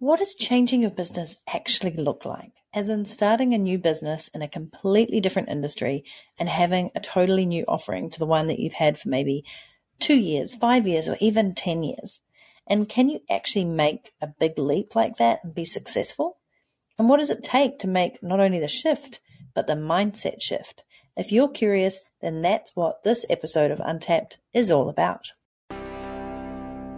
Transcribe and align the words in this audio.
What 0.00 0.20
does 0.20 0.36
changing 0.36 0.82
your 0.82 0.92
business 0.92 1.38
actually 1.48 1.90
look 1.90 2.24
like? 2.24 2.52
As 2.72 2.88
in 2.88 3.04
starting 3.04 3.52
a 3.52 3.58
new 3.58 3.78
business 3.78 4.28
in 4.28 4.42
a 4.42 4.48
completely 4.48 5.18
different 5.18 5.48
industry 5.48 6.04
and 6.38 6.48
having 6.48 6.92
a 6.94 7.00
totally 7.00 7.44
new 7.44 7.64
offering 7.66 8.08
to 8.10 8.18
the 8.20 8.26
one 8.26 8.46
that 8.46 8.60
you've 8.60 8.74
had 8.74 8.96
for 8.96 9.08
maybe 9.08 9.44
two 9.98 10.16
years, 10.16 10.54
five 10.54 10.86
years, 10.86 11.08
or 11.08 11.16
even 11.18 11.52
10 11.52 11.82
years. 11.82 12.20
And 12.64 12.88
can 12.88 13.08
you 13.08 13.22
actually 13.28 13.64
make 13.64 14.12
a 14.22 14.28
big 14.28 14.56
leap 14.56 14.94
like 14.94 15.16
that 15.16 15.40
and 15.42 15.52
be 15.52 15.64
successful? 15.64 16.38
And 16.96 17.08
what 17.08 17.16
does 17.16 17.30
it 17.30 17.42
take 17.42 17.80
to 17.80 17.88
make 17.88 18.22
not 18.22 18.38
only 18.38 18.60
the 18.60 18.68
shift, 18.68 19.18
but 19.52 19.66
the 19.66 19.72
mindset 19.72 20.40
shift? 20.40 20.84
If 21.16 21.32
you're 21.32 21.48
curious, 21.48 22.02
then 22.22 22.40
that's 22.40 22.76
what 22.76 23.02
this 23.02 23.26
episode 23.28 23.72
of 23.72 23.80
Untapped 23.80 24.38
is 24.54 24.70
all 24.70 24.88
about. 24.88 25.32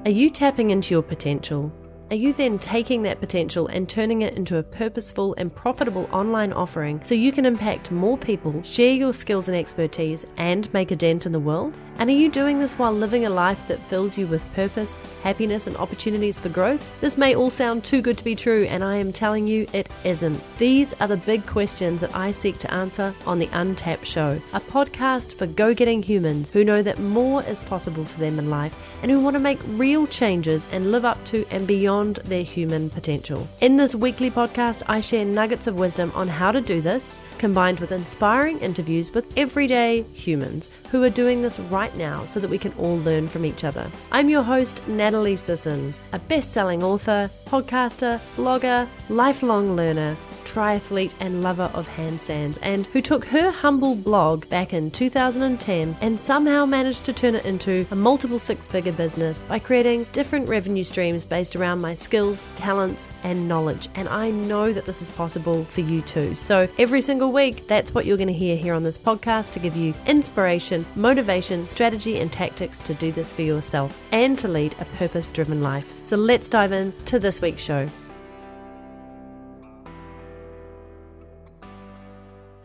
Are 0.05 0.11
you 0.11 0.29
tapping 0.29 0.71
into 0.71 0.93
your 0.93 1.03
potential? 1.03 1.73
Are 2.11 2.17
you 2.17 2.33
then 2.33 2.59
taking 2.59 3.03
that 3.03 3.21
potential 3.21 3.69
and 3.69 3.89
turning 3.89 4.23
it 4.23 4.35
into 4.35 4.57
a 4.57 4.65
purposeful 4.65 5.33
and 5.39 5.55
profitable 5.55 6.09
online 6.11 6.53
offering 6.53 7.01
so 7.03 7.15
you 7.15 7.31
can 7.31 7.47
impact 7.47 7.93
more 7.93 8.19
people, 8.19 8.61
share 8.65 8.93
your 8.93 9.13
skills 9.13 9.47
and 9.47 9.57
expertise, 9.57 10.27
and 10.37 10.73
make 10.75 10.91
a 10.91 10.97
dent 10.97 11.25
in 11.25 11.31
the 11.31 11.39
world? 11.39 11.79
And 11.99 12.11
are 12.11 12.15
you 12.15 12.29
doing 12.29 12.59
this 12.59 12.79
while 12.79 12.93
living 12.93 13.27
a 13.27 13.31
life 13.31 13.69
that 13.69 13.79
fills 13.89 14.19
you 14.19 14.27
with 14.27 14.51
purpose, 14.55 14.97
happiness, 15.23 15.69
and 15.69 15.77
opportunities 15.77 16.41
for 16.41 16.49
growth? 16.49 16.85
This 17.01 17.17
may 17.17 17.37
all 17.37 17.51
sound 17.51 17.85
too 17.85 18.03
good 18.03 18.19
to 18.19 18.25
be 18.25 18.35
true, 18.35 18.65
and 18.65 18.83
I 18.83 18.97
am 18.97 19.13
telling 19.13 19.47
you 19.47 19.69
it 19.73 19.89
isn't. 20.03 20.43
These 20.59 20.95
are 20.95 21.07
the 21.07 21.19
big 21.19 21.47
questions 21.47 22.01
that 22.01 22.17
I 22.17 22.33
seek 22.33 22.59
to 22.61 22.75
answer 22.75 23.15
on 23.25 23.39
the 23.39 23.51
Untapped 23.53 24.07
Show, 24.07 24.41
a 24.53 24.61
podcast 24.61 25.35
for 25.35 25.47
go 25.47 25.75
getting 25.75 26.03
humans 26.03 26.51
who 26.51 26.65
know 26.65 26.83
that 26.83 26.99
more 26.99 27.45
is 27.45 27.63
possible 27.63 28.05
for 28.05 28.19
them 28.19 28.39
in 28.41 28.51
life 28.51 28.75
and 29.03 29.11
who 29.13 29.21
want 29.21 29.35
to 29.35 29.41
make 29.41 29.61
real 29.69 30.07
changes 30.07 30.67
and 30.73 30.91
live 30.91 31.05
up 31.05 31.23
to 31.27 31.47
and 31.51 31.67
beyond 31.67 32.00
beyond 32.01 32.17
their 32.29 32.43
human 32.43 32.89
potential. 32.89 33.47
In 33.61 33.77
this 33.77 33.95
weekly 33.95 34.31
podcast, 34.31 34.83
I 34.87 35.01
share 35.01 35.25
nuggets 35.25 35.67
of 35.67 35.79
wisdom 35.79 36.13
on 36.15 36.29
how 36.29 36.51
to 36.51 36.61
do 36.61 36.81
this, 36.81 37.21
combined 37.39 37.79
with 37.79 37.93
inspiring 37.93 38.59
interviews 38.61 39.13
with 39.13 39.27
everyday 39.37 40.03
humans 40.15 40.71
who 40.91 41.03
are 41.03 41.11
doing 41.11 41.43
this 41.43 41.59
right 41.59 41.95
now 41.97 42.25
so 42.25 42.41
that 42.41 42.51
we 42.51 42.59
can 42.59 42.73
all 42.79 42.99
learn 43.01 43.29
from 43.29 43.45
each 43.45 43.65
other. 43.65 43.91
I'm 44.13 44.31
your 44.31 44.43
host, 44.43 44.87
Natalie 44.89 45.37
Sisson, 45.37 45.93
a 46.13 46.19
best 46.19 46.53
selling 46.53 46.83
author, 46.83 47.31
podcaster, 47.47 48.19
blogger, 48.37 48.89
lifelong 49.09 49.77
learner 49.77 50.17
triathlete 50.51 51.15
and 51.21 51.43
lover 51.43 51.71
of 51.75 51.89
handstands, 51.89 52.59
and 52.63 52.87
who 52.87 53.01
took 53.01 53.25
her 53.27 53.51
humble 53.51 53.95
blog 53.95 54.49
back 54.49 54.73
in 54.73 54.91
2010 54.91 55.97
and 56.01 56.19
somehow 56.19 56.65
managed 56.65 57.05
to 57.05 57.13
turn 57.13 57.35
it 57.35 57.45
into 57.45 57.87
a 57.91 57.95
multiple 57.95 58.39
six 58.39 58.67
figure 58.67 58.93
business 58.93 59.43
by 59.43 59.59
creating 59.59 60.05
different 60.13 60.49
revenue 60.49 60.85
streams 60.85 61.25
based 61.25 61.55
around 61.57 61.81
my 61.81 61.95
skills, 61.95 62.47
talents, 62.57 63.09
and 63.23 63.47
knowledge. 63.49 63.89
And 63.95 64.09
I 64.09 64.31
know 64.31 64.73
that 64.73 64.85
this 64.85 65.03
is 65.03 65.11
possible 65.11 65.65
for 65.67 65.83
you 65.83 66.03
too. 66.03 66.35
So 66.35 66.69
every 66.79 67.01
single 67.01 67.33
week, 67.33 67.67
that's 67.67 67.95
what 67.95 68.07
you're 68.07 68.17
going 68.17 68.29
to 68.29 68.35
hear 68.35 68.57
here 68.57 68.75
on 68.75 68.83
this 68.83 68.99
podcast 68.99 69.53
to 69.53 69.59
give 69.59 69.77
you 69.77 69.95
inspiration, 70.07 70.85
motivation, 70.95 71.67
strategy, 71.67 72.19
and 72.19 72.33
tactics 72.33 72.81
to 72.81 72.95
do 72.95 73.13
this 73.13 73.33
for 73.33 73.43
yourself 73.43 73.99
and 74.13 74.39
to 74.39 74.49
lead 74.49 74.75
a 74.81 74.85
purpose 74.97 75.31
driven 75.31 75.63
life. 75.63 75.87
So 76.03 76.17
let's 76.17 76.49
dive 76.49 76.73
in 76.73 76.93
to 77.07 77.19
this 77.19 77.41
week's 77.41 77.63
show. 77.63 77.89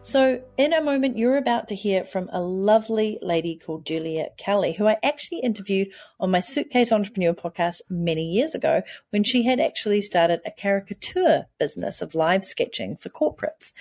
So, 0.06 0.44
in 0.56 0.72
a 0.72 0.84
moment, 0.84 1.18
you're 1.18 1.36
about 1.36 1.68
to 1.70 1.76
hear 1.76 2.06
from 2.06 2.30
a 2.32 2.40
lovely 2.40 3.18
lady 3.24 3.56
called 3.56 3.88
Julia 3.88 4.28
Kelly, 4.38 4.74
who 4.74 4.88
I 4.88 4.98
actually 5.02 5.40
interviewed 5.40 5.88
on 6.20 6.30
my 6.30 6.42
Suitcase 6.42 6.92
Entrepreneur 6.92 7.34
podcast 7.34 7.82
many 7.90 8.22
years 8.22 8.54
ago 8.54 8.84
when 9.10 9.24
she 9.24 9.46
had 9.46 9.60
actually 9.60 10.04
started 10.04 10.42
a 10.46 10.52
caricature 10.52 11.48
business 11.58 12.04
of 12.04 12.14
live 12.14 12.44
sketching 12.44 12.98
for 12.98 13.10
corporates. 13.10 13.72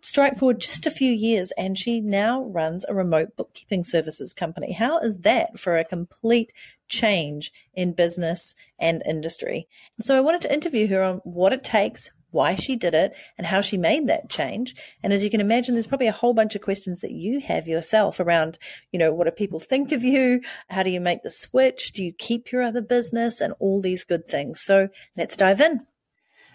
Strike 0.00 0.38
forward 0.38 0.60
just 0.60 0.86
a 0.86 0.90
few 0.90 1.12
years, 1.12 1.52
and 1.58 1.78
she 1.78 2.00
now 2.00 2.42
runs 2.44 2.86
a 2.88 2.94
remote 2.94 3.36
bookkeeping 3.36 3.84
services 3.84 4.32
company. 4.32 4.72
How 4.72 4.98
is 5.00 5.18
that 5.18 5.60
for 5.60 5.76
a 5.76 5.84
complete 5.84 6.50
change 6.88 7.52
in 7.74 7.92
business 7.92 8.54
and 8.78 9.02
industry? 9.06 9.68
So, 10.00 10.16
I 10.16 10.22
wanted 10.22 10.40
to 10.40 10.54
interview 10.54 10.88
her 10.88 11.02
on 11.02 11.18
what 11.24 11.52
it 11.52 11.62
takes 11.62 12.10
why 12.34 12.56
she 12.56 12.76
did 12.76 12.94
it 12.94 13.12
and 13.38 13.46
how 13.46 13.60
she 13.60 13.76
made 13.76 14.08
that 14.08 14.28
change. 14.28 14.74
And 15.02 15.12
as 15.12 15.22
you 15.22 15.30
can 15.30 15.40
imagine, 15.40 15.74
there's 15.74 15.86
probably 15.86 16.08
a 16.08 16.12
whole 16.12 16.34
bunch 16.34 16.54
of 16.54 16.62
questions 16.62 17.00
that 17.00 17.12
you 17.12 17.40
have 17.40 17.66
yourself 17.66 18.20
around, 18.20 18.58
you 18.92 18.98
know, 18.98 19.12
what 19.12 19.24
do 19.24 19.30
people 19.30 19.60
think 19.60 19.92
of 19.92 20.02
you? 20.02 20.40
How 20.68 20.82
do 20.82 20.90
you 20.90 21.00
make 21.00 21.22
the 21.22 21.30
switch? 21.30 21.92
Do 21.92 22.04
you 22.04 22.12
keep 22.12 22.52
your 22.52 22.62
other 22.62 22.82
business 22.82 23.40
and 23.40 23.54
all 23.58 23.80
these 23.80 24.04
good 24.04 24.26
things? 24.26 24.60
So 24.60 24.88
let's 25.16 25.36
dive 25.36 25.60
in. 25.60 25.86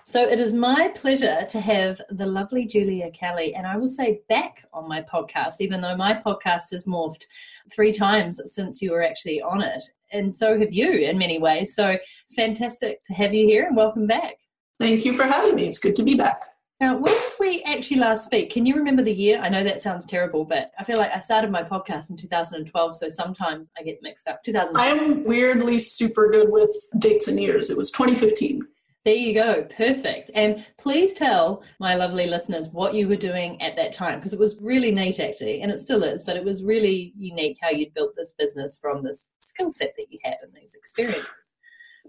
So 0.06 0.28
it 0.28 0.40
is 0.40 0.53
my 0.53 0.88
pleasure 0.95 1.45
to 1.50 1.59
have 1.59 2.01
the 2.09 2.25
lovely 2.25 2.66
Julia 2.66 3.11
Kelly, 3.11 3.53
and 3.53 3.67
I 3.67 3.78
will 3.78 3.88
say 3.88 4.22
back 4.28 4.66
on 4.73 4.90
my 4.90 5.03
podcast, 5.03 5.57
even 5.59 5.81
though 5.81 5.96
my 5.96 6.16
podcast 6.16 6.72
has 6.72 6.85
morphed 6.85 7.25
three 7.72 7.94
times 7.94 8.41
since 8.46 8.81
you 8.81 8.91
were 8.91 9.03
actually 9.03 9.40
on 9.40 9.61
it. 9.61 9.84
And 10.11 10.34
so 10.34 10.59
have 10.59 10.73
you 10.73 10.91
in 10.91 11.19
many 11.19 11.38
ways. 11.38 11.75
So 11.75 12.00
fantastic 12.35 13.03
to 13.03 13.13
have 13.13 13.35
you 13.35 13.46
here 13.46 13.67
and 13.67 13.78
welcome 13.78 14.07
back. 14.07 14.38
Thank 14.79 15.03
you 15.06 15.13
for 15.13 15.25
having 15.25 15.56
me. 15.56 15.66
It's 15.66 15.79
good 15.79 15.95
to 15.97 16.03
be 16.03 16.16
back. 16.16 16.44
Now, 16.79 16.95
when 16.95 17.13
did 17.13 17.34
we 17.41 17.62
actually 17.63 17.97
last 17.97 18.23
speak? 18.23 18.51
Can 18.51 18.66
you 18.66 18.75
remember 18.75 19.03
the 19.03 19.13
year? 19.13 19.41
I 19.41 19.50
know 19.50 19.66
that 19.66 19.81
sounds 19.81 20.06
terrible, 20.06 20.45
but 20.45 20.72
I 20.79 20.85
feel 20.85 20.95
like 20.95 21.12
I 21.13 21.19
started 21.19 21.51
my 21.51 21.62
podcast 21.62 22.09
in 22.09 22.16
2012, 22.16 22.95
so 22.95 23.09
sometimes 23.09 23.69
I 23.78 23.84
get 23.84 24.00
mixed 24.01 24.29
up. 24.29 24.41
2000. 24.44 24.78
I'm 24.78 25.25
weirdly 25.25 25.78
super 25.78 26.31
good 26.31 26.50
with 26.50 26.69
dates 27.00 27.28
and 27.28 27.38
years. 27.38 27.69
It 27.69 27.75
was 27.75 27.91
2015. 27.91 28.62
There 29.03 29.13
you 29.13 29.34
go. 29.34 29.63
Perfect. 29.75 30.31
And 30.35 30.66
please 30.78 31.13
tell 31.13 31.63
my 31.81 31.96
lovely 31.96 32.28
listeners 32.28 32.69
what 32.69 32.94
you 32.94 33.09
were 33.09 33.17
doing 33.17 33.61
at 33.61 33.75
that 33.75 33.91
time 33.91 34.19
because 34.19 34.31
it 34.31 34.40
was 34.40 34.57
really 34.61 34.91
neat, 34.91 35.19
actually, 35.19 35.61
and 35.61 35.72
it 35.72 35.79
still 35.79 36.03
is, 36.03 36.23
but 36.23 36.38
it 36.38 36.46
was 36.46 36.63
really 36.63 37.13
unique 37.17 37.57
how 37.61 37.72
you'd 37.72 37.94
built 37.94 38.13
this 38.16 38.35
business 38.38 38.78
from 38.81 39.01
this 39.01 39.35
skill 39.40 39.72
set 39.72 39.91
that 39.97 40.07
you 40.09 40.19
had 40.23 40.35
and 40.44 40.53
these 40.53 40.75
experiences. 40.75 41.53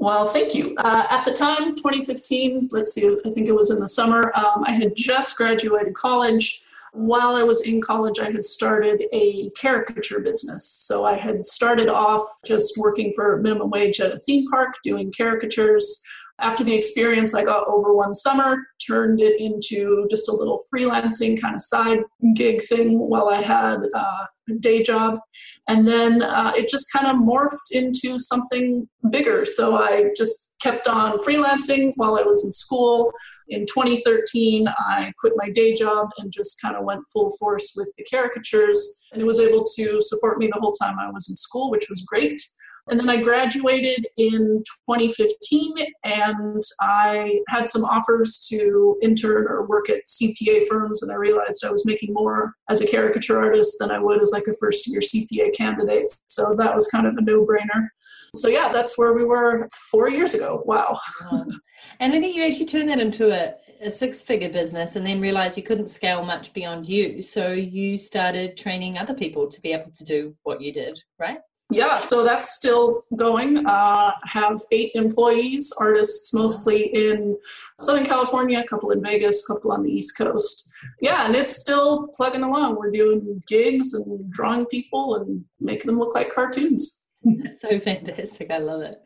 Well, 0.01 0.29
thank 0.29 0.55
you. 0.55 0.75
Uh, 0.79 1.07
at 1.11 1.27
the 1.27 1.31
time, 1.31 1.77
2015, 1.77 2.69
let's 2.73 2.95
see, 2.95 3.07
I 3.07 3.31
think 3.31 3.49
it 3.49 3.55
was 3.55 3.71
in 3.71 3.79
the 3.79 3.87
summer, 3.87 4.33
um, 4.35 4.65
I 4.65 4.73
had 4.73 4.97
just 4.97 5.37
graduated 5.37 5.93
college. 5.93 6.63
While 6.93 7.37
I 7.37 7.43
was 7.43 7.61
in 7.61 7.83
college, 7.83 8.19
I 8.19 8.31
had 8.31 8.43
started 8.43 9.05
a 9.13 9.51
caricature 9.51 10.21
business. 10.21 10.65
So 10.65 11.05
I 11.05 11.17
had 11.17 11.45
started 11.45 11.89
off 11.89 12.23
just 12.47 12.79
working 12.79 13.13
for 13.15 13.37
minimum 13.43 13.69
wage 13.69 14.01
at 14.01 14.13
a 14.13 14.19
theme 14.19 14.49
park, 14.49 14.77
doing 14.83 15.13
caricatures. 15.15 16.03
After 16.41 16.65
the 16.65 16.75
experience 16.75 17.35
I 17.35 17.45
got 17.45 17.69
over 17.69 17.95
one 17.95 18.15
summer, 18.15 18.57
turned 18.87 19.21
it 19.21 19.41
into 19.41 20.07
just 20.11 20.29
a 20.29 20.33
little 20.33 20.61
freelancing 20.73 21.41
kind 21.41 21.55
of 21.55 21.63
side 21.63 21.99
gig 22.35 22.63
thing 22.67 22.99
while 22.99 23.29
I 23.29 23.43
had 23.43 23.79
uh, 23.95 24.25
a 24.49 24.55
day 24.61 24.83
job. 24.83 25.19
And 25.69 25.87
then 25.87 26.23
uh, 26.23 26.53
it 26.57 26.69
just 26.69 26.87
kind 26.93 27.07
of 27.07 27.17
morphed 27.17 27.73
into 27.73 28.19
something 28.19 28.89
bigger. 29.11 29.45
So 29.45 29.77
I 29.77 30.11
just 30.17 30.57
kept 30.63 30.89
on 30.89 31.19
freelancing 31.19 31.93
while 31.97 32.19
I 32.19 32.23
was 32.23 32.45
in 32.45 32.53
school. 32.53 33.13
In 33.49 33.67
2013, 33.67 34.67
I 34.69 35.13
quit 35.19 35.35
my 35.37 35.51
day 35.51 35.75
job 35.75 36.09
and 36.19 36.33
just 36.33 36.61
kind 36.61 36.77
of 36.77 36.85
went 36.85 37.03
full 37.13 37.31
force 37.39 37.73
with 37.77 37.93
the 37.99 38.05
caricatures. 38.05 39.07
And 39.13 39.21
it 39.21 39.25
was 39.25 39.41
able 39.41 39.65
to 39.77 40.01
support 40.01 40.39
me 40.39 40.47
the 40.53 40.61
whole 40.61 40.73
time 40.73 40.99
I 40.99 41.11
was 41.11 41.29
in 41.29 41.37
school, 41.37 41.71
which 41.71 41.89
was 41.89 42.03
great. 42.03 42.41
And 42.89 42.99
then 42.99 43.09
I 43.09 43.23
graduated 43.23 44.07
in 44.17 44.63
2015 44.89 45.75
and 46.05 46.63
I 46.81 47.41
had 47.49 47.69
some 47.69 47.85
offers 47.85 48.39
to 48.51 48.99
intern 49.03 49.47
or 49.49 49.67
work 49.67 49.91
at 49.91 50.07
CPA 50.07 50.67
firms. 50.69 51.03
And 51.03 51.13
I 51.13 51.17
realized 51.17 51.65
I 51.65 51.71
was 51.71 51.87
making 51.87 52.13
more 52.13 52.53
as 52.69 52.81
a 52.81 52.87
caricature 52.87 53.41
artist 53.41 53.77
than 53.79 53.91
I 53.91 53.99
would 53.99 54.23
as 54.23 54.31
like 54.31 54.47
a 54.49 54.57
first 54.59 54.87
year 54.87 55.01
CPA 55.01 55.55
candidate. 55.55 56.11
So 56.27 56.55
that 56.57 56.75
was 56.75 56.87
kind 56.89 57.07
of 57.07 57.17
a 57.17 57.23
no 57.23 57.47
brainer. 57.47 57.89
So 58.35 58.49
yeah, 58.49 58.71
that's 58.73 58.97
where 58.97 59.13
we 59.13 59.25
were 59.25 59.69
four 59.91 60.09
years 60.09 60.35
ago. 60.35 60.63
Wow. 60.65 61.01
and 62.01 62.13
I 62.13 62.21
think 62.21 62.37
you 62.37 62.45
actually 62.45 62.67
turned 62.67 62.89
that 62.89 63.01
into 63.01 63.33
a, 63.33 63.55
a 63.85 63.91
six 63.91 64.23
figure 64.23 64.51
business 64.51 64.97
and 64.97 65.07
then 65.07 65.21
realized 65.21 65.57
you 65.57 65.63
couldn't 65.63 65.89
scale 65.89 66.25
much 66.25 66.53
beyond 66.53 66.89
you. 66.89 67.23
So 67.23 67.53
you 67.53 67.99
started 67.99 68.57
training 68.57 68.99
other 68.99 69.15
people 69.15 69.49
to 69.49 69.61
be 69.61 69.73
able 69.73 69.91
to 69.91 70.05
do 70.05 70.37
what 70.43 70.61
you 70.61 70.73
did, 70.73 71.03
right? 71.19 71.39
Yeah, 71.71 71.99
so 71.99 72.25
that's 72.25 72.55
still 72.55 73.05
going. 73.17 73.65
Uh, 73.65 74.13
have 74.25 74.61
eight 74.73 74.93
employees, 74.95 75.73
artists 75.79 76.35
mostly 76.35 76.87
in 76.95 77.37
Southern 77.79 78.05
California, 78.05 78.61
a 78.61 78.67
couple 78.67 78.91
in 78.91 79.03
Vegas, 79.03 79.45
a 79.45 79.53
couple 79.53 79.71
on 79.71 79.83
the 79.85 79.91
East 79.91 80.17
Coast. 80.17 80.73
Yeah, 81.01 81.27
and 81.27 81.37
it's 81.37 81.57
still 81.57 82.09
plugging 82.09 82.43
along. 82.43 82.77
We're 82.77 82.91
doing 82.91 83.43
gigs 83.47 83.95
and 83.95 84.31
drawing 84.33 84.67
people 84.67 85.17
and 85.17 85.45
making 85.61 85.87
them 85.87 85.99
look 85.99 86.15
like 86.15 86.33
cartoons. 86.33 87.01
That's 87.23 87.61
so 87.61 87.79
fantastic. 87.79 88.51
I 88.51 88.59
love 88.59 88.83
it. 88.83 88.99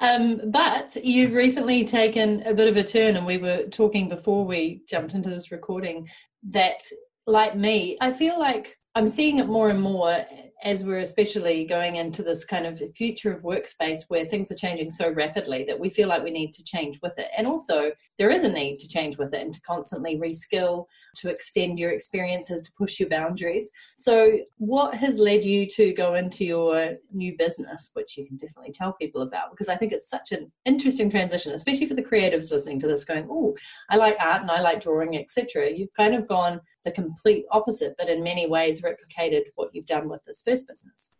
Um, 0.00 0.40
but 0.50 0.96
you've 1.02 1.32
recently 1.32 1.84
taken 1.84 2.42
a 2.46 2.54
bit 2.54 2.68
of 2.68 2.76
a 2.76 2.84
turn, 2.84 3.16
and 3.16 3.26
we 3.26 3.38
were 3.38 3.64
talking 3.64 4.08
before 4.08 4.44
we 4.46 4.82
jumped 4.88 5.14
into 5.14 5.30
this 5.30 5.50
recording 5.50 6.08
that, 6.50 6.82
like 7.26 7.56
me, 7.56 7.98
I 8.00 8.12
feel 8.12 8.38
like 8.38 8.76
I'm 8.94 9.08
seeing 9.08 9.38
it 9.38 9.46
more 9.46 9.68
and 9.68 9.80
more 9.80 10.24
as 10.66 10.84
we're 10.84 10.98
especially 10.98 11.64
going 11.64 11.94
into 11.94 12.24
this 12.24 12.44
kind 12.44 12.66
of 12.66 12.82
future 12.92 13.32
of 13.32 13.42
workspace 13.42 14.00
where 14.08 14.26
things 14.26 14.50
are 14.50 14.56
changing 14.56 14.90
so 14.90 15.12
rapidly 15.12 15.62
that 15.62 15.78
we 15.78 15.88
feel 15.88 16.08
like 16.08 16.24
we 16.24 16.30
need 16.32 16.52
to 16.52 16.64
change 16.64 16.98
with 17.02 17.16
it. 17.18 17.28
And 17.38 17.46
also, 17.46 17.92
there 18.18 18.30
is 18.30 18.42
a 18.42 18.48
need 18.48 18.78
to 18.78 18.88
change 18.88 19.16
with 19.16 19.32
it 19.32 19.42
and 19.42 19.54
to 19.54 19.60
constantly 19.60 20.16
reskill, 20.16 20.86
to 21.16 21.28
extend 21.28 21.78
your 21.78 21.90
experiences, 21.90 22.62
to 22.62 22.72
push 22.72 23.00
your 23.00 23.08
boundaries. 23.08 23.70
So, 23.94 24.38
what 24.58 24.94
has 24.94 25.18
led 25.18 25.44
you 25.44 25.66
to 25.68 25.92
go 25.94 26.14
into 26.14 26.44
your 26.44 26.94
new 27.12 27.36
business, 27.36 27.90
which 27.94 28.16
you 28.16 28.26
can 28.26 28.36
definitely 28.36 28.72
tell 28.72 28.92
people 28.94 29.22
about? 29.22 29.50
Because 29.50 29.68
I 29.68 29.76
think 29.76 29.92
it's 29.92 30.08
such 30.08 30.32
an 30.32 30.50
interesting 30.64 31.10
transition, 31.10 31.52
especially 31.52 31.86
for 31.86 31.94
the 31.94 32.02
creatives 32.02 32.50
listening 32.50 32.80
to 32.80 32.86
this, 32.86 33.04
going, 33.04 33.26
Oh, 33.30 33.54
I 33.90 33.96
like 33.96 34.16
art 34.20 34.42
and 34.42 34.50
I 34.50 34.60
like 34.60 34.82
drawing, 34.82 35.16
etc. 35.16 35.70
You've 35.70 35.92
kind 35.94 36.14
of 36.14 36.28
gone 36.28 36.60
the 36.84 36.92
complete 36.92 37.44
opposite, 37.50 37.94
but 37.98 38.08
in 38.08 38.22
many 38.22 38.46
ways 38.48 38.80
replicated 38.80 39.42
what 39.56 39.74
you've 39.74 39.86
done 39.86 40.08
with 40.08 40.24
this 40.24 40.42
first 40.46 40.66
business. 40.68 41.10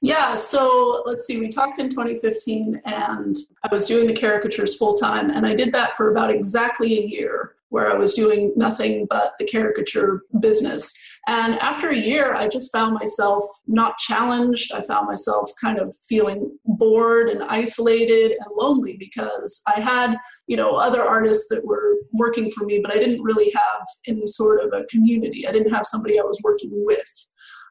Yeah, 0.00 0.34
so 0.34 1.02
let's 1.06 1.26
see, 1.26 1.38
we 1.38 1.48
talked 1.48 1.78
in 1.78 1.88
2015 1.88 2.82
and 2.84 3.36
I 3.62 3.72
was 3.72 3.86
doing 3.86 4.06
the 4.06 4.14
caricatures 4.14 4.76
full 4.76 4.94
time, 4.94 5.30
and 5.30 5.46
I 5.46 5.54
did 5.54 5.72
that 5.72 5.94
for 5.94 6.10
about 6.10 6.30
exactly 6.30 6.98
a 6.98 7.02
year 7.02 7.54
where 7.74 7.90
I 7.90 7.96
was 7.96 8.14
doing 8.14 8.52
nothing 8.54 9.04
but 9.10 9.32
the 9.40 9.44
caricature 9.44 10.22
business. 10.38 10.94
And 11.26 11.58
after 11.58 11.90
a 11.90 11.96
year, 11.96 12.32
I 12.36 12.46
just 12.46 12.70
found 12.70 12.94
myself 12.94 13.42
not 13.66 13.98
challenged. 13.98 14.70
I 14.72 14.80
found 14.80 15.08
myself 15.08 15.50
kind 15.60 15.80
of 15.80 15.92
feeling 16.08 16.56
bored 16.64 17.30
and 17.30 17.42
isolated 17.42 18.30
and 18.30 18.46
lonely 18.56 18.96
because 18.96 19.60
I 19.66 19.80
had, 19.80 20.14
you 20.46 20.56
know, 20.56 20.76
other 20.76 21.02
artists 21.02 21.48
that 21.50 21.66
were 21.66 21.96
working 22.12 22.52
for 22.52 22.64
me, 22.64 22.78
but 22.78 22.92
I 22.92 22.98
didn't 22.98 23.22
really 23.22 23.50
have 23.52 23.84
any 24.06 24.28
sort 24.28 24.62
of 24.62 24.72
a 24.72 24.84
community. 24.84 25.44
I 25.44 25.50
didn't 25.50 25.72
have 25.72 25.84
somebody 25.84 26.20
I 26.20 26.22
was 26.22 26.38
working 26.44 26.70
with 26.72 27.08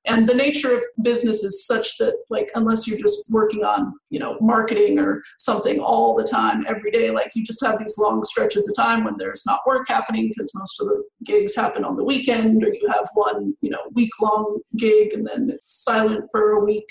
and 0.05 0.27
the 0.27 0.33
nature 0.33 0.75
of 0.75 0.83
business 1.01 1.43
is 1.43 1.65
such 1.65 1.97
that 1.97 2.13
like 2.29 2.51
unless 2.55 2.87
you're 2.87 2.99
just 2.99 3.31
working 3.31 3.63
on 3.63 3.93
you 4.09 4.19
know 4.19 4.37
marketing 4.41 4.99
or 4.99 5.21
something 5.39 5.79
all 5.79 6.15
the 6.15 6.23
time 6.23 6.65
every 6.67 6.91
day 6.91 7.09
like 7.09 7.31
you 7.35 7.43
just 7.43 7.63
have 7.63 7.79
these 7.79 7.97
long 7.97 8.23
stretches 8.23 8.67
of 8.67 8.75
time 8.75 9.03
when 9.03 9.15
there's 9.17 9.43
not 9.45 9.61
work 9.65 9.87
happening 9.87 10.29
because 10.29 10.51
most 10.55 10.81
of 10.81 10.87
the 10.87 11.03
gigs 11.25 11.55
happen 11.55 11.83
on 11.83 11.95
the 11.95 12.03
weekend 12.03 12.63
or 12.63 12.73
you 12.73 12.87
have 12.87 13.07
one 13.13 13.53
you 13.61 13.69
know 13.69 13.81
week 13.93 14.11
long 14.21 14.59
gig 14.77 15.13
and 15.13 15.25
then 15.25 15.49
it's 15.49 15.83
silent 15.83 16.25
for 16.31 16.51
a 16.53 16.63
week. 16.63 16.87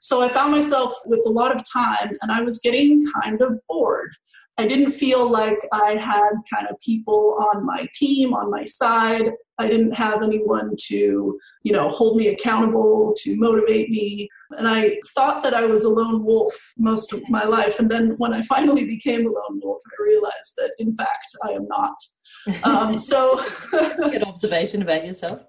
So 0.00 0.22
i 0.22 0.28
found 0.28 0.52
myself 0.52 0.92
with 1.06 1.22
a 1.26 1.30
lot 1.30 1.54
of 1.54 1.62
time 1.70 2.16
and 2.20 2.30
i 2.30 2.40
was 2.40 2.58
getting 2.58 3.02
kind 3.14 3.40
of 3.40 3.58
bored 3.66 4.10
I 4.58 4.66
didn't 4.66 4.92
feel 4.92 5.30
like 5.30 5.58
I 5.72 5.96
had 5.96 6.30
kind 6.52 6.66
of 6.70 6.80
people 6.80 7.36
on 7.52 7.66
my 7.66 7.86
team, 7.94 8.32
on 8.32 8.50
my 8.50 8.64
side. 8.64 9.32
I 9.58 9.68
didn't 9.68 9.92
have 9.92 10.22
anyone 10.22 10.74
to, 10.86 11.38
you 11.62 11.72
know, 11.72 11.88
hold 11.90 12.16
me 12.16 12.28
accountable, 12.28 13.14
to 13.18 13.36
motivate 13.36 13.90
me. 13.90 14.28
And 14.52 14.66
I 14.66 14.98
thought 15.14 15.42
that 15.42 15.54
I 15.54 15.64
was 15.64 15.84
a 15.84 15.88
lone 15.88 16.24
wolf 16.24 16.54
most 16.78 17.12
of 17.12 17.28
my 17.28 17.44
life. 17.44 17.78
And 17.78 17.90
then 17.90 18.14
when 18.18 18.32
I 18.32 18.42
finally 18.42 18.84
became 18.84 19.26
a 19.26 19.30
lone 19.30 19.60
wolf, 19.62 19.82
I 19.86 20.02
realized 20.02 20.54
that 20.56 20.72
in 20.78 20.94
fact 20.94 21.26
I 21.44 21.50
am 21.50 21.66
not. 21.68 21.96
Um, 22.62 22.96
so, 22.96 23.42
good 23.70 24.22
observation 24.22 24.80
about 24.82 25.04
yourself. 25.04 25.40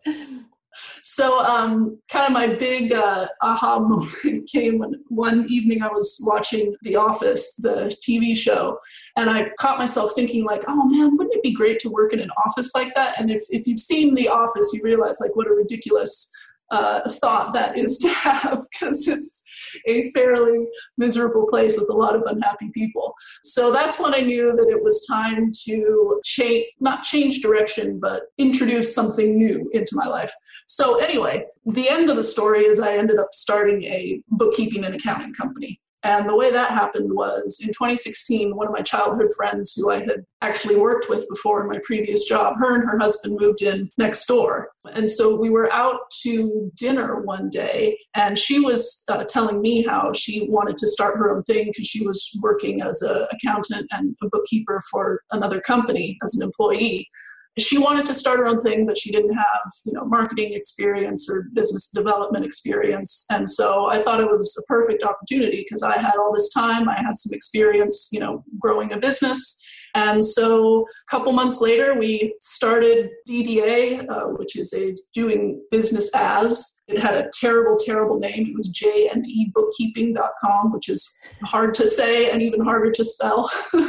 So, 1.03 1.39
um, 1.39 1.99
kind 2.09 2.25
of 2.25 2.31
my 2.31 2.55
big 2.55 2.91
uh, 2.91 3.27
aha 3.41 3.79
moment 3.79 4.49
came 4.51 4.79
when 4.79 5.03
one 5.09 5.45
evening 5.49 5.81
I 5.81 5.87
was 5.87 6.19
watching 6.23 6.75
The 6.81 6.95
Office, 6.95 7.55
the 7.55 7.91
TV 8.07 8.35
show, 8.37 8.77
and 9.15 9.29
I 9.29 9.49
caught 9.59 9.77
myself 9.77 10.13
thinking, 10.15 10.43
like, 10.43 10.63
oh 10.67 10.85
man, 10.85 11.15
wouldn't 11.17 11.35
it 11.35 11.43
be 11.43 11.53
great 11.53 11.79
to 11.79 11.89
work 11.89 12.13
in 12.13 12.19
an 12.19 12.31
office 12.45 12.71
like 12.75 12.93
that? 12.95 13.19
And 13.19 13.31
if, 13.31 13.41
if 13.49 13.67
you've 13.67 13.79
seen 13.79 14.15
The 14.15 14.27
Office, 14.27 14.71
you 14.73 14.81
realize, 14.83 15.17
like, 15.19 15.35
what 15.35 15.47
a 15.47 15.53
ridiculous 15.53 16.29
thought 16.71 17.53
that 17.53 17.77
is 17.77 17.97
to 17.99 18.09
have 18.09 18.59
because 18.71 19.07
it's 19.07 19.43
a 19.87 20.11
fairly 20.11 20.67
miserable 20.97 21.45
place 21.47 21.77
with 21.79 21.89
a 21.89 21.93
lot 21.93 22.15
of 22.15 22.23
unhappy 22.25 22.69
people. 22.73 23.13
So 23.43 23.71
that's 23.71 23.99
when 23.99 24.13
I 24.13 24.19
knew 24.19 24.55
that 24.55 24.69
it 24.69 24.83
was 24.83 25.05
time 25.09 25.51
to 25.65 26.21
change, 26.23 26.65
not 26.79 27.03
change 27.03 27.41
direction, 27.41 27.99
but 27.99 28.23
introduce 28.37 28.93
something 28.93 29.37
new 29.37 29.69
into 29.73 29.95
my 29.95 30.07
life. 30.07 30.33
So, 30.67 30.97
anyway, 30.97 31.45
the 31.65 31.89
end 31.89 32.09
of 32.09 32.17
the 32.17 32.23
story 32.23 32.65
is 32.65 32.79
I 32.79 32.97
ended 32.97 33.19
up 33.19 33.29
starting 33.31 33.83
a 33.83 34.21
bookkeeping 34.29 34.83
and 34.83 34.95
accounting 34.95 35.33
company. 35.33 35.79
And 36.03 36.29
the 36.29 36.35
way 36.35 36.51
that 36.51 36.71
happened 36.71 37.11
was 37.11 37.59
in 37.61 37.69
2016, 37.69 38.55
one 38.55 38.67
of 38.67 38.73
my 38.73 38.81
childhood 38.81 39.29
friends 39.35 39.73
who 39.73 39.91
I 39.91 39.99
had 39.99 40.25
actually 40.41 40.75
worked 40.75 41.09
with 41.09 41.27
before 41.27 41.61
in 41.61 41.67
my 41.67 41.79
previous 41.83 42.23
job, 42.23 42.55
her 42.59 42.75
and 42.75 42.83
her 42.83 42.99
husband 42.99 43.37
moved 43.39 43.61
in 43.63 43.89
next 43.97 44.25
door. 44.25 44.69
And 44.85 45.09
so 45.09 45.39
we 45.39 45.49
were 45.49 45.73
out 45.73 46.01
to 46.21 46.71
dinner 46.75 47.21
one 47.21 47.49
day, 47.49 47.97
and 48.13 48.37
she 48.37 48.59
was 48.59 49.03
uh, 49.09 49.23
telling 49.23 49.59
me 49.59 49.83
how 49.83 50.13
she 50.13 50.47
wanted 50.49 50.77
to 50.77 50.87
start 50.87 51.17
her 51.17 51.35
own 51.35 51.43
thing 51.43 51.65
because 51.65 51.87
she 51.87 52.05
was 52.05 52.29
working 52.41 52.81
as 52.81 53.01
an 53.01 53.25
accountant 53.31 53.87
and 53.91 54.15
a 54.21 54.29
bookkeeper 54.29 54.81
for 54.91 55.21
another 55.31 55.59
company 55.61 56.17
as 56.23 56.35
an 56.35 56.43
employee 56.43 57.09
she 57.57 57.77
wanted 57.77 58.05
to 58.05 58.15
start 58.15 58.39
her 58.39 58.47
own 58.47 58.61
thing 58.61 58.85
but 58.85 58.97
she 58.97 59.11
didn't 59.11 59.33
have 59.33 59.71
you 59.85 59.91
know 59.93 60.05
marketing 60.05 60.53
experience 60.53 61.29
or 61.29 61.45
business 61.53 61.89
development 61.93 62.45
experience. 62.45 63.25
And 63.29 63.49
so 63.49 63.87
i 63.87 64.01
thought 64.01 64.21
it 64.21 64.29
was 64.29 64.55
a 64.57 64.63
perfect 64.63 65.03
opportunity 65.03 65.63
because 65.63 65.83
i 65.83 65.97
had 65.97 66.15
all 66.19 66.33
this 66.33 66.49
time 66.49 66.89
i 66.89 66.95
had 66.95 67.17
some 67.17 67.33
experience 67.33 68.09
you 68.11 68.19
know 68.19 68.43
growing 68.59 68.91
a 68.93 68.97
business. 68.97 69.59
And 69.95 70.23
so 70.23 70.81
a 70.81 71.09
couple 71.09 71.31
months 71.31 71.59
later 71.59 71.97
we 71.97 72.35
started 72.39 73.09
DBA 73.27 74.07
uh, 74.09 74.27
which 74.37 74.55
is 74.55 74.71
a 74.73 74.95
doing 75.13 75.59
business 75.71 76.11
as. 76.13 76.75
It 76.87 77.01
had 77.01 77.15
a 77.15 77.29
terrible 77.33 77.77
terrible 77.77 78.19
name. 78.19 78.45
It 78.47 78.55
was 78.55 78.69
jndebookkeeping.com 78.69 80.71
which 80.71 80.89
is 80.89 81.09
hard 81.43 81.73
to 81.75 81.87
say 81.87 82.29
and 82.29 82.41
even 82.41 82.61
harder 82.61 82.91
to 82.91 83.03
spell 83.03 83.49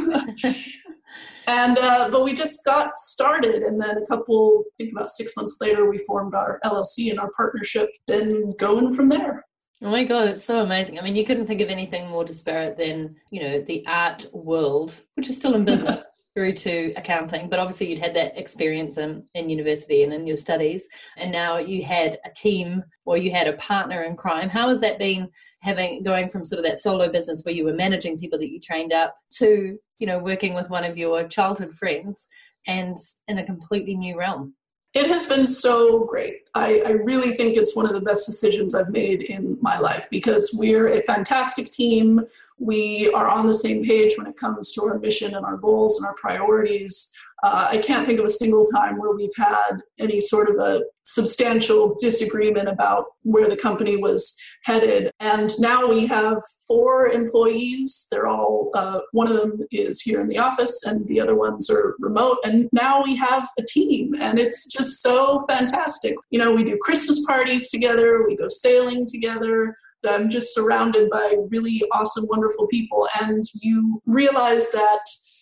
And 1.48 1.78
uh, 1.78 2.10
but 2.10 2.24
we 2.24 2.34
just 2.34 2.62
got 2.66 2.98
started, 2.98 3.62
and 3.62 3.80
then 3.80 3.96
a 3.96 4.06
couple, 4.06 4.64
I 4.66 4.70
think 4.76 4.92
about 4.92 5.10
six 5.10 5.34
months 5.34 5.56
later, 5.62 5.88
we 5.88 5.96
formed 5.96 6.34
our 6.34 6.60
LLC 6.62 7.08
and 7.08 7.18
our 7.18 7.30
partnership, 7.34 7.88
and 8.06 8.56
going 8.58 8.94
from 8.94 9.08
there. 9.08 9.46
Oh 9.82 9.90
my 9.90 10.04
god, 10.04 10.28
it's 10.28 10.44
so 10.44 10.60
amazing! 10.60 10.98
I 10.98 11.02
mean, 11.02 11.16
you 11.16 11.24
couldn't 11.24 11.46
think 11.46 11.62
of 11.62 11.70
anything 11.70 12.06
more 12.10 12.22
disparate 12.22 12.76
than 12.76 13.16
you 13.30 13.42
know 13.42 13.62
the 13.62 13.82
art 13.86 14.26
world, 14.34 15.00
which 15.14 15.30
is 15.30 15.38
still 15.38 15.54
in 15.54 15.64
business. 15.64 16.04
through 16.34 16.52
to 16.52 16.92
accounting, 16.96 17.48
but 17.48 17.58
obviously 17.58 17.88
you'd 17.88 17.98
had 17.98 18.14
that 18.14 18.38
experience 18.38 18.96
in, 18.96 19.24
in 19.34 19.50
university 19.50 20.04
and 20.04 20.12
in 20.12 20.24
your 20.24 20.36
studies, 20.36 20.86
and 21.16 21.32
now 21.32 21.56
you 21.56 21.82
had 21.82 22.16
a 22.24 22.30
team 22.30 22.84
or 23.06 23.16
you 23.16 23.32
had 23.32 23.48
a 23.48 23.54
partner 23.54 24.04
in 24.04 24.14
crime. 24.14 24.48
How 24.48 24.68
has 24.68 24.78
that 24.80 25.00
been 25.00 25.28
having 25.60 26.02
going 26.02 26.28
from 26.28 26.44
sort 26.44 26.58
of 26.58 26.64
that 26.64 26.78
solo 26.78 27.10
business 27.10 27.43
where 27.44 27.55
you 27.55 27.64
were 27.64 27.72
managing 27.72 28.19
people 28.19 28.38
that 28.38 28.50
you 28.50 28.60
trained 28.60 28.93
up 28.93 29.14
to 29.31 29.78
you 29.99 30.06
know 30.06 30.19
working 30.19 30.55
with 30.55 30.70
one 30.70 30.84
of 30.84 30.96
your 30.96 31.26
childhood 31.26 31.75
friends 31.75 32.26
and 32.66 32.96
in 33.27 33.38
a 33.38 33.46
completely 33.46 33.96
new 33.96 34.17
realm 34.17 34.55
it 34.94 35.08
has 35.08 35.27
been 35.27 35.46
so 35.46 36.05
great. 36.05 36.47
I, 36.58 36.82
I, 36.86 36.91
really 36.91 37.36
think 37.36 37.56
it's 37.56 37.77
one 37.77 37.86
of 37.86 37.93
the 37.93 38.00
best 38.00 38.27
decisions 38.27 38.74
I've 38.74 38.91
made 38.91 39.22
in 39.22 39.56
my 39.60 39.79
life 39.79 40.08
because 40.10 40.50
we're 40.55 40.88
a 40.88 41.03
fantastic 41.03 41.70
team. 41.70 42.20
We 42.58 43.10
are 43.15 43.29
on 43.29 43.46
the 43.46 43.55
same 43.55 43.84
page 43.84 44.17
when 44.19 44.27
it 44.27 44.36
comes 44.36 44.72
to 44.72 44.84
our 44.84 44.98
mission 44.98 45.34
and 45.34 45.46
our 45.46 45.56
goals 45.56 45.98
and 45.98 46.06
our 46.06 46.15
priorities. 46.15 47.12
Uh, 47.44 47.69
I 47.70 47.79
can't 47.79 48.06
think 48.06 48.19
of 48.19 48.24
a 48.24 48.31
single 48.31 48.67
time 48.67 48.98
where 48.98 49.15
we've 49.15 49.36
had 49.36 49.81
any 50.00 50.20
sort 50.20 50.50
of 50.50 50.56
a 50.56 50.82
substantial 51.05 51.96
disagreement 52.00 52.69
about 52.69 53.06
where 53.22 53.48
the 53.48 53.56
company 53.56 53.96
was 53.96 54.36
headed. 54.65 55.10
And 55.20 55.50
now 55.58 55.88
we 55.88 56.06
have 56.06 56.43
four 56.67 57.08
employees. 57.08 58.06
They're 58.10 58.27
all, 58.27 58.70
uh, 58.74 59.00
one 59.12 59.31
of 59.31 59.36
them 59.36 59.60
is 59.70 60.00
here 60.00 60.20
in 60.20 60.29
the 60.29 60.38
office, 60.38 60.84
and 60.84 61.06
the 61.06 61.20
other 61.20 61.34
ones 61.34 61.70
are 61.70 61.94
remote. 61.98 62.38
And 62.44 62.69
now 62.72 63.03
we 63.03 63.17
have 63.17 63.48
a 63.58 63.62
team, 63.62 64.15
and 64.20 64.38
it's 64.38 64.67
just 64.67 65.00
so 65.00 65.44
fantastic. 65.48 66.17
You 66.31 66.41
know, 66.41 66.47
we 66.52 66.64
do 66.64 66.78
Christmas 66.81 67.24
parties 67.26 67.69
together, 67.69 68.24
we 68.26 68.36
go 68.36 68.48
sailing 68.48 69.06
together. 69.06 69.76
I'm 70.08 70.31
just 70.31 70.55
surrounded 70.55 71.10
by 71.10 71.34
really 71.50 71.82
awesome, 71.93 72.26
wonderful 72.28 72.69
people. 72.69 73.08
And 73.20 73.44
you 73.60 74.00
realize 74.06 74.70
that 74.70 75.00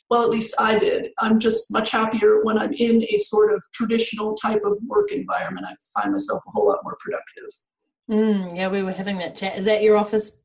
well, 0.09 0.23
at 0.23 0.31
least 0.31 0.55
I 0.59 0.79
did. 0.79 1.11
I'm 1.19 1.41
just 1.41 1.73
much 1.73 1.91
happier 1.91 2.45
when 2.45 2.59
I'm 2.59 2.73
in 2.73 3.03
a 3.03 3.19
sort 3.19 3.53
of 3.53 3.63
traditional 3.73 4.35
type 4.37 4.63
of 4.65 4.79
work 4.87 5.11
environment. 5.11 5.67
I 5.69 5.75
find 6.01 6.13
myself 6.13 6.43
a 6.47 6.51
whole 6.53 6.69
lot 6.69 6.79
more 6.85 6.97
productive. 7.01 7.51
Mm, 8.09 8.57
yeah, 8.57 8.69
we 8.69 8.85
were 8.85 8.93
having 8.93 9.19
that 9.19 9.37
chat. 9.37 9.59
Is 9.59 9.65
that 9.65 9.83
your 9.83 9.97
office 9.97 10.39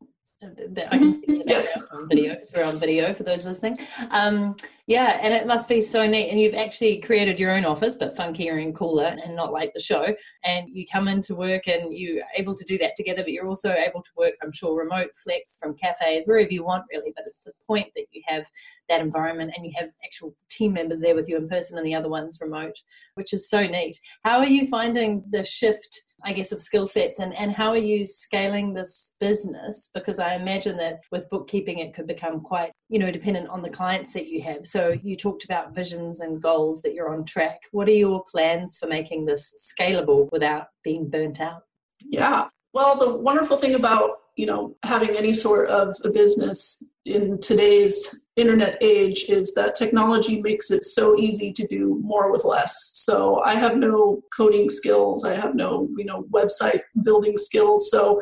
I 0.43 0.97
can 0.97 1.17
see 1.17 1.25
mm-hmm. 1.27 1.49
yes. 1.49 1.77
on 1.91 2.09
video 2.09 2.33
because 2.33 2.51
we're 2.55 2.63
on 2.63 2.79
video 2.79 3.13
for 3.13 3.21
those 3.21 3.45
listening. 3.45 3.77
Um, 4.09 4.55
yeah, 4.87 5.19
and 5.21 5.33
it 5.33 5.45
must 5.45 5.69
be 5.69 5.81
so 5.81 6.07
neat. 6.07 6.29
And 6.31 6.39
you've 6.39 6.55
actually 6.55 6.99
created 6.99 7.39
your 7.39 7.51
own 7.51 7.63
office, 7.63 7.95
but 7.95 8.15
funkier 8.15 8.61
and 8.61 8.75
cooler 8.75 9.15
and 9.23 9.35
not 9.35 9.53
like 9.53 9.71
the 9.73 9.79
show. 9.79 10.07
And 10.43 10.67
you 10.75 10.85
come 10.91 11.07
into 11.07 11.35
work 11.35 11.67
and 11.67 11.95
you're 11.95 12.23
able 12.35 12.55
to 12.55 12.65
do 12.65 12.79
that 12.79 12.95
together, 12.97 13.21
but 13.21 13.31
you're 13.31 13.47
also 13.47 13.71
able 13.71 14.01
to 14.01 14.09
work, 14.17 14.33
I'm 14.41 14.51
sure, 14.51 14.75
remote 14.75 15.11
flex 15.23 15.57
from 15.57 15.75
cafes, 15.75 16.25
wherever 16.25 16.51
you 16.51 16.65
want, 16.65 16.85
really. 16.91 17.13
But 17.15 17.25
it's 17.27 17.41
the 17.41 17.53
point 17.67 17.91
that 17.95 18.07
you 18.11 18.23
have 18.25 18.45
that 18.89 19.01
environment 19.01 19.53
and 19.55 19.65
you 19.65 19.73
have 19.77 19.91
actual 20.03 20.35
team 20.49 20.73
members 20.73 21.01
there 21.01 21.15
with 21.15 21.29
you 21.29 21.37
in 21.37 21.47
person 21.47 21.77
and 21.77 21.85
the 21.85 21.95
other 21.95 22.09
ones 22.09 22.39
remote, 22.41 22.75
which 23.13 23.31
is 23.31 23.47
so 23.47 23.61
neat. 23.61 23.99
How 24.23 24.39
are 24.39 24.47
you 24.47 24.67
finding 24.67 25.23
the 25.29 25.43
shift 25.43 26.01
I 26.23 26.33
guess, 26.33 26.51
of 26.51 26.61
skill 26.61 26.85
sets 26.85 27.19
and, 27.19 27.33
and 27.35 27.51
how 27.51 27.69
are 27.69 27.77
you 27.77 28.05
scaling 28.05 28.73
this 28.73 29.15
business? 29.19 29.89
Because 29.93 30.19
I 30.19 30.35
imagine 30.35 30.77
that 30.77 31.01
with 31.11 31.29
bookkeeping, 31.29 31.79
it 31.79 31.93
could 31.93 32.07
become 32.07 32.41
quite, 32.41 32.71
you 32.89 32.99
know, 32.99 33.11
dependent 33.11 33.49
on 33.49 33.61
the 33.61 33.69
clients 33.69 34.13
that 34.13 34.27
you 34.27 34.41
have. 34.43 34.67
So 34.67 34.97
you 35.01 35.15
talked 35.15 35.43
about 35.43 35.75
visions 35.75 36.19
and 36.19 36.41
goals 36.41 36.81
that 36.81 36.93
you're 36.93 37.13
on 37.13 37.25
track. 37.25 37.61
What 37.71 37.87
are 37.87 37.91
your 37.91 38.23
plans 38.31 38.77
for 38.77 38.87
making 38.87 39.25
this 39.25 39.73
scalable 39.79 40.29
without 40.31 40.67
being 40.83 41.09
burnt 41.09 41.41
out? 41.41 41.63
Yeah. 41.99 42.47
Well, 42.73 42.97
the 42.97 43.17
wonderful 43.17 43.57
thing 43.57 43.75
about 43.75 44.17
you 44.37 44.45
know 44.45 44.75
having 44.83 45.15
any 45.17 45.33
sort 45.33 45.69
of 45.69 45.95
a 46.03 46.09
business 46.09 46.81
in 47.05 47.39
today's 47.39 48.23
internet 48.37 48.77
age 48.81 49.25
is 49.27 49.53
that 49.53 49.75
technology 49.75 50.41
makes 50.41 50.71
it 50.71 50.83
so 50.83 51.17
easy 51.17 51.51
to 51.51 51.67
do 51.67 51.99
more 52.03 52.31
with 52.31 52.45
less. 52.45 52.91
So 52.93 53.41
i 53.41 53.55
have 53.55 53.75
no 53.75 54.21
coding 54.35 54.69
skills. 54.69 55.25
I 55.25 55.33
have 55.33 55.55
no 55.55 55.89
you 55.97 56.05
know 56.05 56.25
website 56.33 56.81
building 57.03 57.37
skills. 57.37 57.89
So 57.91 58.21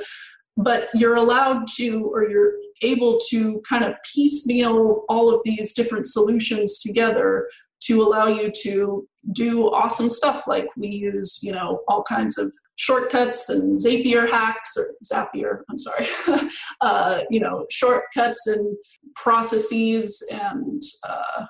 but 0.58 0.90
you're 0.94 1.16
allowed 1.16 1.68
to 1.78 2.10
or 2.14 2.30
you're 2.30 2.54
able 2.82 3.20
to 3.30 3.62
kind 3.68 3.84
of 3.84 3.96
piecemeal 4.14 5.06
all 5.10 5.34
of 5.34 5.42
these 5.44 5.74
different 5.74 6.06
solutions 6.06 6.80
together 6.80 7.48
to 7.82 8.02
allow 8.02 8.28
you 8.28 8.52
to 8.64 9.08
do 9.34 9.68
awesome 9.68 10.10
stuff. 10.10 10.48
Like 10.48 10.68
we 10.76 10.88
use 10.88 11.40
you 11.42 11.52
know 11.52 11.82
all 11.88 12.04
kinds 12.04 12.38
of 12.38 12.52
shortcuts 12.80 13.50
and 13.50 13.76
zapier 13.78 14.30
hacks 14.30 14.78
or 14.78 14.94
zapier 15.04 15.60
i'm 15.70 15.78
sorry. 15.78 16.08
Uh, 16.82 17.22
you 17.30 17.40
know 17.40 17.66
shortcuts 17.70 18.48
and 18.48 18.76
processes 19.16 20.24
and 20.32 20.82
uh, 21.08 21.46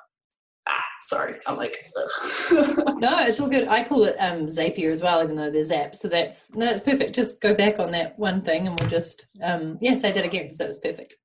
ah, 0.68 0.84
sorry 1.02 1.36
i'm 1.46 1.56
like 1.56 1.76
no 2.52 3.20
it's 3.20 3.40
all 3.40 3.48
good. 3.48 3.68
I 3.68 3.84
call 3.84 4.06
it 4.06 4.16
um, 4.20 4.48
zapier 4.48 4.92
as 4.92 5.04
well 5.04 5.24
even 5.24 5.36
though 5.36 5.52
there's 5.52 5.70
apps 5.70 5.98
so 5.98 6.08
that's 6.08 6.52
no 6.56 6.66
that's 6.66 6.82
perfect. 6.82 7.14
Just 7.14 7.42
go 7.42 7.54
back 7.54 7.78
on 7.78 7.92
that 7.92 8.18
one 8.18 8.42
thing 8.42 8.68
and 8.68 8.80
we'll 8.80 8.90
just 8.90 9.28
um, 9.44 9.78
yeah 9.82 9.96
say 9.96 10.12
that 10.12 10.26
again 10.26 10.46
because 10.46 10.58
that 10.58 10.68
was 10.68 10.80
perfect 10.80 11.16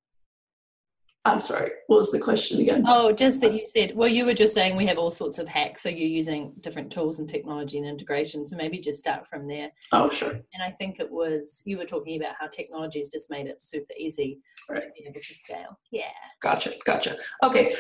I'm 1.26 1.40
sorry, 1.40 1.71
what 1.87 1.97
was 1.97 2.11
the 2.11 2.19
question 2.19 2.61
again? 2.61 2.85
Oh, 2.87 3.11
just 3.11 3.40
that 3.40 3.54
you 3.54 3.64
said, 3.75 3.97
well, 3.97 4.09
you 4.09 4.26
were 4.26 4.35
just 4.35 4.52
saying 4.52 4.76
we 4.76 4.85
have 4.87 4.99
all 4.99 5.11
sorts 5.11 5.38
of 5.38 5.49
hacks. 5.49 5.83
So 5.83 5.88
you're 5.88 6.07
using 6.07 6.54
different 6.61 6.93
tools 6.93 7.19
and 7.19 7.26
technology 7.26 7.78
and 7.78 7.87
integration. 7.87 8.45
So 8.45 8.57
maybe 8.57 8.78
just 8.78 9.00
start 9.00 9.26
from 9.26 9.49
there. 9.49 9.71
Oh, 9.93 10.11
sure. 10.11 10.33
And 10.33 10.62
I 10.62 10.71
think 10.71 11.00
it 11.00 11.11
was, 11.11 11.62
you 11.64 11.78
were 11.78 11.87
talking 11.87 12.21
about 12.21 12.35
how 12.38 12.49
technology 12.49 12.99
has 12.99 13.09
just 13.09 13.31
made 13.31 13.47
it 13.47 13.62
super 13.62 13.95
easy 13.99 14.40
right. 14.69 14.83
to 14.83 14.88
be 14.90 15.04
able 15.09 15.14
to 15.14 15.35
scale. 15.35 15.78
Yeah. 15.90 16.12
Gotcha, 16.43 16.73
gotcha. 16.85 17.16
Okay. 17.43 17.75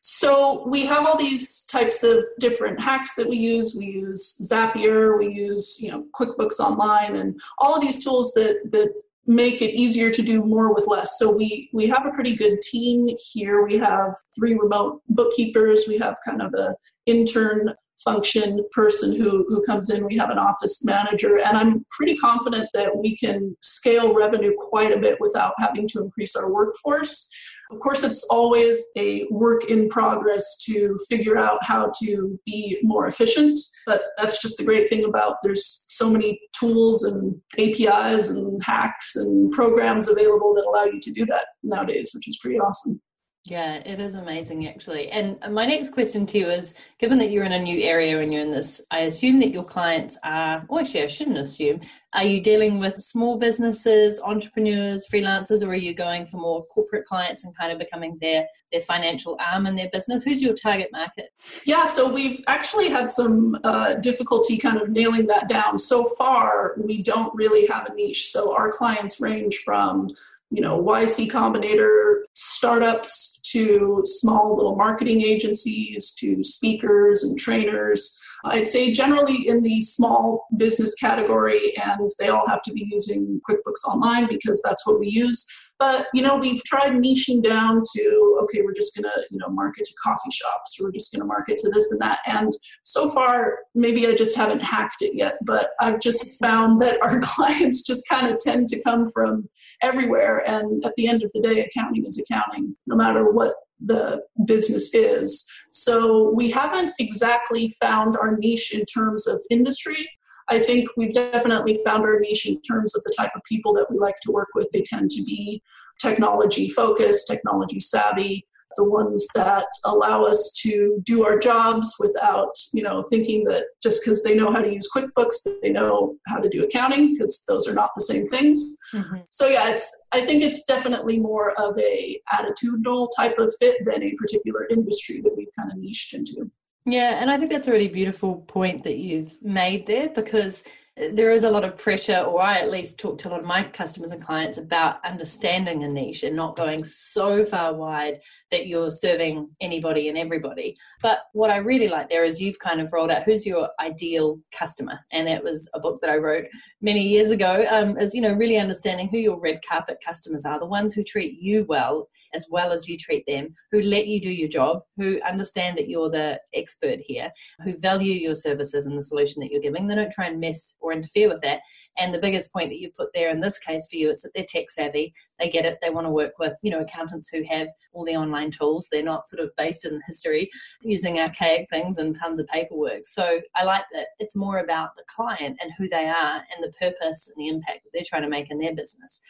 So 0.00 0.66
we 0.68 0.86
have 0.86 1.06
all 1.06 1.16
these 1.16 1.62
types 1.62 2.02
of 2.02 2.18
different 2.40 2.80
hacks 2.80 3.14
that 3.14 3.28
we 3.28 3.36
use. 3.36 3.76
We 3.76 3.86
use 3.86 4.36
Zapier, 4.40 5.18
we 5.18 5.28
use, 5.32 5.76
you 5.80 5.90
know, 5.90 6.06
QuickBooks 6.18 6.60
Online, 6.60 7.16
and 7.16 7.40
all 7.58 7.74
of 7.74 7.82
these 7.82 8.02
tools 8.02 8.32
that 8.34 8.60
that 8.70 8.92
make 9.28 9.60
it 9.60 9.78
easier 9.78 10.10
to 10.10 10.22
do 10.22 10.42
more 10.42 10.74
with 10.74 10.86
less. 10.88 11.18
So 11.18 11.30
we 11.30 11.70
we 11.72 11.86
have 11.86 12.06
a 12.06 12.10
pretty 12.10 12.34
good 12.34 12.60
team 12.62 13.08
here. 13.32 13.62
We 13.64 13.76
have 13.78 14.14
three 14.34 14.54
remote 14.54 15.02
bookkeepers. 15.10 15.84
We 15.86 15.98
have 15.98 16.16
kind 16.24 16.42
of 16.42 16.54
a 16.54 16.74
intern 17.06 17.74
function 18.02 18.64
person 18.72 19.14
who 19.14 19.44
who 19.48 19.62
comes 19.64 19.90
in. 19.90 20.06
We 20.06 20.16
have 20.16 20.30
an 20.30 20.38
office 20.38 20.82
manager, 20.84 21.38
and 21.38 21.56
I'm 21.56 21.84
pretty 21.90 22.16
confident 22.16 22.68
that 22.72 22.96
we 22.96 23.16
can 23.16 23.54
scale 23.62 24.14
revenue 24.14 24.54
quite 24.56 24.96
a 24.96 24.98
bit 24.98 25.18
without 25.20 25.52
having 25.58 25.86
to 25.88 26.00
increase 26.00 26.34
our 26.34 26.50
workforce. 26.50 27.30
Of 27.70 27.80
course, 27.80 28.02
it's 28.02 28.24
always 28.24 28.82
a 28.96 29.26
work 29.30 29.66
in 29.66 29.88
progress 29.88 30.56
to 30.64 30.98
figure 31.08 31.36
out 31.36 31.62
how 31.62 31.90
to 32.02 32.38
be 32.46 32.78
more 32.82 33.06
efficient, 33.06 33.58
but 33.84 34.02
that's 34.16 34.40
just 34.40 34.56
the 34.56 34.64
great 34.64 34.88
thing 34.88 35.04
about 35.04 35.36
there's 35.42 35.84
so 35.88 36.08
many 36.08 36.40
tools 36.58 37.04
and 37.04 37.38
APIs 37.58 38.28
and 38.28 38.62
hacks 38.62 39.16
and 39.16 39.52
programs 39.52 40.08
available 40.08 40.54
that 40.54 40.64
allow 40.66 40.84
you 40.84 41.00
to 41.00 41.12
do 41.12 41.26
that 41.26 41.46
nowadays, 41.62 42.10
which 42.14 42.26
is 42.26 42.38
pretty 42.42 42.58
awesome. 42.58 43.00
Yeah, 43.44 43.76
it 43.76 43.98
is 43.98 44.14
amazing 44.14 44.68
actually. 44.68 45.10
And 45.10 45.38
my 45.50 45.64
next 45.64 45.90
question 45.90 46.26
to 46.26 46.38
you 46.38 46.50
is 46.50 46.74
given 46.98 47.18
that 47.18 47.30
you're 47.30 47.44
in 47.44 47.52
a 47.52 47.58
new 47.58 47.82
area 47.82 48.20
and 48.20 48.30
you're 48.30 48.42
in 48.42 48.50
this, 48.50 48.82
I 48.90 49.00
assume 49.00 49.40
that 49.40 49.52
your 49.52 49.64
clients 49.64 50.18
are, 50.22 50.66
or 50.68 50.80
actually, 50.80 51.04
I 51.04 51.06
shouldn't 51.06 51.38
assume, 51.38 51.80
are 52.12 52.24
you 52.24 52.42
dealing 52.42 52.78
with 52.78 53.00
small 53.00 53.38
businesses, 53.38 54.20
entrepreneurs, 54.20 55.06
freelancers, 55.10 55.62
or 55.62 55.70
are 55.70 55.76
you 55.76 55.94
going 55.94 56.26
for 56.26 56.36
more 56.36 56.66
corporate 56.66 57.06
clients 57.06 57.44
and 57.44 57.56
kind 57.56 57.72
of 57.72 57.78
becoming 57.78 58.18
their, 58.20 58.46
their 58.70 58.82
financial 58.82 59.38
arm 59.40 59.66
in 59.66 59.76
their 59.76 59.88
business? 59.92 60.24
Who's 60.24 60.42
your 60.42 60.54
target 60.54 60.88
market? 60.92 61.30
Yeah, 61.64 61.84
so 61.84 62.12
we've 62.12 62.42
actually 62.48 62.90
had 62.90 63.10
some 63.10 63.58
uh, 63.64 63.94
difficulty 63.94 64.58
kind 64.58 64.78
of 64.78 64.90
nailing 64.90 65.26
that 65.28 65.48
down. 65.48 65.78
So 65.78 66.04
far, 66.18 66.74
we 66.76 67.02
don't 67.02 67.34
really 67.34 67.66
have 67.66 67.88
a 67.88 67.94
niche. 67.94 68.30
So 68.30 68.54
our 68.54 68.70
clients 68.70 69.20
range 69.20 69.62
from 69.64 70.10
you 70.50 70.62
know, 70.62 70.82
YC 70.82 71.30
Combinator 71.30 72.20
startups 72.34 73.40
to 73.52 74.02
small 74.04 74.56
little 74.56 74.76
marketing 74.76 75.22
agencies 75.22 76.10
to 76.12 76.42
speakers 76.42 77.22
and 77.22 77.38
trainers. 77.38 78.18
Uh, 78.44 78.48
I'd 78.48 78.68
say 78.68 78.92
generally 78.92 79.48
in 79.48 79.62
the 79.62 79.80
small 79.80 80.46
business 80.56 80.94
category, 80.94 81.74
and 81.76 82.10
they 82.18 82.28
all 82.28 82.46
have 82.46 82.62
to 82.62 82.72
be 82.72 82.88
using 82.90 83.40
QuickBooks 83.48 83.84
Online 83.86 84.28
because 84.28 84.60
that's 84.62 84.86
what 84.86 85.00
we 85.00 85.08
use. 85.08 85.46
But 85.78 86.08
you 86.12 86.22
know, 86.22 86.36
we've 86.36 86.62
tried 86.64 86.92
niching 86.92 87.42
down 87.42 87.82
to 87.96 88.38
okay, 88.42 88.62
we're 88.62 88.74
just 88.74 88.96
gonna 88.96 89.14
you 89.30 89.38
know 89.38 89.48
market 89.48 89.84
to 89.84 89.92
coffee 90.02 90.30
shops, 90.30 90.76
we're 90.80 90.92
just 90.92 91.12
gonna 91.12 91.24
market 91.24 91.56
to 91.58 91.70
this 91.70 91.90
and 91.92 92.00
that. 92.00 92.20
And 92.26 92.50
so 92.82 93.10
far, 93.10 93.58
maybe 93.74 94.06
I 94.06 94.14
just 94.14 94.36
haven't 94.36 94.60
hacked 94.60 95.02
it 95.02 95.14
yet, 95.14 95.34
but 95.44 95.68
I've 95.80 96.00
just 96.00 96.38
found 96.40 96.80
that 96.80 97.00
our 97.02 97.20
clients 97.22 97.82
just 97.82 98.08
kind 98.08 98.32
of 98.32 98.38
tend 98.38 98.68
to 98.68 98.82
come 98.82 99.10
from 99.10 99.48
everywhere. 99.82 100.42
And 100.48 100.84
at 100.84 100.92
the 100.96 101.08
end 101.08 101.22
of 101.22 101.30
the 101.34 101.40
day, 101.40 101.64
accounting 101.64 102.06
is 102.06 102.18
accounting, 102.18 102.76
no 102.86 102.96
matter 102.96 103.30
what 103.30 103.54
the 103.84 104.20
business 104.44 104.92
is. 104.94 105.46
So 105.70 106.32
we 106.34 106.50
haven't 106.50 106.94
exactly 106.98 107.72
found 107.80 108.16
our 108.16 108.36
niche 108.36 108.74
in 108.74 108.84
terms 108.84 109.26
of 109.26 109.40
industry, 109.50 110.08
I 110.48 110.58
think 110.58 110.88
we've 110.96 111.12
definitely 111.12 111.78
found 111.84 112.04
our 112.04 112.18
niche 112.20 112.46
in 112.46 112.60
terms 112.62 112.94
of 112.94 113.02
the 113.04 113.14
type 113.16 113.32
of 113.34 113.42
people 113.44 113.72
that 113.74 113.90
we 113.90 113.98
like 113.98 114.16
to 114.22 114.32
work 114.32 114.48
with. 114.54 114.68
They 114.72 114.82
tend 114.82 115.10
to 115.10 115.22
be 115.24 115.62
technology 116.00 116.70
focused, 116.70 117.26
technology 117.26 117.80
savvy, 117.80 118.46
the 118.76 118.84
ones 118.84 119.26
that 119.34 119.66
allow 119.84 120.24
us 120.24 120.52
to 120.62 121.00
do 121.04 121.24
our 121.24 121.38
jobs 121.38 121.94
without, 121.98 122.54
you 122.72 122.82
know, 122.82 123.02
thinking 123.10 123.42
that 123.44 123.64
just 123.82 124.02
because 124.02 124.22
they 124.22 124.34
know 124.34 124.52
how 124.52 124.60
to 124.60 124.72
use 124.72 124.88
QuickBooks, 124.94 125.36
they 125.62 125.70
know 125.70 126.16
how 126.26 126.38
to 126.38 126.48
do 126.48 126.62
accounting, 126.62 127.14
because 127.14 127.40
those 127.48 127.66
are 127.66 127.74
not 127.74 127.90
the 127.96 128.04
same 128.04 128.28
things. 128.28 128.62
Mm-hmm. 128.94 129.16
So 129.30 129.48
yeah, 129.48 129.70
it's 129.70 129.90
I 130.12 130.24
think 130.24 130.42
it's 130.42 130.64
definitely 130.64 131.18
more 131.18 131.58
of 131.58 131.78
a 131.78 132.20
attitudinal 132.32 133.08
type 133.16 133.38
of 133.38 133.52
fit 133.58 133.84
than 133.84 134.02
a 134.02 134.14
particular 134.14 134.66
industry 134.70 135.22
that 135.22 135.34
we've 135.36 135.48
kind 135.58 135.70
of 135.72 135.78
niched 135.78 136.14
into. 136.14 136.50
Yeah, 136.90 137.20
and 137.20 137.30
I 137.30 137.36
think 137.36 137.50
that's 137.50 137.68
a 137.68 137.72
really 137.72 137.88
beautiful 137.88 138.36
point 138.48 138.84
that 138.84 138.96
you've 138.96 139.36
made 139.42 139.86
there 139.86 140.08
because 140.08 140.64
there 140.96 141.32
is 141.32 141.44
a 141.44 141.50
lot 141.50 141.62
of 141.62 141.76
pressure, 141.76 142.18
or 142.18 142.40
I 142.40 142.58
at 142.58 142.70
least 142.70 142.98
talk 142.98 143.18
to 143.18 143.28
a 143.28 143.30
lot 143.30 143.40
of 143.40 143.46
my 143.46 143.62
customers 143.64 144.10
and 144.10 144.24
clients 144.24 144.56
about 144.56 145.04
understanding 145.04 145.84
a 145.84 145.88
niche 145.88 146.22
and 146.22 146.34
not 146.34 146.56
going 146.56 146.84
so 146.84 147.44
far 147.44 147.74
wide 147.74 148.20
that 148.50 148.66
you're 148.66 148.90
serving 148.90 149.48
anybody 149.60 150.08
and 150.08 150.18
everybody. 150.18 150.76
But 151.02 151.20
what 151.32 151.50
I 151.50 151.56
really 151.56 151.88
like 151.88 152.08
there 152.08 152.24
is 152.24 152.40
you've 152.40 152.58
kind 152.58 152.80
of 152.80 152.92
rolled 152.92 153.10
out 153.10 153.24
who's 153.24 153.46
your 153.46 153.68
ideal 153.80 154.38
customer, 154.52 154.98
and 155.12 155.26
that 155.26 155.42
was 155.44 155.68
a 155.74 155.80
book 155.80 156.00
that 156.00 156.10
I 156.10 156.16
wrote 156.16 156.46
many 156.80 157.02
years 157.02 157.30
ago. 157.30 157.64
Um, 157.70 157.96
is 157.98 158.14
you 158.14 158.20
know 158.20 158.32
really 158.32 158.58
understanding 158.58 159.08
who 159.08 159.18
your 159.18 159.38
red 159.38 159.60
carpet 159.68 159.98
customers 160.04 160.44
are, 160.44 160.58
the 160.58 160.66
ones 160.66 160.94
who 160.94 161.02
treat 161.02 161.40
you 161.40 161.64
well 161.68 162.08
as 162.34 162.46
well 162.50 162.72
as 162.72 162.88
you 162.88 162.96
treat 162.96 163.24
them, 163.26 163.54
who 163.72 163.80
let 163.80 164.06
you 164.06 164.20
do 164.20 164.30
your 164.30 164.48
job, 164.48 164.82
who 164.96 165.20
understand 165.22 165.78
that 165.78 165.88
you're 165.88 166.10
the 166.10 166.40
expert 166.54 166.98
here, 167.00 167.30
who 167.64 167.76
value 167.78 168.12
your 168.12 168.34
services 168.34 168.86
and 168.86 168.96
the 168.96 169.02
solution 169.02 169.40
that 169.40 169.50
you're 169.50 169.62
giving. 169.62 169.86
They 169.86 169.94
don't 169.94 170.12
try 170.12 170.26
and 170.26 170.40
mess 170.40 170.76
or 170.80 170.92
interfere 170.92 171.28
with 171.28 171.40
that. 171.42 171.60
And 171.98 172.14
the 172.14 172.20
biggest 172.20 172.52
point 172.52 172.70
that 172.70 172.78
you 172.78 172.90
put 172.96 173.08
there 173.12 173.30
in 173.30 173.40
this 173.40 173.58
case 173.58 173.86
for 173.90 173.96
you 173.96 174.10
is 174.10 174.22
that 174.22 174.30
they're 174.34 174.46
tech 174.48 174.70
savvy. 174.70 175.12
They 175.38 175.50
get 175.50 175.64
it. 175.64 175.78
They 175.82 175.90
want 175.90 176.06
to 176.06 176.12
work 176.12 176.38
with, 176.38 176.56
you 176.62 176.70
know, 176.70 176.80
accountants 176.80 177.28
who 177.28 177.42
have 177.44 177.68
all 177.92 178.04
the 178.04 178.16
online 178.16 178.52
tools. 178.52 178.86
They're 178.90 179.02
not 179.02 179.26
sort 179.26 179.42
of 179.42 179.50
based 179.56 179.84
in 179.84 180.00
history 180.06 180.48
using 180.82 181.18
archaic 181.18 181.68
things 181.70 181.98
and 181.98 182.16
tons 182.16 182.38
of 182.38 182.46
paperwork. 182.46 183.06
So 183.06 183.40
I 183.56 183.64
like 183.64 183.84
that 183.92 184.08
it's 184.18 184.36
more 184.36 184.58
about 184.58 184.90
the 184.96 185.02
client 185.08 185.58
and 185.60 185.72
who 185.76 185.88
they 185.88 186.06
are 186.06 186.36
and 186.54 186.62
the 186.62 186.72
purpose 186.78 187.28
and 187.28 187.44
the 187.44 187.48
impact 187.48 187.84
that 187.84 187.90
they're 187.92 188.02
trying 188.06 188.22
to 188.22 188.28
make 188.28 188.50
in 188.50 188.58
their 188.58 188.74
business. 188.74 189.20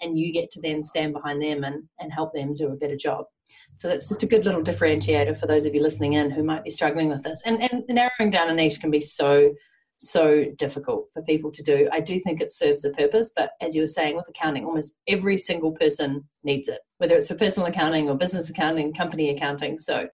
And 0.00 0.18
you 0.18 0.32
get 0.32 0.50
to 0.50 0.60
then 0.60 0.82
stand 0.82 1.12
behind 1.12 1.40
them 1.40 1.64
and, 1.64 1.84
and 2.00 2.12
help 2.12 2.34
them 2.34 2.54
do 2.54 2.68
a 2.68 2.76
better 2.76 2.96
job. 2.96 3.26
So 3.74 3.88
that's 3.88 4.08
just 4.08 4.22
a 4.22 4.26
good 4.26 4.44
little 4.44 4.62
differentiator 4.62 5.38
for 5.38 5.46
those 5.46 5.64
of 5.64 5.74
you 5.74 5.82
listening 5.82 6.14
in 6.14 6.30
who 6.30 6.42
might 6.42 6.64
be 6.64 6.70
struggling 6.70 7.08
with 7.08 7.22
this. 7.22 7.42
And, 7.44 7.62
and 7.62 7.84
narrowing 7.88 8.30
down 8.30 8.48
a 8.48 8.54
niche 8.54 8.80
can 8.80 8.90
be 8.90 9.02
so 9.02 9.54
so 9.98 10.44
difficult 10.56 11.08
for 11.12 11.22
people 11.22 11.50
to 11.52 11.62
do. 11.62 11.88
I 11.92 12.00
do 12.00 12.20
think 12.20 12.40
it 12.40 12.52
serves 12.52 12.84
a 12.84 12.90
purpose, 12.90 13.32
but 13.34 13.52
as 13.60 13.74
you 13.74 13.82
were 13.82 13.88
saying 13.88 14.16
with 14.16 14.28
accounting, 14.28 14.64
almost 14.64 14.94
every 15.08 15.38
single 15.38 15.72
person 15.72 16.24
needs 16.44 16.68
it, 16.68 16.80
whether 16.98 17.16
it's 17.16 17.28
for 17.28 17.34
personal 17.34 17.68
accounting 17.68 18.08
or 18.08 18.16
business 18.16 18.50
accounting, 18.50 18.92
company 18.92 19.30
accounting. 19.30 19.78
So, 19.78 20.08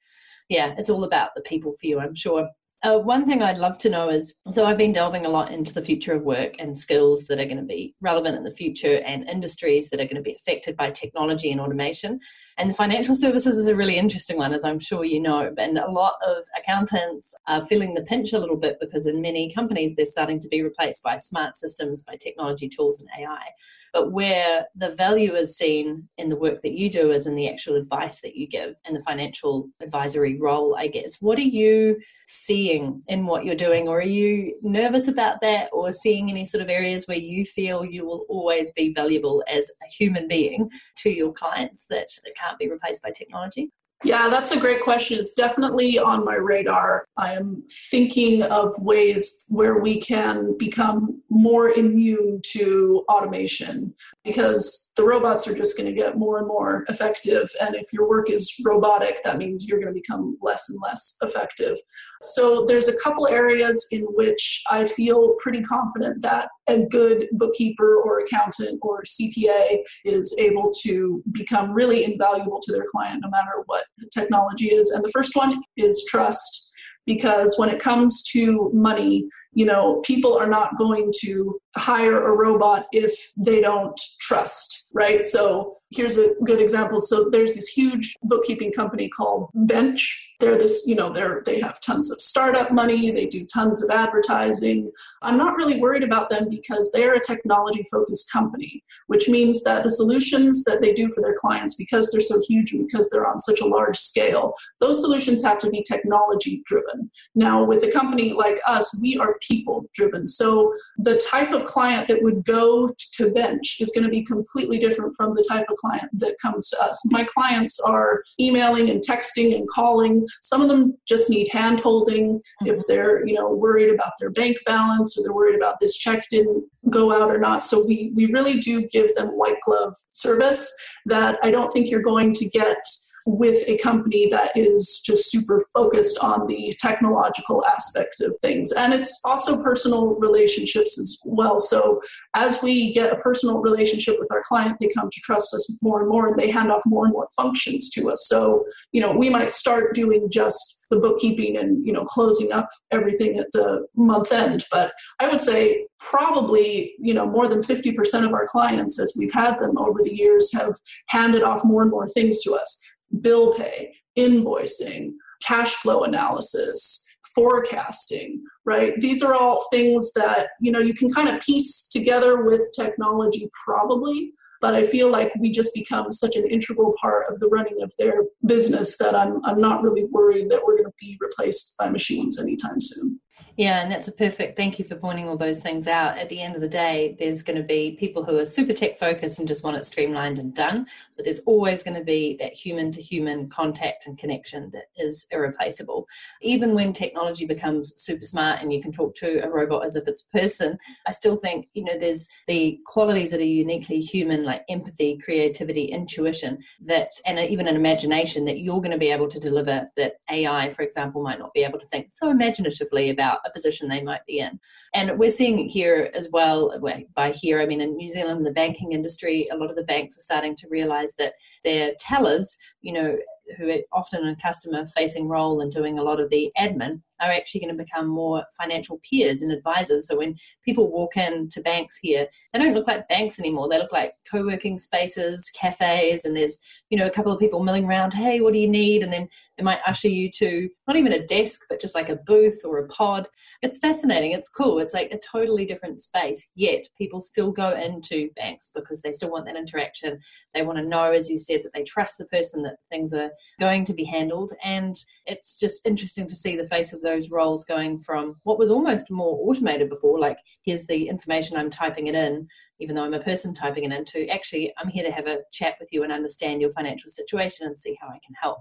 yeah, 0.49 0.75
it's 0.79 0.91
all 0.91 1.05
about 1.05 1.31
the 1.35 1.43
people 1.43 1.75
for 1.81 1.87
you, 1.87 2.01
I'm 2.01 2.15
sure. 2.15 2.49
Uh, 2.85 2.99
one 2.99 3.25
thing 3.25 3.43
I'd 3.43 3.59
love 3.59 3.79
to 3.79 3.89
know 3.89 4.09
is 4.09 4.35
so 4.51 4.65
I've 4.65 4.77
been 4.77 4.93
delving 4.93 5.25
a 5.25 5.29
lot 5.29 5.53
into 5.53 5.73
the 5.73 5.83
future 5.83 6.15
of 6.15 6.23
work 6.23 6.55
and 6.59 6.77
skills 6.77 7.27
that 7.27 7.39
are 7.39 7.45
going 7.45 7.59
to 7.59 7.63
be 7.63 7.95
relevant 8.01 8.37
in 8.37 8.43
the 8.43 8.55
future 8.55 9.01
and 9.07 9.29
industries 9.29 9.89
that 9.91 10.01
are 10.01 10.05
going 10.05 10.17
to 10.17 10.23
be 10.23 10.35
affected 10.35 10.77
by 10.77 10.91
technology 10.91 11.53
and 11.53 11.61
automation. 11.61 12.19
And 12.59 12.69
the 12.69 12.75
financial 12.75 13.15
services 13.15 13.57
is 13.57 13.69
a 13.69 13.77
really 13.77 13.99
interesting 13.99 14.37
one, 14.37 14.53
as 14.53 14.65
I'm 14.65 14.81
sure 14.81 15.05
you 15.05 15.21
know. 15.21 15.55
And 15.57 15.79
a 15.79 15.89
lot 15.89 16.15
of 16.27 16.43
accountants 16.59 17.33
are 17.47 17.65
feeling 17.67 17.95
the 17.95 18.03
pinch 18.03 18.33
a 18.33 18.39
little 18.39 18.57
bit 18.57 18.79
because 18.81 19.07
in 19.07 19.23
many 19.23 19.53
companies 19.55 19.95
they're 19.95 20.05
starting 20.05 20.41
to 20.41 20.49
be 20.49 20.65
replaced 20.65 21.05
by 21.05 21.19
smart 21.19 21.57
systems, 21.57 22.03
by 22.03 22.17
technology 22.17 22.69
tools, 22.69 23.01
and 23.01 23.09
AI. 23.17 23.47
But 23.93 24.11
where 24.11 24.67
the 24.75 24.91
value 24.91 25.35
is 25.35 25.57
seen 25.57 26.09
in 26.17 26.31
the 26.31 26.37
work 26.37 26.63
that 26.63 26.73
you 26.73 26.89
do 26.89 27.13
is 27.13 27.27
in 27.27 27.35
the 27.35 27.49
actual 27.49 27.77
advice 27.77 28.21
that 28.23 28.37
you 28.37 28.47
give 28.47 28.75
and 28.87 28.97
the 28.97 29.03
financial 29.03 29.69
advisory 29.81 30.41
role, 30.41 30.75
I 30.77 30.87
guess. 30.89 31.21
What 31.21 31.39
are 31.39 31.43
you 31.43 31.99
seeing 32.27 33.03
in 33.09 33.27
what 33.27 33.45
you're 33.45 33.55
doing, 33.55 33.89
or 33.89 33.99
are 33.99 34.03
you 34.03 34.57
nervous 34.63 35.09
about 35.09 35.41
that, 35.43 35.69
or 35.73 35.93
seeing 35.93 36.31
any 36.31 36.47
sort 36.47 36.63
of 36.63 36.71
areas 36.71 37.07
where 37.07 37.19
you 37.19 37.45
feel 37.45 37.85
you 37.85 38.07
will 38.07 38.25
always 38.31 38.73
be 38.73 38.95
valuable 38.95 39.45
as 39.47 39.71
a 39.83 39.87
human 39.93 40.27
being 40.27 40.71
to 40.97 41.11
your 41.11 41.33
clients 41.33 41.85
that 41.91 42.09
can't 42.35 42.59
be 42.59 42.71
replaced 42.71 43.03
by 43.03 43.11
technology? 43.11 43.71
Yeah, 44.05 44.29
that's 44.29 44.51
a 44.51 44.59
great 44.59 44.83
question. 44.83 45.19
It's 45.19 45.33
definitely 45.33 45.99
on 45.99 46.25
my 46.25 46.35
radar. 46.35 47.07
I 47.17 47.35
am 47.35 47.63
thinking 47.91 48.43
of 48.43 48.75
ways 48.79 49.45
where 49.49 49.79
we 49.79 50.01
can 50.01 50.57
become 50.59 51.23
more 51.31 51.71
immune 51.71 52.41
to 52.53 53.05
automation 53.09 53.95
because 54.25 54.91
the 54.97 55.05
robots 55.05 55.47
are 55.47 55.55
just 55.55 55.77
going 55.77 55.89
to 55.89 55.95
get 55.95 56.19
more 56.19 56.39
and 56.39 56.49
more 56.49 56.85
effective. 56.89 57.49
And 57.61 57.77
if 57.77 57.93
your 57.93 58.09
work 58.09 58.29
is 58.29 58.53
robotic, 58.65 59.23
that 59.23 59.39
means 59.39 59.67
you're 59.67 59.81
going 59.81 59.95
to 59.95 60.01
become 60.01 60.37
less 60.43 60.69
and 60.69 60.79
less 60.83 61.17
effective. 61.23 61.77
So 62.23 62.65
there's 62.67 62.89
a 62.89 62.97
couple 62.99 63.27
areas 63.27 63.87
in 63.91 64.03
which 64.03 64.63
I 64.71 64.85
feel 64.85 65.35
pretty 65.43 65.63
confident 65.63 66.23
that 66.23 66.49
a 66.69 66.81
good 66.87 67.27
bookkeeper 67.33 68.01
or 68.03 68.21
accountant 68.21 68.79
or 68.83 69.03
CPA 69.03 69.79
is 70.05 70.35
able 70.39 70.73
to 70.85 71.23
become 71.33 71.73
really 71.73 72.05
invaluable 72.05 72.61
to 72.63 72.73
their 72.73 72.87
client 72.91 73.23
no 73.23 73.31
matter 73.31 73.63
what 73.67 73.85
the 73.99 74.09
technology 74.13 74.69
is. 74.69 74.91
And 74.91 75.03
the 75.03 75.11
first 75.13 75.35
one 75.35 75.61
is 75.77 76.07
trust 76.09 76.73
because 77.07 77.59
when 77.59 77.69
it 77.69 77.81
comes 77.81 78.23
to 78.31 78.71
money, 78.73 79.29
you 79.53 79.67
know, 79.67 80.01
people 80.05 80.39
are 80.39 80.49
not 80.49 80.77
going 80.77 81.13
to 81.23 81.59
hire 81.77 82.29
a 82.29 82.37
robot 82.37 82.87
if 82.93 83.13
they 83.37 83.61
don't 83.61 84.01
trust, 84.21 84.89
right? 84.93 85.25
So 85.25 85.79
here's 85.93 86.17
a 86.17 86.35
good 86.45 86.61
example. 86.61 87.01
So 87.01 87.29
there's 87.29 87.55
this 87.55 87.69
huge 87.69 88.15
bookkeeping 88.23 88.73
company 88.73 89.09
called 89.09 89.51
Bench. 89.55 90.31
They're 90.41 90.59
this, 90.59 90.85
you 90.87 90.95
know, 90.95 91.13
they're 91.13 91.43
they 91.47 91.61
have 91.61 91.81
tons 91.81 92.11
of 92.11 92.21
startup 92.21 92.73
money, 92.73 93.11
they 93.11 93.27
do 93.27 93.47
tons 93.47 93.83
of 93.83 93.91
advertising. 93.91 94.91
I'm 95.23 95.37
not 95.37 95.57
really 95.57 95.81
worried 95.81 96.03
about 96.03 96.29
them 96.29 96.49
because 96.49 96.91
they're 96.91 97.15
a 97.15 97.21
technology 97.21 97.85
focused 97.91 98.33
company, 98.33 98.83
which 99.07 99.29
means 99.29 99.63
that 99.63 99.85
the 99.85 99.91
solutions 99.91 100.65
that 100.65 100.81
they 100.81 100.93
do 100.93 101.11
for 101.11 101.21
their 101.21 101.35
clients 101.35 101.75
because 101.75 102.11
they're 102.11 102.21
so 102.21 102.41
huge 102.49 102.73
and 102.73 102.87
because 102.87 103.09
they're 103.11 103.27
on 103.27 103.39
such 103.39 103.61
a 103.61 103.67
large 103.67 103.97
scale, 103.97 104.55
those 104.81 105.01
solutions 105.01 105.43
have 105.43 105.59
to 105.59 105.71
be 105.71 105.83
technology 105.83 106.63
driven. 106.67 107.11
Now 107.35 107.65
with 107.65 107.85
a 107.85 107.93
company 107.93 108.33
like 108.33 108.61
us, 108.67 108.99
we 109.01 109.17
are 109.19 109.37
people 109.41 109.85
driven. 109.95 110.27
So 110.27 110.75
the 110.99 111.19
type 111.19 111.53
of 111.53 111.65
client 111.65 112.09
that 112.09 112.23
would 112.23 112.45
go 112.45 112.89
to 113.13 113.33
Bench 113.33 113.77
is 113.81 113.91
going 113.91 114.05
to 114.05 114.11
be 114.11 114.25
completely 114.25 114.79
different 114.79 115.15
from 115.17 115.33
the 115.33 115.45
type 115.49 115.67
of 115.71 115.77
client 115.83 116.09
that 116.15 116.37
comes 116.41 116.69
to 116.71 116.83
us. 116.83 117.01
My 117.11 117.25
clients 117.25 117.79
are 117.81 118.23
emailing 118.41 118.91
and 118.91 119.03
texting 119.03 119.55
and 119.55 119.69
calling. 119.69 120.27
Some 120.43 120.63
of 120.63 120.69
them 120.69 120.97
just 121.07 121.29
need 121.29 121.49
hand 121.49 121.81
holding 121.81 122.35
mm-hmm. 122.35 122.67
if 122.67 122.87
they're, 122.87 123.27
you 123.27 123.35
know, 123.35 123.51
worried 123.51 123.93
about 123.93 124.13
their 124.19 124.31
bank 124.31 124.57
balance 124.65 125.19
or 125.19 125.23
they're 125.23 125.35
worried 125.35 125.57
about 125.57 125.77
this 125.81 125.97
check 125.97 126.25
didn't 126.31 126.65
go 126.91 127.13
out 127.13 127.31
or 127.31 127.39
not. 127.39 127.63
So 127.63 127.85
we 127.85 128.13
we 128.15 128.27
really 128.27 128.59
do 128.59 128.87
give 128.89 129.15
them 129.15 129.29
white 129.29 129.61
glove 129.65 129.95
service 130.13 130.73
that 131.07 131.39
I 131.43 131.51
don't 131.51 131.71
think 131.73 131.91
you're 131.91 132.03
going 132.03 132.33
to 132.35 132.49
get 132.49 132.79
with 133.27 133.63
a 133.69 133.79
company 133.79 134.29
that 134.31 134.51
is 134.57 135.03
just 135.05 135.31
super 135.31 135.65
focused 135.75 136.19
on 136.19 136.47
the 136.47 136.75
technological 136.81 137.65
aspect 137.67 138.21
of 138.21 138.37
things. 138.41 138.73
And 138.73 138.93
it's 138.93 139.21
also 139.25 139.63
personal 139.63 140.15
relationships 140.17 140.99
as 140.99 141.21
well. 141.25 141.59
So 141.59 142.01
as 142.35 142.63
we 142.63 142.93
get 142.93 143.13
a 143.13 143.17
personal 143.17 143.61
relationship 143.61 144.17
with 144.19 144.31
our 144.33 144.43
client, 144.47 144.77
they 144.81 144.89
come 144.89 145.09
to 145.11 145.21
trust 145.21 145.55
us 145.55 145.79
more 145.83 146.01
and 146.01 146.09
more 146.09 146.29
and 146.29 146.37
they 146.37 146.51
hand 146.51 146.73
off 146.73 146.83
more 146.87 147.05
and 147.05 147.13
more 147.13 147.29
functions 147.37 147.91
to 147.91 148.11
us. 148.11 148.27
So, 148.29 148.65
you 148.93 149.01
know, 149.01 149.13
we 149.13 149.31
might 149.31 149.51
start 149.51 149.95
doing 149.95 150.29
just 150.31 150.83
the 150.93 150.99
bookkeeping 150.99 151.57
and 151.57 151.85
you 151.87 151.93
know 151.93 152.05
closing 152.05 152.53
up 152.53 152.69
everything 152.91 153.39
at 153.39 153.47
the 153.53 153.87
month 153.97 154.31
end 154.31 154.63
but 154.71 154.93
i 155.21 155.27
would 155.27 155.41
say 155.41 155.87
probably 155.99 156.93
you 156.99 157.15
know 157.15 157.25
more 157.25 157.49
than 157.49 157.61
50% 157.61 158.27
of 158.27 158.35
our 158.35 158.47
clients 158.47 159.01
as 159.01 159.15
we've 159.19 159.33
had 159.33 159.57
them 159.59 159.79
over 159.79 160.01
the 160.03 160.15
years 160.15 160.53
have 160.53 160.75
handed 161.07 161.43
off 161.43 161.65
more 161.65 161.81
and 161.81 161.91
more 161.91 162.07
things 162.09 162.43
to 162.43 162.53
us 162.53 162.79
bill 163.21 163.53
pay, 163.55 163.95
invoicing, 164.19 165.13
cash 165.43 165.75
flow 165.75 166.05
analysis, 166.05 167.05
forecasting, 167.35 168.43
right? 168.65 168.99
These 169.01 169.23
are 169.23 169.35
all 169.35 169.67
things 169.73 170.13
that, 170.15 170.49
you 170.61 170.71
know, 170.71 170.81
you 170.81 170.95
can 170.95 171.11
kind 171.11 171.29
of 171.29 171.41
piece 171.41 171.89
together 171.89 172.43
with 172.43 172.63
technology 172.77 173.49
probably, 173.65 174.33
but 174.61 174.75
I 174.75 174.85
feel 174.85 175.11
like 175.11 175.33
we 175.41 175.51
just 175.51 175.75
become 175.75 176.13
such 176.13 176.37
an 176.37 176.47
integral 176.49 176.95
part 177.01 177.27
of 177.29 177.39
the 177.41 177.49
running 177.49 177.83
of 177.83 177.93
their 177.99 178.23
business 178.47 178.97
that 178.99 179.15
I'm 179.15 179.45
I'm 179.45 179.61
not 179.61 179.83
really 179.83 180.05
worried 180.05 180.51
that 180.51 180.61
we're 180.65 180.77
going 180.77 180.89
to 180.89 180.95
be 181.01 181.19
replaced 181.21 181.77
by 181.79 181.89
machines 181.89 182.41
anytime 182.41 182.81
soon. 182.81 183.21
Yeah, 183.59 183.83
and 183.83 183.93
that's 183.93 184.09
a 184.09 184.13
perfect 184.13 184.57
thank 184.57 184.79
you 184.79 184.85
for 184.87 184.97
pointing 184.97 185.29
all 185.29 185.37
those 185.37 185.61
things 185.61 185.87
out. 185.87 186.17
At 186.17 186.31
the 186.31 186.41
end 186.41 186.55
of 186.55 186.63
the 186.63 186.69
day, 186.69 187.17
there's 187.19 187.43
going 187.43 187.59
to 187.59 187.63
be 187.63 187.97
people 188.01 188.25
who 188.25 188.39
are 188.39 188.47
super 188.47 188.73
tech 188.73 188.99
focused 188.99 189.39
and 189.39 189.47
just 189.47 189.63
want 189.63 189.77
it 189.77 189.85
streamlined 189.85 190.39
and 190.39 190.55
done, 190.55 190.87
but 191.17 191.27
there's 191.27 191.41
always 191.41 191.83
going 191.83 191.99
to 191.99 192.05
be 192.05 192.35
that 192.41 192.55
human 192.55 192.91
to 192.93 193.03
human 193.03 193.51
contact 193.51 194.07
and 194.07 194.17
connection 194.17 194.71
that 194.73 194.85
is 194.97 195.27
irreplaceable. 195.33 196.07
Even 196.41 196.75
when 196.75 196.95
technology 196.95 197.45
becomes 197.45 197.93
super 198.03 198.25
smart 198.25 198.63
and 198.63 198.73
you 198.73 198.81
can 198.81 198.91
talk 198.91 199.15
to 199.17 199.45
a 199.45 199.51
robot 199.51 199.85
as 199.85 199.97
if 199.97 200.09
it's 200.09 200.25
a 200.33 200.39
person, 200.39 200.79
I 201.07 201.13
still 201.13 201.37
think, 201.37 201.69
you 201.75 201.85
know, 201.85 201.99
there's 201.99 202.27
the 202.47 202.81
qualities 202.87 203.33
that 203.33 203.41
are 203.41 203.45
uniquely 203.45 204.01
human, 204.01 204.45
like 204.45 204.65
empathy, 204.71 205.19
creativity, 205.23 205.85
intuition, 205.85 206.57
that 206.87 207.11
and 207.27 207.39
even 207.39 207.69
an 207.69 207.77
imagination 207.77 208.47
that 208.47 208.61
you're 208.61 208.81
going 208.81 208.93
to 208.93 208.99
be 208.99 209.11
able 209.11 209.29
to 209.29 209.39
deliver 209.39 209.91
that 209.99 210.15
AI, 210.31 210.71
for 210.71 210.81
example, 210.81 211.23
might 211.23 211.39
not 211.39 211.53
be 211.53 211.65
able 211.65 211.79
to 211.79 211.87
think 211.87 212.11
so 212.11 212.31
imaginatively 212.31 213.11
about 213.11 213.41
a 213.45 213.51
position 213.51 213.89
they 213.89 214.03
might 214.03 214.25
be 214.27 214.39
in. 214.39 214.59
And 214.95 215.19
we're 215.19 215.31
seeing 215.31 215.69
here 215.69 216.11
as 216.15 216.29
well, 216.33 216.79
by 217.15 217.33
here, 217.33 217.61
I 217.61 217.67
mean, 217.67 217.81
in 217.81 217.97
New 217.97 218.09
Zealand, 218.09 218.45
the 218.45 218.51
banking 218.53 218.93
industry, 218.93 219.49
a 219.53 219.57
lot 219.57 219.71
of 219.71 219.77
the 219.77 219.85
banks 219.85 220.17
are 220.17 220.23
starting 220.23 220.57
to 220.57 220.69
realize 220.69 221.13
that 221.19 221.35
their 221.65 221.93
tellers, 221.99 222.57
you 222.81 222.93
know, 222.93 223.17
who 223.57 223.71
are 223.71 223.79
often 223.93 224.27
a 224.27 224.37
customer 224.37 224.87
facing 224.87 225.29
role 225.29 225.61
and 225.61 225.73
doing 225.73 225.99
a 225.99 226.03
lot 226.03 226.21
of 226.21 226.31
the 226.31 226.53
admin 226.59 227.01
are 227.21 227.31
actually 227.31 227.61
going 227.61 227.77
to 227.77 227.83
become 227.83 228.09
more 228.09 228.45
financial 228.61 229.01
peers 229.09 229.43
and 229.43 229.53
advisors. 229.53 230.09
So 230.09 230.17
when 230.17 230.37
people 230.65 230.91
walk 230.91 231.17
into 231.17 231.61
banks 231.61 231.97
here, 231.97 232.27
they 232.53 232.59
don't 232.59 232.75
look 232.75 232.89
like 232.89 233.09
banks 233.09 233.39
anymore. 233.39 233.69
They 233.69 233.79
look 233.79 233.93
like 233.93 234.15
co-working 234.29 234.77
spaces, 234.79 235.49
cafes, 235.55 236.25
and 236.25 236.37
there's, 236.37 236.59
you 236.91 236.99
know, 236.99 237.07
a 237.07 237.11
couple 237.11 237.33
of 237.33 237.39
people 237.39 237.63
milling 237.63 237.85
around, 237.85 238.13
hey, 238.13 238.41
what 238.41 238.53
do 238.53 238.59
you 238.59 238.69
need? 238.69 239.03
And 239.03 239.13
then 239.13 239.29
they 239.57 239.63
might 239.63 239.81
usher 239.87 240.09
you 240.09 240.31
to 240.33 240.69
not 240.89 240.97
even 240.97 241.13
a 241.13 241.27
desk, 241.27 241.61
but 241.69 241.81
just 241.81 241.95
like 241.95 242.09
a 242.09 242.17
booth 242.27 242.61
or 242.65 242.79
a 242.79 242.89
pod. 242.89 243.29
It's 243.61 243.79
fascinating. 243.79 244.33
It's 244.33 244.49
cool. 244.49 244.81
It's 244.81 244.95
like 244.95 245.13
a 245.13 245.19
totally 245.19 245.65
different 245.65 246.01
space. 246.01 246.45
Yet 246.57 246.89
people 246.99 247.21
still 247.21 247.53
go 247.53 247.71
into 247.77 248.31
banks 248.35 248.71
because 248.75 249.03
they 249.03 249.13
still 249.13 249.31
want 249.31 249.47
that 249.47 249.57
interaction. 249.57 250.19
They 250.55 250.63
want 250.63 250.79
to 250.79 250.85
know, 250.85 251.13
as 251.13 251.31
you 251.31 251.39
said, 251.39 251.63
that 251.63 251.73
they 251.73 251.85
trust 251.85 252.19
the 252.19 252.27
person 252.27 252.63
that 252.63 252.79
things 252.91 253.13
are 253.13 253.31
going 253.61 253.85
to 253.85 253.95
be 253.95 254.05
handled. 254.05 254.53
And 254.65 254.97
it's 255.27 255.57
just 255.57 255.87
interesting 255.87 256.27
to 256.27 256.35
see 256.35 256.57
the 256.57 256.67
face 256.67 256.93
of 256.93 257.03
those 257.03 257.31
roles 257.31 257.65
going 257.65 258.01
from 258.01 258.37
what 258.43 258.59
was 258.59 258.71
almost 258.71 259.11
more 259.11 259.39
automated 259.49 259.89
before, 259.89 260.19
like 260.19 260.39
here's 260.65 260.87
the 260.87 261.09
information, 261.09 261.57
I'm 261.57 261.71
typing 261.71 262.09
it 262.09 262.15
in, 262.15 262.49
even 262.83 262.97
though 262.97 263.05
I'm 263.05 263.15
a 263.15 263.21
person 263.21 263.55
typing 263.55 263.85
it 263.85 263.93
into, 263.93 264.29
actually, 264.29 264.73
I'm 264.79 264.89
here 264.89 265.05
to 265.05 265.13
have 265.13 265.27
a 265.27 265.39
chat 265.53 265.77
with 265.81 265.89
you 265.93 266.03
and 266.03 266.13
understand 266.13 266.61
your 266.61 266.73
financial 266.73 267.09
situation 267.09 267.67
and 267.67 267.79
see 267.79 267.97
how 268.01 268.09
I 268.09 268.19
can 268.25 268.35
help. 268.41 268.59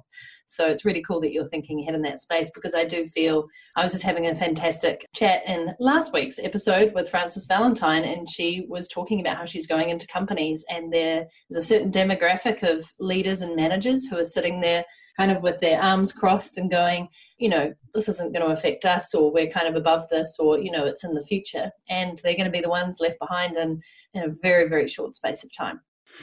So 0.47 0.67
it's 0.67 0.85
really 0.85 1.01
cool 1.01 1.19
that 1.21 1.31
you're 1.31 1.47
thinking 1.47 1.81
ahead 1.81 1.95
in 1.95 2.01
that 2.03 2.21
space 2.21 2.51
because 2.53 2.75
I 2.75 2.85
do 2.85 3.05
feel 3.05 3.47
I 3.75 3.81
was 3.81 3.93
just 3.93 4.03
having 4.03 4.27
a 4.27 4.35
fantastic 4.35 5.07
chat 5.15 5.41
in 5.47 5.73
last 5.79 6.13
week's 6.13 6.39
episode 6.39 6.93
with 6.93 7.09
Frances 7.09 7.47
Valintine, 7.47 8.05
and 8.05 8.29
she 8.29 8.65
was 8.69 8.87
talking 8.87 9.19
about 9.19 9.37
how 9.37 9.45
she's 9.45 9.67
going 9.67 9.89
into 9.89 10.07
companies 10.07 10.63
and 10.69 10.91
there 10.93 11.25
is 11.49 11.57
a 11.57 11.61
certain 11.61 11.91
demographic 11.91 12.63
of 12.63 12.85
leaders 12.99 13.41
and 13.41 13.55
managers 13.55 14.05
who 14.05 14.17
are 14.17 14.25
sitting 14.25 14.61
there 14.61 14.85
kind 15.21 15.37
of 15.37 15.43
with 15.43 15.59
their 15.61 15.79
arms 15.79 16.11
crossed 16.11 16.57
and 16.57 16.71
going, 16.71 17.07
you 17.37 17.47
know, 17.47 17.71
this 17.93 18.09
isn't 18.09 18.33
going 18.33 18.43
to 18.43 18.53
affect 18.53 18.85
us, 18.85 19.13
or 19.13 19.31
we're 19.31 19.51
kind 19.51 19.67
of 19.67 19.75
above 19.75 20.09
this, 20.09 20.37
or, 20.39 20.59
you 20.59 20.71
know, 20.71 20.85
it's 20.85 21.03
in 21.03 21.13
the 21.13 21.23
future. 21.23 21.69
And 21.89 22.19
they're 22.23 22.35
going 22.35 22.45
to 22.45 22.51
be 22.51 22.61
the 22.61 22.69
ones 22.69 22.97
left 22.99 23.19
behind 23.19 23.55
in, 23.55 23.81
in 24.15 24.23
a 24.23 24.33
very, 24.41 24.67
very 24.67 24.87
short 24.87 25.13
space 25.13 25.43
of 25.43 25.55
time. 25.55 25.79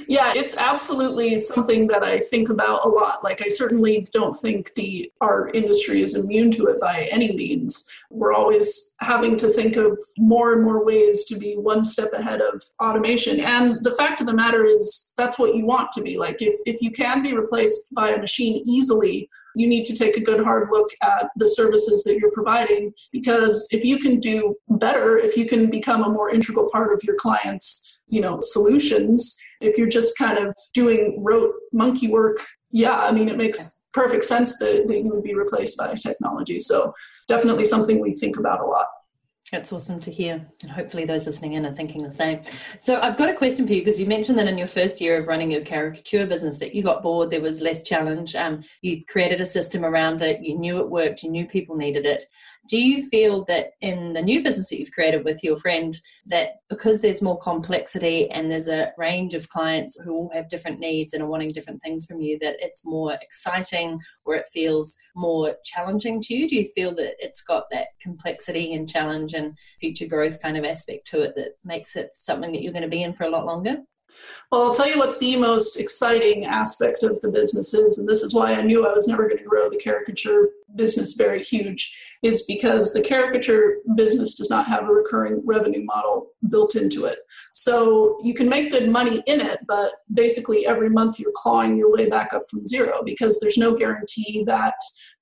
Yeah, 0.07 0.33
it's 0.35 0.57
absolutely 0.57 1.39
something 1.39 1.87
that 1.89 2.03
I 2.03 2.21
think 2.21 2.51
about 2.51 2.85
a 2.85 2.89
lot. 2.89 3.25
Like, 3.25 3.43
I 3.43 3.49
certainly 3.49 4.07
don't 4.13 4.39
think 4.39 4.75
the 4.75 5.11
art 5.21 5.57
industry 5.57 6.03
is 6.03 6.15
immune 6.15 6.51
to 6.53 6.67
it 6.67 6.81
by 6.81 7.09
any 7.11 7.33
means. 7.33 7.89
We're 8.11 8.33
always 8.33 8.95
having 9.01 9.37
to 9.39 9.49
think 9.49 9.77
of 9.77 9.99
more 10.17 10.53
and 10.53 10.63
more 10.63 10.85
ways 10.85 11.25
to 11.27 11.39
be 11.39 11.55
one 11.55 11.85
step 11.85 12.13
ahead 12.13 12.41
of 12.41 12.63
automation. 12.81 13.41
And 13.41 13.83
the 13.83 13.95
fact 13.97 14.21
of 14.21 14.27
the 14.27 14.33
matter 14.33 14.65
is, 14.65 15.13
that's 15.17 15.39
what 15.39 15.55
you 15.55 15.67
want 15.67 15.91
to 15.93 16.03
be. 16.03 16.17
Like, 16.17 16.41
if, 16.41 16.55
if 16.65 16.81
you 16.81 16.91
can 16.91 17.23
be 17.23 17.35
replaced 17.35 17.95
by 17.95 18.11
a 18.11 18.21
machine 18.21 18.63
easily, 18.67 19.29
you 19.55 19.67
need 19.67 19.85
to 19.85 19.95
take 19.95 20.17
a 20.17 20.21
good 20.21 20.43
hard 20.45 20.69
look 20.71 20.91
at 21.03 21.31
the 21.37 21.49
services 21.49 22.05
that 22.05 22.17
you're 22.19 22.31
providing 22.31 22.93
because 23.13 23.67
if 23.73 23.85
you 23.85 23.99
can 23.99 24.21
do 24.21 24.55
better, 24.71 25.19
if 25.19 25.37
you 25.37 25.47
can 25.47 25.69
become 25.69 26.05
a 26.05 26.09
more 26.09 26.31
integral 26.31 26.71
part 26.71 26.93
of 26.93 27.03
your 27.03 27.17
clients' 27.17 27.99
you 28.09 28.21
know 28.21 28.39
solutions 28.41 29.39
if 29.61 29.77
you're 29.77 29.89
just 29.89 30.17
kind 30.19 30.39
of 30.39 30.55
doing 30.75 31.23
rote 31.23 31.55
monkey 31.73 32.09
work 32.09 32.45
yeah 32.71 32.99
i 32.99 33.13
mean 33.13 33.29
it 33.29 33.37
makes 33.37 33.87
perfect 33.93 34.25
sense 34.25 34.59
that, 34.59 34.87
that 34.87 34.99
you 34.99 35.11
would 35.11 35.23
be 35.23 35.35
replaced 35.35 35.77
by 35.77 35.95
technology 35.95 36.59
so 36.59 36.93
definitely 37.27 37.65
something 37.65 38.01
we 38.01 38.13
think 38.13 38.37
about 38.37 38.61
a 38.61 38.65
lot 38.65 38.87
that's 39.51 39.73
awesome 39.73 39.99
to 40.01 40.11
hear. 40.11 40.47
And 40.63 40.71
hopefully, 40.71 41.07
those 41.07 41.27
listening 41.27 41.55
in 41.55 41.65
are 41.65 41.73
thinking 41.73 42.03
the 42.03 42.13
same. 42.13 42.43
So, 42.81 43.01
I've 43.01 43.17
got 43.17 43.31
a 43.31 43.35
question 43.35 43.67
for 43.67 43.73
you 43.73 43.81
because 43.81 43.99
you 43.99 44.07
mentioned 44.07 44.39
that 44.39 44.47
in 44.47 44.59
your 44.59 44.67
first 44.67 45.01
year 45.01 45.19
of 45.19 45.27
running 45.27 45.51
your 45.51 45.63
caricature 45.63 46.27
business, 46.27 46.59
that 46.59 46.75
you 46.75 46.83
got 46.83 47.03
bored, 47.03 47.31
there 47.31 47.41
was 47.41 47.61
less 47.61 47.83
challenge. 47.83 48.37
Um, 48.37 48.63
you 48.83 49.05
created 49.07 49.41
a 49.41 49.47
system 49.47 49.85
around 49.85 50.21
it, 50.21 50.43
you 50.43 50.59
knew 50.59 50.79
it 50.79 50.91
worked, 50.91 51.23
you 51.23 51.31
knew 51.31 51.47
people 51.47 51.77
needed 51.77 52.05
it 52.05 52.25
do 52.69 52.79
you 52.79 53.09
feel 53.09 53.45
that 53.45 53.69
in 53.81 54.13
the 54.13 54.21
new 54.21 54.43
business 54.43 54.69
that 54.69 54.79
you've 54.79 54.93
created 54.93 55.25
with 55.25 55.43
your 55.43 55.59
friend 55.59 55.99
that 56.27 56.57
because 56.69 57.01
there's 57.01 57.23
more 57.23 57.39
complexity 57.39 58.31
and 58.31 58.51
there's 58.51 58.69
a 58.69 58.93
range 58.99 59.33
of 59.33 59.49
clients 59.49 59.99
who 60.05 60.13
all 60.13 60.31
have 60.35 60.51
different 60.51 60.79
needs 60.79 61.15
and 61.15 61.23
are 61.23 61.29
wanting 61.29 61.51
different 61.53 61.81
things 61.83 62.05
from 62.05 62.21
you 62.21 62.39
that 62.39 62.57
it's 62.59 62.85
more 62.85 63.15
exciting 63.23 63.99
or 64.27 64.35
it 64.35 64.47
feels 64.53 64.95
more 65.17 65.57
challenging 65.65 66.21
to 66.21 66.35
you? 66.35 66.49
Do 66.49 66.57
you 66.57 66.67
feel 66.75 66.95
that 66.97 67.15
it's 67.19 67.43
got 67.43 67.65
that 67.71 67.89
complexity 68.01 68.75
and 68.75 68.89
challenge 68.89 69.33
and 69.33 69.57
future 69.81 70.07
growth 70.07 70.41
kind 70.41 70.59
of 70.59 70.65
aspect 70.65 71.07
to 71.09 71.23
it 71.23 71.35
that 71.37 71.53
makes 71.65 71.97
it 71.97 72.11
something 72.15 72.53
that 72.53 72.63
you're 72.63 72.73
going 72.73 72.83
to 72.83 72.89
be 72.89 73.03
in 73.03 73.15
for 73.15 73.25
a 73.25 73.31
lot 73.31 73.47
longer 73.47 73.79
well, 74.51 74.63
I'll 74.63 74.75
tell 74.75 74.89
you 74.89 74.99
what 74.99 75.19
the 75.19 75.37
most 75.37 75.79
exciting 75.79 76.47
aspect 76.47 77.03
of 77.03 77.21
the 77.21 77.29
business 77.29 77.75
is, 77.75 77.99
and 77.99 78.09
this 78.09 78.23
is 78.23 78.35
why 78.35 78.55
I 78.55 78.63
knew 78.63 78.87
I 78.87 78.95
was 78.95 79.07
never 79.07 79.25
going 79.25 79.39
to 79.39 79.45
grow 79.45 79.69
the 79.69 79.77
caricature 79.77 80.51
business 80.75 81.15
very 81.15 81.43
huge, 81.43 81.95
is 82.23 82.43
because 82.43 82.93
the 82.93 83.03
caricature 83.03 83.79
business 83.95 84.35
does 84.35 84.49
not 84.49 84.67
have 84.67 84.85
a 84.85 84.93
recurring 84.93 85.43
revenue 85.45 85.85
model 85.85 86.31
built 86.49 86.77
into 86.77 87.05
it. 87.05 87.19
So 87.53 88.19
you 88.23 88.33
can 88.33 88.49
make 88.49 88.71
good 88.71 88.89
money 88.89 89.23
in 89.27 89.41
it, 89.41 89.61
but 89.67 89.93
basically 90.15 90.67
every 90.67 90.89
month 90.89 91.19
you're 91.19 91.33
clawing 91.35 91.77
your 91.77 91.93
way 91.93 92.09
back 92.09 92.33
up 92.33 92.45
from 92.51 92.67
zero 92.67 93.03
because 93.05 93.39
there's 93.41 93.59
no 93.59 93.77
guarantee 93.77 94.45
that 94.47 94.75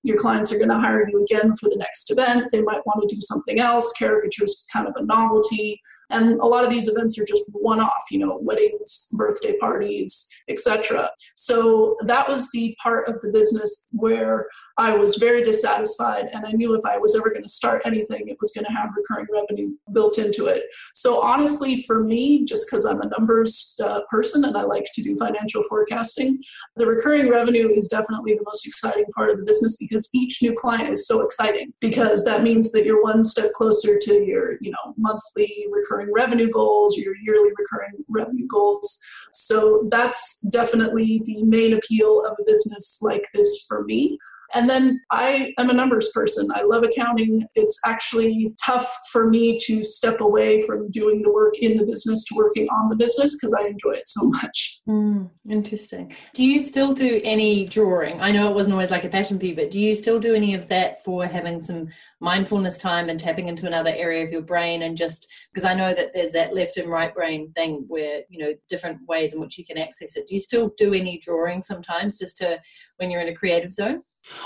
your 0.05 0.18
clients 0.18 0.53
are 0.53 0.59
going 0.59 0.68
to 0.68 0.79
hire 0.79 1.09
you 1.09 1.25
again 1.25 1.55
for 1.57 1.68
the 1.68 1.77
next 1.77 2.11
event. 2.12 2.44
They 2.53 2.62
might 2.62 2.87
want 2.87 3.09
to 3.09 3.14
do 3.14 3.20
something 3.20 3.59
else. 3.59 3.92
Caricature 3.92 4.44
is 4.44 4.66
kind 4.72 4.87
of 4.87 4.94
a 4.96 5.05
novelty 5.05 5.83
and 6.11 6.40
a 6.40 6.47
lot 6.47 6.64
of 6.64 6.71
these 6.71 6.88
events 6.88 7.19
are 7.19 7.25
just 7.25 7.42
one 7.53 7.81
off 7.81 8.05
you 8.11 8.19
know 8.19 8.38
weddings 8.40 9.09
birthday 9.12 9.57
parties 9.59 10.29
etc 10.49 11.09
so 11.35 11.97
that 12.07 12.29
was 12.29 12.51
the 12.53 12.77
part 12.83 13.09
of 13.09 13.21
the 13.23 13.29
business 13.29 13.87
where 13.92 14.47
I 14.79 14.95
was 14.95 15.17
very 15.17 15.43
dissatisfied, 15.43 16.27
and 16.33 16.45
I 16.45 16.53
knew 16.53 16.75
if 16.75 16.85
I 16.85 16.99
was 16.99 17.17
ever 17.17 17.31
going 17.31 17.43
to 17.43 17.49
start 17.49 17.83
anything, 17.87 18.29
it 18.29 18.37
was 18.41 18.53
going 18.53 18.67
to 18.67 18.73
have 18.73 18.91
recurring 18.95 19.27
revenue 19.33 19.71
built 19.93 20.19
into 20.19 20.47
it. 20.47 20.65
So, 20.95 21.23
honestly, 21.23 21.83
for 21.85 22.05
me, 22.05 22.45
just 22.45 22.67
because 22.67 22.85
I'm 22.85 23.01
a 23.01 23.09
numbers 23.09 23.75
uh, 23.83 24.01
person 24.11 24.45
and 24.45 24.57
I 24.57 24.62
like 24.62 24.87
to 24.93 25.03
do 25.03 25.17
financial 25.17 25.62
forecasting, 25.62 26.39
the 26.77 26.87
recurring 26.87 27.31
revenue 27.31 27.69
is 27.69 27.89
definitely 27.89 28.35
the 28.35 28.45
most 28.45 28.67
exciting 28.67 29.07
part 29.15 29.31
of 29.31 29.39
the 29.39 29.45
business 29.45 29.77
because 29.77 30.11
each 30.12 30.43
new 30.43 30.53
client 30.53 30.91
is 30.91 31.07
so 31.07 31.23
exciting 31.23 31.73
because 31.81 32.23
that 32.25 32.43
means 32.43 32.71
that 32.73 32.85
you're 32.85 33.03
one 33.03 33.25
step 33.25 33.53
closer 33.55 33.99
to 33.99 34.25
your, 34.25 34.59
you 34.61 34.71
know, 34.71 34.95
monthly 34.99 35.67
recurring 35.71 36.12
revenue 36.12 36.51
goals 36.51 36.97
your 36.99 37.15
yearly 37.25 37.51
recurring 37.59 37.93
revenue 38.09 38.47
goals. 38.47 38.99
So, 39.33 39.89
that's 39.91 40.39
definitely 40.51 41.23
the 41.25 41.43
main 41.45 41.73
appeal 41.73 42.23
of 42.27 42.37
a 42.39 42.45
business 42.45 42.99
like 43.01 43.25
this 43.33 43.65
for 43.67 43.83
me. 43.85 44.19
And 44.55 44.69
then 44.69 45.01
I 45.11 45.53
am 45.59 45.71
a 45.71 45.73
numbers 45.73 46.11
person. 46.11 46.49
I 46.55 46.63
love 46.63 46.83
accounting. 46.83 47.47
It's 47.55 47.79
actually 47.85 48.55
tough 48.63 48.91
for 49.11 49.29
me 49.29 49.59
to 49.63 49.85
step 49.85 50.21
away 50.21 50.65
from 50.67 50.91
doing 50.91 51.23
the 51.23 51.33
work 51.33 51.59
in 51.59 51.77
the 51.77 51.85
business 51.85 52.25
to 52.25 52.35
working 52.37 52.69
on 52.69 52.89
the 52.89 52.97
business 52.97 53.35
because 53.35 53.55
I 53.55 53.67
enjoy 53.67 53.93
it 53.93 54.07
so 54.07 54.29
much. 54.29 54.81
Mm, 54.89 55.31
interesting. 55.51 56.15
Do 56.35 56.45
you 56.45 56.61
still 56.61 56.95
do 56.95 57.21
any 57.25 57.67
drawing? 57.67 58.21
I 58.21 58.31
know 58.31 58.49
it 58.49 58.55
wasn't 58.55 58.75
always 58.75 58.91
like 58.91 59.05
a 59.05 59.09
passion 59.09 59.39
for 59.39 59.47
you, 59.47 59.57
but 59.57 59.71
do 59.71 59.81
you 59.81 59.95
still 59.95 60.21
do 60.21 60.35
any 60.35 60.55
of 60.55 60.69
that 60.69 61.05
for 61.05 61.27
having 61.27 61.61
some 61.61 61.89
mindfulness 62.21 62.79
time 62.79 63.09
and 63.09 63.21
tapping 63.21 63.49
into 63.49 63.67
another 63.67 63.91
area 63.91 64.25
of 64.25 64.33
your 64.33 64.41
brain 64.41 64.83
and 64.83 64.97
just 64.97 65.29
because 65.53 65.65
I 65.65 65.75
know 65.75 65.93
that 65.93 66.13
there's 66.15 66.33
that 66.33 66.55
left 66.55 66.79
and 66.79 66.89
right 66.89 67.15
brain 67.15 67.53
thing 67.55 67.85
where 67.89 68.23
you 68.31 68.39
know 68.39 68.55
different 68.71 69.01
ways 69.07 69.35
in 69.35 69.41
which 69.41 69.59
you 69.59 69.65
can 69.67 69.77
access 69.77 70.17
it. 70.17 70.27
Do 70.29 70.35
you 70.35 70.41
still 70.41 70.73
do 70.79 70.95
any 70.95 71.19
drawing 71.19 71.63
sometimes 71.63 72.19
just 72.19 72.39
to 72.39 72.59
when 72.97 73.11
you're 73.11 73.21
in 73.21 73.29
a 73.29 73.35
creative 73.35 73.73
zone? 73.73 74.03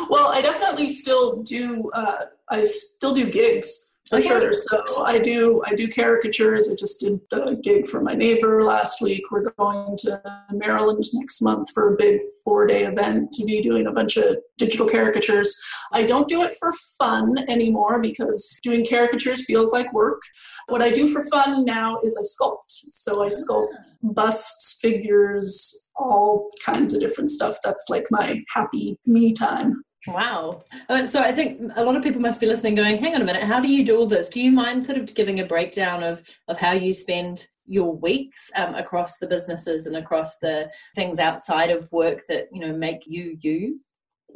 Well, 0.09 0.29
I 0.29 0.43
definitely 0.43 0.89
still 0.89 1.43
do. 1.43 1.91
Uh, 1.95 2.27
I 2.51 2.65
still 2.65 3.15
do 3.15 3.31
gigs 3.31 3.91
for 4.11 4.19
okay. 4.19 4.29
sure. 4.29 4.53
So 4.53 5.05
I 5.05 5.19
do. 5.19 5.63
I 5.65 5.75
do 5.75 5.89
caricatures. 5.89 6.69
I 6.69 6.75
just 6.75 7.01
did 7.01 7.21
a 7.33 7.55
gig 7.55 7.87
for 7.87 8.01
my 8.01 8.13
neighbor 8.13 8.65
last 8.65 9.01
week. 9.01 9.23
We're 9.31 9.51
going 9.51 9.97
to 9.99 10.21
Maryland 10.51 11.05
next 11.15 11.41
month 11.41 11.71
for 11.71 11.95
a 11.95 11.97
big 11.97 12.21
four-day 12.45 12.85
event 12.85 13.33
to 13.35 13.45
be 13.45 13.63
doing 13.63 13.87
a 13.87 13.93
bunch 13.93 14.17
of 14.17 14.37
digital 14.59 14.89
caricatures. 14.89 15.57
I 15.93 16.03
don't 16.03 16.29
do 16.29 16.43
it 16.43 16.55
for 16.59 16.73
fun 16.99 17.39
anymore 17.49 18.01
because 18.01 18.59
doing 18.63 18.85
caricatures 18.85 19.45
feels 19.45 19.71
like 19.71 19.93
work. 19.93 20.21
What 20.69 20.83
I 20.83 20.91
do 20.91 21.09
for 21.09 21.25
fun 21.27 21.65
now 21.65 22.01
is 22.05 22.17
I 22.19 22.23
sculpt. 22.23 22.69
So 22.69 23.25
I 23.25 23.29
sculpt 23.29 23.69
busts, 24.03 24.79
figures, 24.81 25.90
all 26.01 26.51
kinds 26.65 26.95
of 26.95 27.01
different 27.01 27.31
stuff. 27.31 27.59
That's 27.63 27.85
like 27.89 28.07
my 28.11 28.43
happy 28.55 28.99
me 29.07 29.33
time. 29.33 29.83
Wow. 30.07 30.65
Uh, 30.89 31.07
so 31.07 31.21
I 31.21 31.33
think 31.33 31.73
a 31.77 31.85
lot 31.85 31.97
of 31.97 32.03
people 32.03 32.23
must 32.23 32.41
be 32.41 32.47
listening 32.47 32.75
going, 32.75 32.99
hang 32.99 33.15
on 33.15 33.21
a 33.21 33.25
minute, 33.25 33.43
how 33.43 33.61
do 33.61 33.69
you 33.69 33.85
do 33.85 33.99
all 33.99 34.07
this? 34.07 34.29
Do 34.29 34.41
you 34.41 34.51
mind 34.51 34.85
sort 34.85 34.97
of 34.97 35.15
giving 35.15 35.41
a 35.41 35.45
breakdown 35.45 36.03
of, 36.03 36.23
of 36.49 36.57
how 36.57 36.73
you 36.73 36.93
spend 36.93 37.47
your 37.67 37.95
weeks 37.95 38.51
um, 38.57 38.75
across 38.75 39.19
the 39.19 39.27
businesses 39.27 39.87
and 39.87 39.97
across 39.97 40.39
the 40.39 40.71
things 40.95 41.19
outside 41.19 41.71
of 41.71 41.91
work 41.93 42.23
that, 42.29 42.49
you 42.51 42.61
know, 42.61 42.73
make 42.73 43.07
you 43.07 43.37
you? 43.41 43.81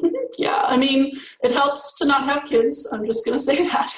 Mm-hmm. 0.02 0.14
Yeah, 0.38 0.62
I 0.66 0.76
mean, 0.76 1.18
it 1.42 1.52
helps 1.52 1.96
to 1.98 2.04
not 2.04 2.24
have 2.24 2.44
kids. 2.44 2.86
I'm 2.92 3.06
just 3.06 3.24
going 3.24 3.38
to 3.38 3.44
say 3.44 3.66
that. 3.68 3.92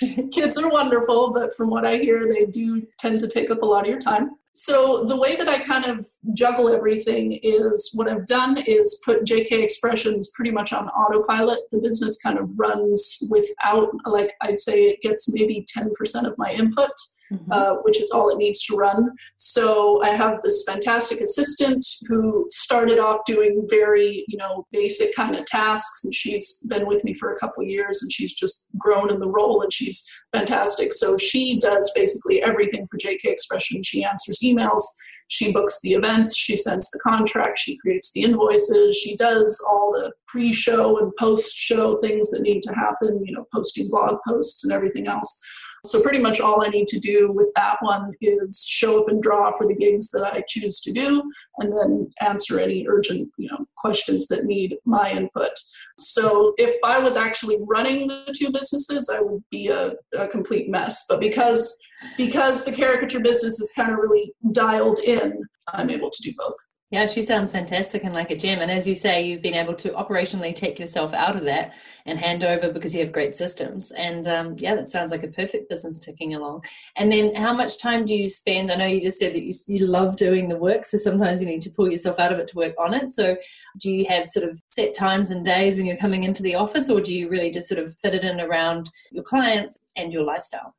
kids 0.32 0.58
are 0.58 0.68
wonderful, 0.68 1.32
but 1.32 1.54
from 1.56 1.70
what 1.70 1.84
I 1.84 1.98
hear, 1.98 2.26
they 2.32 2.46
do 2.46 2.86
tend 2.98 3.20
to 3.20 3.28
take 3.28 3.50
up 3.50 3.62
a 3.62 3.66
lot 3.66 3.84
of 3.84 3.90
your 3.90 4.00
time. 4.00 4.30
So 4.56 5.04
the 5.04 5.16
way 5.16 5.34
that 5.34 5.48
I 5.48 5.58
kind 5.58 5.84
of 5.84 6.06
juggle 6.32 6.72
everything 6.72 7.40
is 7.42 7.90
what 7.94 8.08
I've 8.08 8.26
done 8.26 8.56
is 8.56 9.02
put 9.04 9.24
JK 9.24 9.50
Expressions 9.50 10.30
pretty 10.32 10.52
much 10.52 10.72
on 10.72 10.88
autopilot. 10.88 11.58
The 11.72 11.80
business 11.80 12.18
kind 12.22 12.38
of 12.38 12.52
runs 12.56 13.18
without, 13.30 13.88
like 14.06 14.32
I'd 14.42 14.60
say, 14.60 14.84
it 14.84 15.02
gets 15.02 15.32
maybe 15.32 15.66
10% 15.76 15.90
of 16.24 16.38
my 16.38 16.52
input 16.52 16.92
mm-hmm. 17.32 17.50
uh, 17.50 17.76
which 17.82 18.00
is 18.00 18.10
all 18.10 18.30
it 18.30 18.38
needs 18.38 18.62
to 18.64 18.76
run. 18.76 19.10
So 19.36 20.02
I 20.02 20.10
have 20.10 20.40
this 20.42 20.64
fantastic 20.66 21.20
assistant 21.20 21.84
who 22.08 22.46
started 22.50 22.98
off 22.98 23.24
doing 23.26 23.66
very, 23.68 24.24
you 24.28 24.36
know, 24.36 24.66
basic 24.72 25.14
kind 25.14 25.34
of 25.34 25.46
tasks, 25.46 26.04
and 26.04 26.14
she's 26.14 26.62
been 26.68 26.86
with 26.86 27.04
me 27.04 27.14
for 27.14 27.32
a 27.32 27.38
couple 27.38 27.62
years, 27.62 28.02
and 28.02 28.12
she's 28.12 28.32
just 28.32 28.66
grown 28.78 29.10
in 29.10 29.20
the 29.20 29.28
role, 29.28 29.62
and 29.62 29.72
she's 29.72 30.04
fantastic. 30.32 30.92
So 30.92 31.16
she 31.16 31.58
does 31.58 31.90
basically 31.94 32.42
everything 32.42 32.86
for 32.90 32.98
JK 32.98 33.24
Expression. 33.24 33.82
She 33.82 34.04
answers 34.04 34.38
emails. 34.42 34.82
She 35.28 35.52
books 35.52 35.80
the 35.82 35.94
events, 35.94 36.36
she 36.36 36.56
sends 36.56 36.90
the 36.90 37.00
contract, 37.00 37.58
she 37.58 37.78
creates 37.78 38.12
the 38.12 38.22
invoices, 38.22 38.96
she 38.96 39.16
does 39.16 39.58
all 39.70 39.90
the 39.92 40.12
pre 40.28 40.52
show 40.52 40.98
and 40.98 41.12
post 41.18 41.56
show 41.56 41.96
things 41.96 42.28
that 42.30 42.42
need 42.42 42.62
to 42.64 42.74
happen, 42.74 43.22
you 43.24 43.34
know, 43.34 43.46
posting 43.52 43.88
blog 43.88 44.18
posts 44.26 44.64
and 44.64 44.72
everything 44.72 45.06
else. 45.06 45.40
So 45.84 46.02
pretty 46.02 46.18
much 46.18 46.40
all 46.40 46.64
I 46.64 46.68
need 46.68 46.88
to 46.88 46.98
do 46.98 47.30
with 47.32 47.52
that 47.56 47.76
one 47.80 48.12
is 48.20 48.64
show 48.66 49.02
up 49.02 49.08
and 49.08 49.22
draw 49.22 49.50
for 49.50 49.66
the 49.66 49.74
gigs 49.74 50.10
that 50.10 50.24
I 50.24 50.42
choose 50.48 50.80
to 50.80 50.92
do, 50.92 51.22
and 51.58 51.72
then 51.76 52.10
answer 52.20 52.58
any 52.58 52.86
urgent, 52.88 53.30
you 53.36 53.48
know, 53.50 53.66
questions 53.76 54.26
that 54.28 54.44
need 54.44 54.76
my 54.84 55.10
input. 55.10 55.52
So 55.98 56.54
if 56.56 56.76
I 56.82 56.98
was 56.98 57.16
actually 57.16 57.58
running 57.60 58.08
the 58.08 58.34
two 58.36 58.50
businesses, 58.50 59.10
I 59.12 59.20
would 59.20 59.42
be 59.50 59.68
a, 59.68 59.92
a 60.18 60.26
complete 60.28 60.70
mess. 60.70 61.04
But 61.08 61.20
because 61.20 61.76
because 62.16 62.64
the 62.64 62.72
caricature 62.72 63.20
business 63.20 63.58
is 63.60 63.72
kind 63.74 63.90
of 63.90 63.98
really 63.98 64.32
dialed 64.52 64.98
in, 64.98 65.42
I'm 65.68 65.90
able 65.90 66.10
to 66.10 66.22
do 66.22 66.32
both. 66.36 66.54
Yeah, 66.90 67.06
she 67.06 67.22
sounds 67.22 67.50
fantastic 67.50 68.04
and 68.04 68.14
like 68.14 68.30
a 68.30 68.36
gem. 68.36 68.60
And 68.60 68.70
as 68.70 68.86
you 68.86 68.94
say, 68.94 69.26
you've 69.26 69.42
been 69.42 69.54
able 69.54 69.74
to 69.74 69.90
operationally 69.90 70.54
take 70.54 70.78
yourself 70.78 71.12
out 71.12 71.34
of 71.34 71.42
that 71.44 71.72
and 72.06 72.18
hand 72.18 72.44
over 72.44 72.70
because 72.70 72.94
you 72.94 73.00
have 73.00 73.10
great 73.10 73.34
systems. 73.34 73.90
And 73.90 74.28
um, 74.28 74.54
yeah, 74.58 74.76
that 74.76 74.88
sounds 74.88 75.10
like 75.10 75.24
a 75.24 75.28
perfect 75.28 75.68
business 75.68 75.98
ticking 75.98 76.34
along. 76.34 76.62
And 76.96 77.10
then 77.10 77.34
how 77.34 77.52
much 77.52 77.80
time 77.80 78.04
do 78.04 78.14
you 78.14 78.28
spend? 78.28 78.70
I 78.70 78.76
know 78.76 78.86
you 78.86 79.00
just 79.00 79.18
said 79.18 79.32
that 79.32 79.44
you, 79.44 79.54
you 79.66 79.86
love 79.86 80.16
doing 80.16 80.48
the 80.48 80.58
work, 80.58 80.86
so 80.86 80.98
sometimes 80.98 81.40
you 81.40 81.46
need 81.46 81.62
to 81.62 81.70
pull 81.70 81.90
yourself 81.90 82.20
out 82.20 82.32
of 82.32 82.38
it 82.38 82.48
to 82.48 82.56
work 82.56 82.74
on 82.78 82.94
it. 82.94 83.10
So 83.10 83.36
do 83.80 83.90
you 83.90 84.04
have 84.06 84.28
sort 84.28 84.48
of 84.48 84.60
set 84.68 84.94
times 84.94 85.30
and 85.30 85.44
days 85.44 85.76
when 85.76 85.86
you're 85.86 85.96
coming 85.96 86.22
into 86.22 86.42
the 86.44 86.54
office, 86.54 86.90
or 86.90 87.00
do 87.00 87.12
you 87.12 87.28
really 87.28 87.50
just 87.50 87.66
sort 87.66 87.80
of 87.80 87.96
fit 88.02 88.14
it 88.14 88.24
in 88.24 88.40
around 88.40 88.90
your 89.10 89.24
clients 89.24 89.78
and 89.96 90.12
your 90.12 90.22
lifestyle? 90.22 90.74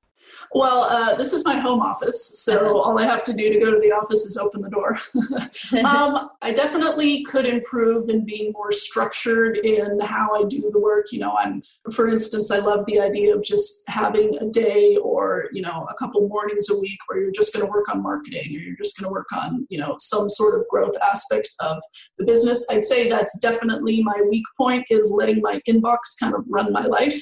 Well, 0.54 0.84
uh, 0.84 1.16
this 1.16 1.34
is 1.34 1.44
my 1.44 1.60
home 1.60 1.82
office, 1.82 2.40
so 2.44 2.80
all 2.80 2.98
I 3.00 3.06
have 3.06 3.24
to 3.26 3.34
do 3.34 3.52
to 3.52 3.60
go 3.60 3.72
to 3.72 3.80
the 3.80 3.92
office 3.92 4.26
is 4.26 4.38
open 4.38 4.62
the 4.62 4.70
door. 4.70 4.98
um, 5.86 6.30
I 6.42 6.52
definitely 6.54 7.24
could 7.24 7.46
improve 7.46 8.10
in 8.10 8.26
being 8.26 8.52
more 8.54 8.72
structured 8.72 9.58
in 9.58 10.00
how 10.00 10.36
I 10.36 10.44
do 10.48 10.70
the 10.72 10.80
work. 10.80 11.12
You 11.12 11.20
know, 11.20 11.36
I'm, 11.38 11.62
for 11.92 12.08
instance, 12.08 12.52
I 12.52 12.60
love 12.60 12.86
the 12.86 13.00
idea 13.00 13.36
of 13.36 13.44
just 13.44 13.84
having 13.88 14.38
a 14.40 14.46
day 14.46 14.98
or 14.98 15.50
you 15.52 15.62
know 15.62 15.88
a 15.90 15.94
couple 15.96 16.28
mornings 16.28 16.70
a 16.70 16.80
week 16.80 17.00
where 17.08 17.20
you're 17.20 17.32
just 17.32 17.54
going 17.54 17.66
to 17.66 17.72
work 17.72 17.90
on 17.94 18.02
marketing 18.02 18.56
or 18.56 18.60
you're 18.60 18.78
just 18.78 18.98
going 18.98 19.10
to 19.10 19.12
work 19.12 19.32
on 19.34 19.66
you 19.70 19.80
know 19.80 19.96
some 20.00 20.30
sort 20.30 20.60
of 20.60 20.68
growth 20.70 20.96
aspect 21.12 21.50
of 21.60 21.82
the 22.18 22.26
business. 22.26 22.66
I'd 22.70 22.86
say 22.86 23.10
that's 23.10 23.38
definitely 23.40 24.04
my 24.04 24.22
weak 24.30 24.46
point 24.58 24.86
is 24.90 25.12
letting 25.12 25.42
my 25.42 25.60
inbox 25.68 25.98
kind 26.20 26.34
of 26.34 26.44
run 26.48 26.72
my 26.72 26.86
life 26.86 27.22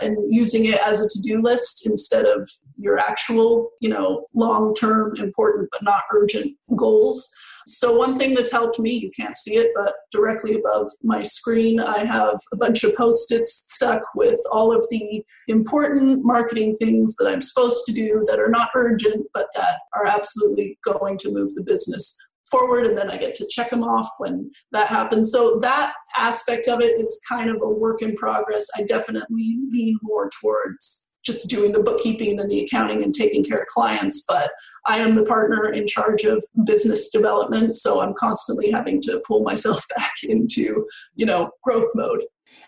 and 0.00 0.16
using 0.32 0.66
it 0.66 0.80
as 0.80 1.00
a 1.00 1.08
to-do 1.08 1.42
list 1.42 1.86
instead 1.86 2.24
of 2.24 2.48
your 2.78 2.98
actual, 2.98 3.70
you 3.80 3.88
know, 3.88 4.24
long-term 4.34 5.16
important 5.16 5.68
but 5.70 5.82
not 5.82 6.02
urgent 6.12 6.56
goals. 6.76 7.28
So 7.66 7.96
one 7.96 8.16
thing 8.16 8.34
that's 8.34 8.50
helped 8.50 8.80
me, 8.80 8.90
you 8.90 9.10
can't 9.14 9.36
see 9.36 9.54
it, 9.54 9.70
but 9.76 9.94
directly 10.10 10.54
above 10.56 10.90
my 11.04 11.22
screen, 11.22 11.78
I 11.78 12.04
have 12.04 12.36
a 12.52 12.56
bunch 12.56 12.82
of 12.82 12.96
post-its 12.96 13.66
stuck 13.70 14.02
with 14.16 14.40
all 14.50 14.74
of 14.76 14.84
the 14.90 15.22
important 15.46 16.24
marketing 16.24 16.76
things 16.76 17.14
that 17.16 17.28
I'm 17.28 17.42
supposed 17.42 17.84
to 17.86 17.92
do 17.92 18.24
that 18.28 18.40
are 18.40 18.50
not 18.50 18.70
urgent, 18.74 19.26
but 19.32 19.46
that 19.54 19.76
are 19.94 20.06
absolutely 20.06 20.76
going 20.84 21.16
to 21.18 21.32
move 21.32 21.54
the 21.54 21.62
business 21.62 22.16
forward 22.52 22.86
and 22.86 22.96
then 22.96 23.10
I 23.10 23.16
get 23.16 23.34
to 23.36 23.46
check 23.48 23.70
them 23.70 23.82
off 23.82 24.08
when 24.18 24.48
that 24.70 24.86
happens. 24.86 25.32
So 25.32 25.58
that 25.60 25.94
aspect 26.16 26.68
of 26.68 26.80
it 26.80 27.00
is 27.00 27.20
kind 27.28 27.50
of 27.50 27.56
a 27.62 27.68
work 27.68 28.02
in 28.02 28.14
progress. 28.14 28.68
I 28.76 28.84
definitely 28.84 29.58
lean 29.72 29.98
more 30.02 30.30
towards 30.40 31.12
just 31.24 31.48
doing 31.48 31.72
the 31.72 31.82
bookkeeping 31.82 32.40
and 32.40 32.50
the 32.50 32.64
accounting 32.64 33.02
and 33.02 33.14
taking 33.14 33.44
care 33.44 33.58
of 33.58 33.66
clients, 33.68 34.24
but 34.26 34.50
I 34.86 34.98
am 34.98 35.14
the 35.14 35.24
partner 35.24 35.70
in 35.70 35.86
charge 35.86 36.24
of 36.24 36.44
business 36.64 37.10
development, 37.10 37.76
so 37.76 38.00
I'm 38.00 38.14
constantly 38.14 38.70
having 38.70 39.00
to 39.02 39.22
pull 39.26 39.42
myself 39.42 39.84
back 39.96 40.14
into, 40.24 40.86
you 41.14 41.26
know, 41.26 41.50
growth 41.62 41.90
mode. 41.94 42.22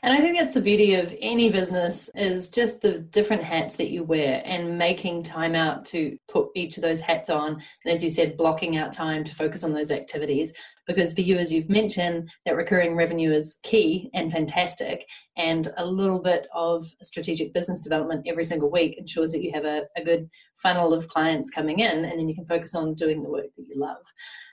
And 0.04 0.12
I 0.12 0.20
think 0.20 0.36
that's 0.36 0.52
the 0.52 0.60
beauty 0.60 0.96
of 0.96 1.16
any 1.22 1.48
business 1.48 2.10
is 2.14 2.50
just 2.50 2.82
the 2.82 2.98
different 2.98 3.42
hats 3.42 3.76
that 3.76 3.88
you 3.88 4.04
wear 4.04 4.42
and 4.44 4.76
making 4.76 5.22
time 5.22 5.54
out 5.54 5.86
to 5.86 6.18
put 6.28 6.50
each 6.54 6.76
of 6.76 6.82
those 6.82 7.00
hats 7.00 7.30
on. 7.30 7.54
And 7.54 7.90
as 7.90 8.04
you 8.04 8.10
said, 8.10 8.36
blocking 8.36 8.76
out 8.76 8.92
time 8.92 9.24
to 9.24 9.34
focus 9.34 9.64
on 9.64 9.72
those 9.72 9.90
activities 9.90 10.52
because 10.86 11.12
for 11.12 11.22
you, 11.22 11.38
as 11.38 11.52
you've 11.52 11.70
mentioned, 11.70 12.30
that 12.44 12.56
recurring 12.56 12.96
revenue 12.96 13.32
is 13.32 13.58
key 13.62 14.10
and 14.14 14.30
fantastic. 14.30 15.06
And 15.36 15.72
a 15.76 15.84
little 15.84 16.18
bit 16.18 16.46
of 16.54 16.86
strategic 17.02 17.52
business 17.52 17.80
development 17.80 18.26
every 18.28 18.44
single 18.44 18.70
week 18.70 18.96
ensures 18.98 19.32
that 19.32 19.42
you 19.42 19.52
have 19.52 19.64
a, 19.64 19.82
a 19.96 20.04
good 20.04 20.28
funnel 20.56 20.94
of 20.94 21.08
clients 21.08 21.50
coming 21.50 21.80
in, 21.80 22.04
and 22.04 22.18
then 22.18 22.28
you 22.28 22.34
can 22.34 22.46
focus 22.46 22.74
on 22.74 22.94
doing 22.94 23.22
the 23.22 23.28
work 23.28 23.46
that 23.56 23.66
you 23.68 23.80
love. 23.80 24.02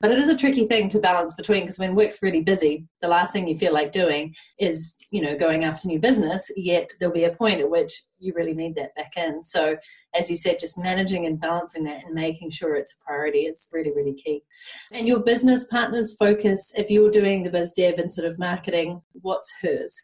But 0.01 0.11
it 0.11 0.19
is 0.19 0.29
a 0.29 0.37
tricky 0.37 0.65
thing 0.65 0.89
to 0.89 0.99
balance 0.99 1.33
between 1.33 1.61
because 1.61 1.79
when 1.79 1.95
work's 1.95 2.23
really 2.23 2.41
busy, 2.41 2.87
the 3.01 3.07
last 3.07 3.33
thing 3.33 3.47
you 3.47 3.57
feel 3.57 3.73
like 3.73 3.91
doing 3.91 4.33
is, 4.59 4.95
you 5.11 5.21
know, 5.21 5.37
going 5.37 5.63
after 5.63 5.87
new 5.87 5.99
business, 5.99 6.49
yet 6.55 6.89
there'll 6.99 7.13
be 7.13 7.25
a 7.25 7.35
point 7.35 7.61
at 7.61 7.69
which 7.69 7.93
you 8.21 8.33
really 8.35 8.53
need 8.53 8.75
that 8.75 8.95
back 8.95 9.13
in. 9.17 9.43
So, 9.43 9.77
as 10.13 10.29
you 10.29 10.37
said, 10.37 10.59
just 10.59 10.77
managing 10.77 11.25
and 11.25 11.39
balancing 11.39 11.83
that 11.85 12.05
and 12.05 12.13
making 12.13 12.51
sure 12.51 12.75
it's 12.75 12.93
a 12.93 13.03
priority 13.05 13.39
is 13.39 13.67
really, 13.71 13.91
really 13.91 14.13
key. 14.13 14.43
And 14.91 15.07
your 15.07 15.19
business 15.19 15.65
partner's 15.65 16.13
focus, 16.13 16.73
if 16.77 16.89
you're 16.89 17.11
doing 17.11 17.43
the 17.43 17.49
biz 17.49 17.73
dev 17.73 17.97
and 17.97 18.11
sort 18.11 18.27
of 18.27 18.39
marketing, 18.39 19.01
what's 19.21 19.51
hers? 19.61 20.01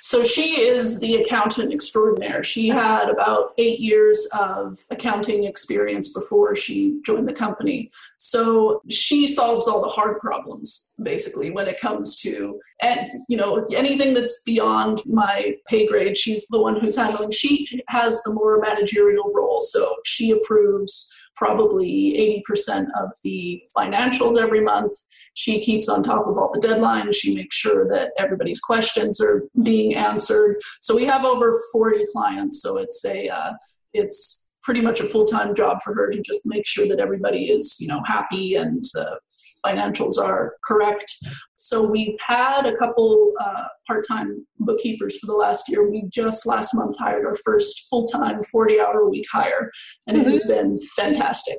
So 0.00 0.24
she 0.24 0.60
is 0.60 1.00
the 1.00 1.16
accountant 1.16 1.72
extraordinaire. 1.72 2.42
She 2.42 2.68
had 2.68 3.08
about 3.08 3.52
eight 3.58 3.80
years 3.80 4.26
of 4.32 4.78
accounting 4.90 5.44
experience 5.44 6.12
before 6.12 6.54
she 6.54 7.00
joined 7.04 7.28
the 7.28 7.32
company. 7.32 7.90
So 8.18 8.82
she 8.88 9.26
solves 9.26 9.66
all 9.66 9.82
the 9.82 9.88
hard 9.88 10.20
problems, 10.20 10.92
basically, 11.02 11.50
when 11.50 11.68
it 11.68 11.80
comes 11.80 12.16
to 12.22 12.60
and 12.82 13.24
you 13.28 13.36
know 13.36 13.64
anything 13.74 14.12
that's 14.12 14.42
beyond 14.42 15.02
my 15.06 15.54
pay 15.66 15.86
grade. 15.86 16.18
She's 16.18 16.46
the 16.50 16.60
one 16.60 16.78
who's 16.78 16.96
handling. 16.96 17.30
She 17.30 17.82
has 17.88 18.22
the 18.22 18.32
more 18.32 18.58
managerial 18.60 19.32
role, 19.34 19.60
so 19.60 19.96
she 20.04 20.32
approves 20.32 21.12
probably 21.34 22.42
80% 22.48 22.86
of 23.00 23.10
the 23.24 23.62
financials 23.76 24.40
every 24.40 24.60
month. 24.60 24.92
She 25.34 25.60
keeps 25.64 25.88
on 25.88 26.02
top 26.02 26.26
of 26.26 26.36
all 26.36 26.52
the 26.52 26.64
deadlines. 26.64 27.14
She 27.14 27.34
makes 27.34 27.56
sure 27.56 27.88
that 27.88 28.12
everybody's 28.18 28.60
questions 28.60 29.20
are 29.20 29.44
being 29.62 29.94
answered. 29.94 30.60
So 30.80 30.94
we 30.94 31.04
have 31.06 31.24
over 31.24 31.60
40 31.72 32.04
clients. 32.12 32.60
So 32.62 32.76
it's 32.76 33.04
a 33.04 33.28
uh, 33.28 33.52
it's 33.92 34.41
pretty 34.62 34.80
much 34.80 35.00
a 35.00 35.08
full-time 35.08 35.54
job 35.54 35.78
for 35.82 35.94
her 35.94 36.10
to 36.10 36.20
just 36.20 36.40
make 36.44 36.66
sure 36.66 36.86
that 36.86 37.00
everybody 37.00 37.46
is 37.46 37.76
you 37.80 37.88
know 37.88 38.02
happy 38.06 38.54
and 38.56 38.84
the 38.94 39.18
financials 39.64 40.18
are 40.18 40.56
correct. 40.64 41.10
So 41.56 41.88
we've 41.88 42.16
had 42.26 42.66
a 42.66 42.76
couple 42.76 43.32
uh, 43.40 43.64
part-time 43.86 44.44
bookkeepers 44.58 45.16
for 45.18 45.26
the 45.26 45.34
last 45.34 45.68
year. 45.68 45.88
We 45.88 46.08
just 46.12 46.46
last 46.46 46.74
month 46.74 46.98
hired 46.98 47.24
our 47.24 47.36
first 47.44 47.86
full-time 47.88 48.42
40 48.50 48.80
hour 48.80 49.02
a 49.02 49.08
week 49.08 49.26
hire 49.30 49.70
and 50.06 50.16
mm-hmm. 50.16 50.26
it 50.26 50.30
has 50.30 50.44
been 50.44 50.78
fantastic 50.96 51.58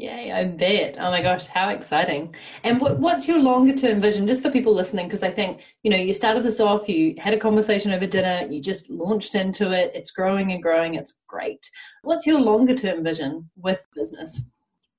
Yay, 0.00 0.32
I 0.32 0.44
bet. 0.44 0.96
Oh 0.98 1.10
my 1.10 1.20
gosh, 1.20 1.46
how 1.46 1.68
exciting. 1.68 2.34
And 2.64 2.80
what, 2.80 2.98
what's 3.00 3.28
your 3.28 3.38
longer 3.38 3.76
term 3.76 4.00
vision, 4.00 4.26
just 4.26 4.42
for 4.42 4.50
people 4.50 4.74
listening? 4.74 5.06
Because 5.06 5.22
I 5.22 5.30
think, 5.30 5.60
you 5.82 5.90
know, 5.90 5.98
you 5.98 6.14
started 6.14 6.42
this 6.42 6.58
off, 6.58 6.88
you 6.88 7.14
had 7.18 7.34
a 7.34 7.38
conversation 7.38 7.92
over 7.92 8.06
dinner, 8.06 8.46
you 8.50 8.62
just 8.62 8.88
launched 8.88 9.34
into 9.34 9.72
it, 9.72 9.92
it's 9.94 10.10
growing 10.10 10.52
and 10.52 10.62
growing, 10.62 10.94
it's 10.94 11.18
great. 11.26 11.70
What's 12.00 12.26
your 12.26 12.40
longer 12.40 12.74
term 12.74 13.04
vision 13.04 13.50
with 13.56 13.82
business? 13.94 14.40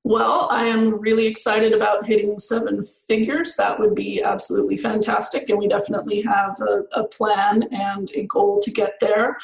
Well, 0.04 0.48
I 0.52 0.66
am 0.66 1.00
really 1.00 1.26
excited 1.26 1.74
about 1.74 2.06
hitting 2.06 2.38
seven 2.38 2.86
figures. 3.08 3.56
That 3.56 3.80
would 3.80 3.96
be 3.96 4.22
absolutely 4.22 4.78
fantastic. 4.78 5.50
And 5.50 5.58
we 5.58 5.68
definitely 5.68 6.22
have 6.22 6.60
a, 6.62 6.84
a 6.94 7.08
plan 7.08 7.64
and 7.72 8.12
a 8.14 8.28
goal 8.28 8.60
to 8.62 8.70
get 8.70 9.00
there. 9.00 9.38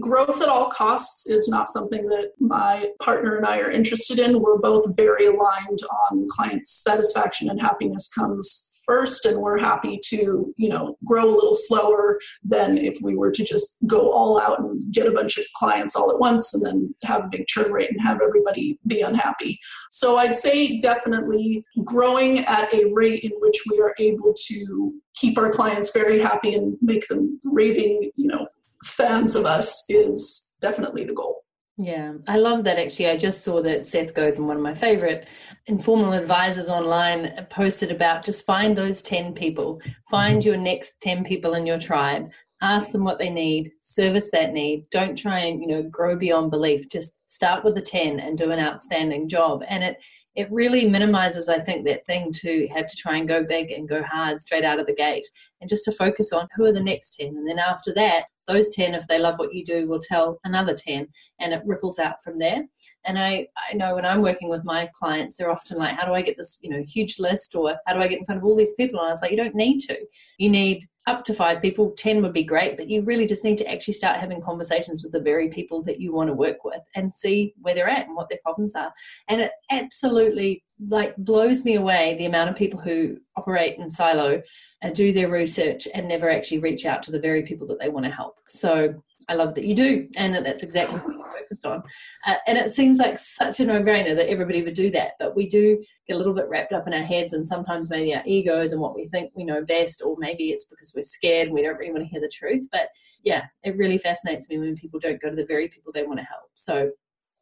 Growth 0.00 0.42
at 0.42 0.48
all 0.48 0.70
costs 0.70 1.28
is 1.28 1.48
not 1.48 1.68
something 1.68 2.06
that 2.06 2.32
my 2.40 2.86
partner 3.00 3.36
and 3.36 3.46
I 3.46 3.58
are 3.58 3.70
interested 3.70 4.18
in. 4.18 4.40
We're 4.40 4.58
both 4.58 4.96
very 4.96 5.26
aligned 5.26 5.80
on 6.10 6.26
client 6.28 6.66
satisfaction 6.66 7.48
and 7.48 7.60
happiness 7.60 8.08
comes 8.08 8.74
first 8.86 9.24
and 9.24 9.40
we're 9.40 9.58
happy 9.58 9.98
to 10.02 10.52
you 10.56 10.68
know 10.68 10.96
grow 11.04 11.24
a 11.24 11.34
little 11.34 11.54
slower 11.54 12.18
than 12.44 12.76
if 12.78 12.98
we 13.02 13.16
were 13.16 13.30
to 13.30 13.44
just 13.44 13.78
go 13.86 14.10
all 14.12 14.40
out 14.40 14.60
and 14.60 14.92
get 14.92 15.06
a 15.06 15.10
bunch 15.12 15.38
of 15.38 15.44
clients 15.54 15.96
all 15.96 16.10
at 16.10 16.18
once 16.18 16.54
and 16.54 16.64
then 16.64 16.94
have 17.02 17.24
a 17.24 17.28
big 17.30 17.46
churn 17.46 17.72
rate 17.72 17.90
and 17.90 18.00
have 18.00 18.20
everybody 18.22 18.78
be 18.86 19.00
unhappy 19.00 19.58
so 19.90 20.16
i'd 20.18 20.36
say 20.36 20.78
definitely 20.78 21.64
growing 21.84 22.40
at 22.40 22.72
a 22.74 22.84
rate 22.92 23.22
in 23.24 23.32
which 23.40 23.62
we 23.70 23.80
are 23.80 23.94
able 23.98 24.34
to 24.34 24.92
keep 25.14 25.38
our 25.38 25.50
clients 25.50 25.90
very 25.92 26.20
happy 26.20 26.54
and 26.54 26.76
make 26.82 27.06
them 27.08 27.40
raving 27.44 28.10
you 28.16 28.26
know 28.26 28.46
fans 28.84 29.34
of 29.34 29.46
us 29.46 29.84
is 29.88 30.52
definitely 30.60 31.04
the 31.04 31.14
goal. 31.14 31.42
Yeah, 31.76 32.12
I 32.28 32.36
love 32.36 32.62
that 32.64 32.78
actually. 32.78 33.08
I 33.08 33.16
just 33.16 33.42
saw 33.42 33.60
that 33.62 33.84
Seth 33.84 34.14
Godin, 34.14 34.46
one 34.46 34.56
of 34.56 34.62
my 34.62 34.74
favorite 34.74 35.26
informal 35.66 36.12
advisors 36.12 36.68
online, 36.68 37.46
posted 37.50 37.90
about 37.90 38.24
just 38.24 38.46
find 38.46 38.76
those 38.76 39.02
10 39.02 39.34
people, 39.34 39.80
find 40.08 40.40
mm-hmm. 40.40 40.48
your 40.48 40.56
next 40.56 40.94
10 41.00 41.24
people 41.24 41.54
in 41.54 41.66
your 41.66 41.80
tribe, 41.80 42.30
ask 42.62 42.92
them 42.92 43.02
what 43.02 43.18
they 43.18 43.28
need, 43.28 43.72
service 43.80 44.30
that 44.30 44.52
need. 44.52 44.86
Don't 44.92 45.18
try 45.18 45.40
and, 45.40 45.60
you 45.60 45.66
know, 45.66 45.82
grow 45.82 46.14
beyond 46.16 46.52
belief. 46.52 46.88
Just 46.88 47.14
start 47.26 47.64
with 47.64 47.74
the 47.74 47.82
10 47.82 48.20
and 48.20 48.38
do 48.38 48.52
an 48.52 48.60
outstanding 48.60 49.28
job. 49.28 49.64
And 49.68 49.82
it 49.82 49.96
it 50.36 50.50
really 50.50 50.88
minimizes, 50.88 51.48
I 51.48 51.60
think, 51.60 51.84
that 51.84 52.06
thing 52.06 52.32
to 52.40 52.66
have 52.74 52.88
to 52.88 52.96
try 52.96 53.18
and 53.18 53.28
go 53.28 53.44
big 53.44 53.70
and 53.70 53.88
go 53.88 54.02
hard 54.02 54.40
straight 54.40 54.64
out 54.64 54.80
of 54.80 54.86
the 54.86 54.94
gate 54.94 55.26
and 55.60 55.70
just 55.70 55.84
to 55.84 55.92
focus 55.92 56.32
on 56.32 56.48
who 56.56 56.64
are 56.64 56.72
the 56.72 56.82
next 56.82 57.16
10. 57.20 57.28
And 57.28 57.48
then 57.48 57.60
after 57.60 57.94
that, 57.94 58.24
those 58.46 58.70
10, 58.70 58.94
if 58.94 59.06
they 59.06 59.18
love 59.18 59.38
what 59.38 59.54
you 59.54 59.64
do, 59.64 59.86
will 59.86 60.00
tell 60.00 60.38
another 60.44 60.74
10 60.74 61.06
and 61.40 61.52
it 61.52 61.62
ripples 61.64 61.98
out 61.98 62.22
from 62.22 62.38
there. 62.38 62.64
And 63.04 63.18
I, 63.18 63.48
I 63.70 63.74
know 63.74 63.94
when 63.94 64.06
I'm 64.06 64.22
working 64.22 64.48
with 64.48 64.64
my 64.64 64.88
clients, 64.94 65.36
they're 65.36 65.50
often 65.50 65.78
like, 65.78 65.96
how 65.96 66.06
do 66.06 66.14
I 66.14 66.22
get 66.22 66.36
this, 66.36 66.58
you 66.62 66.70
know, 66.70 66.82
huge 66.86 67.18
list 67.18 67.54
or 67.54 67.76
how 67.86 67.94
do 67.94 68.00
I 68.00 68.08
get 68.08 68.18
in 68.18 68.24
front 68.24 68.40
of 68.40 68.44
all 68.44 68.56
these 68.56 68.74
people? 68.74 69.00
And 69.00 69.08
I 69.08 69.10
was 69.10 69.22
like, 69.22 69.30
you 69.30 69.36
don't 69.36 69.54
need 69.54 69.80
to. 69.80 69.96
You 70.38 70.50
need 70.50 70.88
up 71.06 71.24
to 71.24 71.34
five 71.34 71.60
people, 71.60 71.92
10 71.98 72.22
would 72.22 72.32
be 72.32 72.44
great, 72.44 72.76
but 72.76 72.88
you 72.88 73.02
really 73.02 73.26
just 73.26 73.44
need 73.44 73.58
to 73.58 73.70
actually 73.70 73.92
start 73.92 74.20
having 74.20 74.40
conversations 74.40 75.02
with 75.02 75.12
the 75.12 75.20
very 75.20 75.50
people 75.50 75.82
that 75.82 76.00
you 76.00 76.12
want 76.14 76.28
to 76.28 76.34
work 76.34 76.64
with 76.64 76.80
and 76.94 77.14
see 77.14 77.52
where 77.60 77.74
they're 77.74 77.88
at 77.88 78.06
and 78.06 78.16
what 78.16 78.28
their 78.30 78.38
problems 78.42 78.74
are. 78.74 78.92
And 79.28 79.42
it 79.42 79.52
absolutely 79.70 80.64
like 80.88 81.14
blows 81.16 81.64
me 81.64 81.74
away 81.74 82.16
the 82.16 82.24
amount 82.24 82.50
of 82.50 82.56
people 82.56 82.80
who 82.80 83.18
operate 83.36 83.78
in 83.78 83.90
silo 83.90 84.42
and 84.84 84.94
do 84.94 85.14
their 85.14 85.30
research 85.30 85.88
and 85.94 86.06
never 86.06 86.28
actually 86.28 86.58
reach 86.58 86.84
out 86.84 87.02
to 87.02 87.10
the 87.10 87.18
very 87.18 87.42
people 87.42 87.66
that 87.66 87.80
they 87.80 87.88
want 87.88 88.04
to 88.04 88.12
help. 88.12 88.38
So 88.50 89.02
I 89.30 89.34
love 89.34 89.54
that 89.54 89.64
you 89.64 89.74
do, 89.74 90.06
and 90.14 90.34
that 90.34 90.44
that's 90.44 90.62
exactly 90.62 90.98
what 90.98 91.14
you're 91.14 91.40
focused 91.40 91.64
on. 91.64 91.82
Uh, 92.26 92.34
and 92.46 92.58
it 92.58 92.70
seems 92.70 92.98
like 92.98 93.18
such 93.18 93.60
a 93.60 93.64
no-brainer 93.64 94.14
that 94.14 94.28
everybody 94.28 94.62
would 94.62 94.74
do 94.74 94.90
that, 94.90 95.12
but 95.18 95.34
we 95.34 95.48
do 95.48 95.82
get 96.06 96.14
a 96.14 96.18
little 96.18 96.34
bit 96.34 96.50
wrapped 96.50 96.74
up 96.74 96.86
in 96.86 96.92
our 96.92 97.02
heads, 97.02 97.32
and 97.32 97.46
sometimes 97.46 97.88
maybe 97.88 98.14
our 98.14 98.22
egos 98.26 98.72
and 98.72 98.80
what 98.80 98.94
we 98.94 99.08
think 99.08 99.32
we 99.34 99.42
know 99.42 99.64
best, 99.64 100.02
or 100.04 100.16
maybe 100.18 100.50
it's 100.50 100.66
because 100.66 100.92
we're 100.94 101.02
scared 101.02 101.46
and 101.46 101.54
we 101.54 101.62
don't 101.62 101.78
really 101.78 101.90
want 101.90 102.04
to 102.04 102.10
hear 102.10 102.20
the 102.20 102.28
truth. 102.28 102.66
But 102.70 102.88
yeah, 103.22 103.44
it 103.62 103.78
really 103.78 103.96
fascinates 103.96 104.50
me 104.50 104.58
when 104.58 104.76
people 104.76 105.00
don't 105.00 105.20
go 105.22 105.30
to 105.30 105.36
the 105.36 105.46
very 105.46 105.68
people 105.68 105.92
they 105.92 106.04
want 106.04 106.18
to 106.18 106.26
help. 106.26 106.50
So, 106.52 106.90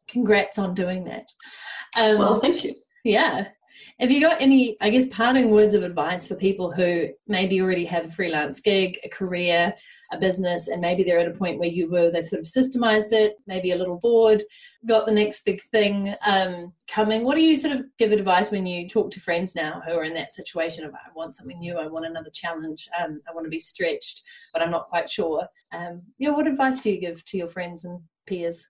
congrats 0.06 0.58
on 0.58 0.74
doing 0.74 1.02
that. 1.06 1.26
Um, 2.00 2.18
well, 2.18 2.38
thank 2.38 2.62
you. 2.62 2.76
Yeah. 3.02 3.48
Have 4.00 4.10
you 4.10 4.20
got 4.20 4.40
any, 4.40 4.76
I 4.80 4.90
guess, 4.90 5.06
parting 5.08 5.50
words 5.50 5.74
of 5.74 5.82
advice 5.82 6.26
for 6.26 6.34
people 6.34 6.70
who 6.70 7.08
maybe 7.26 7.60
already 7.60 7.84
have 7.86 8.06
a 8.06 8.10
freelance 8.10 8.60
gig, 8.60 8.98
a 9.04 9.08
career, 9.08 9.74
a 10.12 10.18
business, 10.18 10.68
and 10.68 10.80
maybe 10.80 11.02
they're 11.02 11.18
at 11.18 11.28
a 11.28 11.38
point 11.38 11.58
where 11.58 11.68
you 11.68 11.90
were, 11.90 12.10
they've 12.10 12.26
sort 12.26 12.40
of 12.40 12.46
systemized 12.46 13.12
it, 13.12 13.36
maybe 13.46 13.70
a 13.70 13.76
little 13.76 13.98
bored, 13.98 14.44
got 14.86 15.06
the 15.06 15.12
next 15.12 15.44
big 15.44 15.60
thing 15.70 16.14
um, 16.26 16.72
coming? 16.88 17.24
What 17.24 17.36
do 17.36 17.42
you 17.42 17.56
sort 17.56 17.76
of 17.76 17.84
give 17.98 18.12
advice 18.12 18.50
when 18.50 18.66
you 18.66 18.88
talk 18.88 19.10
to 19.12 19.20
friends 19.20 19.54
now 19.54 19.82
who 19.86 19.92
are 19.92 20.04
in 20.04 20.14
that 20.14 20.32
situation 20.32 20.84
of, 20.84 20.94
I 20.94 21.08
want 21.14 21.34
something 21.34 21.58
new, 21.58 21.78
I 21.78 21.86
want 21.86 22.06
another 22.06 22.30
challenge, 22.30 22.88
um, 23.02 23.20
I 23.28 23.32
want 23.32 23.46
to 23.46 23.50
be 23.50 23.60
stretched, 23.60 24.22
but 24.52 24.62
I'm 24.62 24.70
not 24.70 24.88
quite 24.88 25.08
sure? 25.08 25.46
Um, 25.72 26.02
yeah, 26.18 26.30
what 26.30 26.46
advice 26.46 26.80
do 26.80 26.90
you 26.90 27.00
give 27.00 27.24
to 27.26 27.38
your 27.38 27.48
friends 27.48 27.84
and 27.84 28.00
peers? 28.26 28.66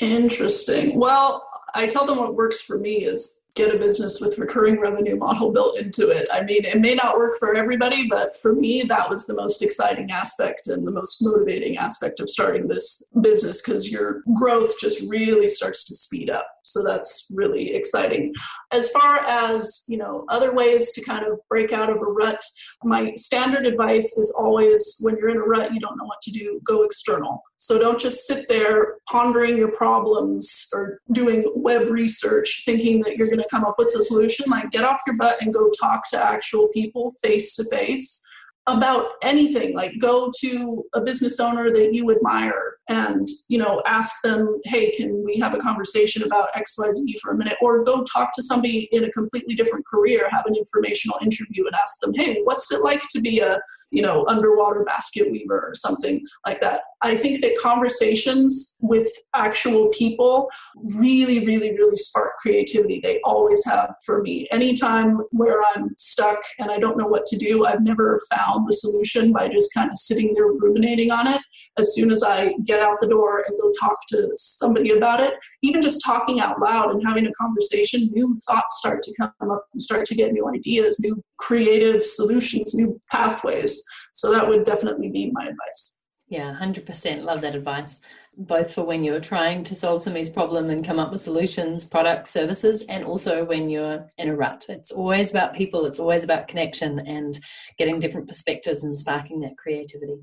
Interesting. 0.00 0.98
Well, 0.98 1.46
I 1.74 1.86
tell 1.86 2.06
them 2.06 2.18
what 2.18 2.34
works 2.34 2.60
for 2.60 2.78
me 2.78 3.04
is 3.04 3.43
get 3.54 3.74
a 3.74 3.78
business 3.78 4.20
with 4.20 4.38
recurring 4.38 4.80
revenue 4.80 5.16
model 5.16 5.52
built 5.52 5.78
into 5.78 6.08
it. 6.10 6.26
I 6.32 6.42
mean, 6.42 6.64
it 6.64 6.80
may 6.80 6.94
not 6.94 7.16
work 7.16 7.38
for 7.38 7.54
everybody, 7.54 8.08
but 8.08 8.36
for 8.36 8.54
me, 8.54 8.82
that 8.82 9.08
was 9.08 9.26
the 9.26 9.34
most 9.34 9.62
exciting 9.62 10.10
aspect 10.10 10.66
and 10.66 10.86
the 10.86 10.90
most 10.90 11.22
motivating 11.22 11.76
aspect 11.76 12.20
of 12.20 12.28
starting 12.28 12.66
this 12.66 13.02
business 13.20 13.62
because 13.62 13.90
your 13.90 14.22
growth 14.34 14.74
just 14.80 15.08
really 15.08 15.48
starts 15.48 15.84
to 15.84 15.94
speed 15.94 16.30
up. 16.30 16.46
So 16.64 16.82
that's 16.82 17.30
really 17.34 17.74
exciting. 17.74 18.32
As 18.72 18.88
far 18.88 19.18
as, 19.18 19.84
you 19.86 19.98
know, 19.98 20.24
other 20.30 20.54
ways 20.54 20.92
to 20.92 21.04
kind 21.04 21.24
of 21.26 21.38
break 21.48 21.72
out 21.72 21.90
of 21.90 21.96
a 21.96 22.04
rut, 22.04 22.42
my 22.82 23.14
standard 23.16 23.66
advice 23.66 24.16
is 24.16 24.34
always 24.36 24.96
when 25.00 25.16
you're 25.16 25.28
in 25.28 25.36
a 25.36 25.40
rut, 25.40 25.72
you 25.72 25.80
don't 25.80 25.96
know 25.98 26.06
what 26.06 26.20
to 26.22 26.30
do, 26.30 26.60
go 26.66 26.82
external. 26.82 27.42
So 27.58 27.78
don't 27.78 28.00
just 28.00 28.26
sit 28.26 28.48
there 28.48 28.96
pondering 29.08 29.56
your 29.56 29.72
problems 29.72 30.66
or 30.72 31.00
doing 31.12 31.50
web 31.54 31.88
research 31.88 32.62
thinking 32.66 33.00
that 33.02 33.16
you're 33.16 33.28
going 33.28 33.38
to 33.38 33.43
come 33.50 33.64
up 33.64 33.76
with 33.78 33.92
the 33.92 34.00
solution. 34.02 34.46
Like 34.48 34.70
get 34.70 34.84
off 34.84 35.00
your 35.06 35.16
butt 35.16 35.40
and 35.40 35.52
go 35.52 35.70
talk 35.80 36.08
to 36.10 36.24
actual 36.24 36.68
people 36.68 37.12
face 37.22 37.54
to 37.56 37.64
face 37.70 38.20
about 38.66 39.08
anything 39.22 39.74
like 39.74 39.92
go 40.00 40.30
to 40.40 40.84
a 40.94 41.00
business 41.00 41.38
owner 41.38 41.70
that 41.72 41.92
you 41.92 42.10
admire 42.10 42.73
and 42.88 43.26
you 43.48 43.58
know 43.58 43.82
ask 43.86 44.14
them 44.22 44.60
hey 44.64 44.90
can 44.90 45.24
we 45.24 45.38
have 45.38 45.54
a 45.54 45.58
conversation 45.58 46.22
about 46.22 46.48
xyz 46.54 47.18
for 47.22 47.32
a 47.32 47.36
minute? 47.36 47.56
Or 47.60 47.82
go 47.82 48.04
talk 48.04 48.32
to 48.34 48.42
somebody 48.42 48.88
in 48.92 49.04
a 49.04 49.10
completely 49.12 49.54
different 49.54 49.86
career 49.86 50.28
have 50.30 50.46
an 50.46 50.54
informational 50.54 51.18
interview 51.22 51.66
and 51.66 51.74
ask 51.74 52.00
them 52.00 52.12
hey 52.14 52.40
what's 52.44 52.70
it 52.70 52.80
like 52.80 53.02
to 53.10 53.20
be 53.20 53.40
a 53.40 53.60
you 53.90 54.02
know 54.02 54.26
underwater 54.26 54.84
basket 54.84 55.30
weaver 55.30 55.60
or 55.66 55.74
something 55.74 56.24
like 56.46 56.60
that? 56.60 56.80
I 57.02 57.16
think 57.16 57.40
that 57.42 57.56
conversations 57.58 58.76
with 58.80 59.08
actual 59.34 59.88
people 59.88 60.50
really 60.96 61.46
really 61.46 61.76
really 61.76 61.96
spark 61.96 62.32
creativity. 62.38 63.00
They 63.02 63.20
always 63.24 63.64
have 63.64 63.94
for 64.04 64.22
me. 64.22 64.46
Anytime 64.50 65.18
where 65.30 65.60
i'm 65.74 65.94
stuck 65.98 66.40
and 66.58 66.70
i 66.70 66.78
don't 66.78 66.98
know 66.98 67.06
what 67.06 67.26
to 67.26 67.36
do 67.36 67.64
i've 67.66 67.82
never 67.82 68.20
found 68.34 68.68
the 68.68 68.74
solution 68.74 69.32
by 69.32 69.48
just 69.48 69.72
kind 69.72 69.90
of 69.90 69.96
sitting 69.96 70.34
there 70.34 70.46
ruminating 70.46 71.10
on 71.10 71.26
it. 71.26 71.40
As 71.78 71.94
soon 71.94 72.10
as 72.10 72.22
i 72.22 72.52
get 72.64 72.73
out 72.80 72.98
the 73.00 73.06
door 73.06 73.44
and 73.46 73.56
go 73.60 73.72
talk 73.80 73.96
to 74.08 74.30
somebody 74.36 74.96
about 74.96 75.20
it. 75.20 75.34
Even 75.62 75.80
just 75.82 76.02
talking 76.04 76.40
out 76.40 76.60
loud 76.60 76.90
and 76.90 77.02
having 77.06 77.26
a 77.26 77.32
conversation 77.32 78.10
new 78.12 78.34
thoughts 78.46 78.78
start 78.78 79.02
to 79.02 79.14
come 79.18 79.50
up 79.50 79.66
and 79.72 79.82
start 79.82 80.06
to 80.06 80.14
get 80.14 80.32
new 80.32 80.48
ideas 80.48 80.98
new 81.00 81.22
creative 81.38 82.04
solutions 82.04 82.74
new 82.74 83.00
pathways. 83.10 83.82
So 84.14 84.30
that 84.32 84.46
would 84.46 84.64
definitely 84.64 85.10
be 85.10 85.30
my 85.32 85.44
advice. 85.44 85.96
Yeah 86.28 86.56
100% 86.60 87.22
love 87.22 87.40
that 87.42 87.54
advice 87.54 88.00
both 88.36 88.72
for 88.72 88.84
when 88.84 89.04
you're 89.04 89.20
trying 89.20 89.64
to 89.64 89.74
solve 89.74 90.02
somebody's 90.02 90.30
problem 90.30 90.70
and 90.70 90.84
come 90.84 90.98
up 90.98 91.12
with 91.12 91.20
solutions, 91.20 91.84
products, 91.84 92.30
services, 92.30 92.82
and 92.88 93.04
also 93.04 93.44
when 93.44 93.68
you're 93.68 94.06
in 94.18 94.28
a 94.28 94.36
rut. 94.36 94.64
It's 94.68 94.90
always 94.90 95.30
about 95.30 95.54
people, 95.54 95.86
it's 95.86 95.98
always 95.98 96.24
about 96.24 96.48
connection 96.48 96.98
and 97.00 97.38
getting 97.78 98.00
different 98.00 98.28
perspectives 98.28 98.84
and 98.84 98.96
sparking 98.96 99.40
that 99.40 99.56
creativity. 99.56 100.16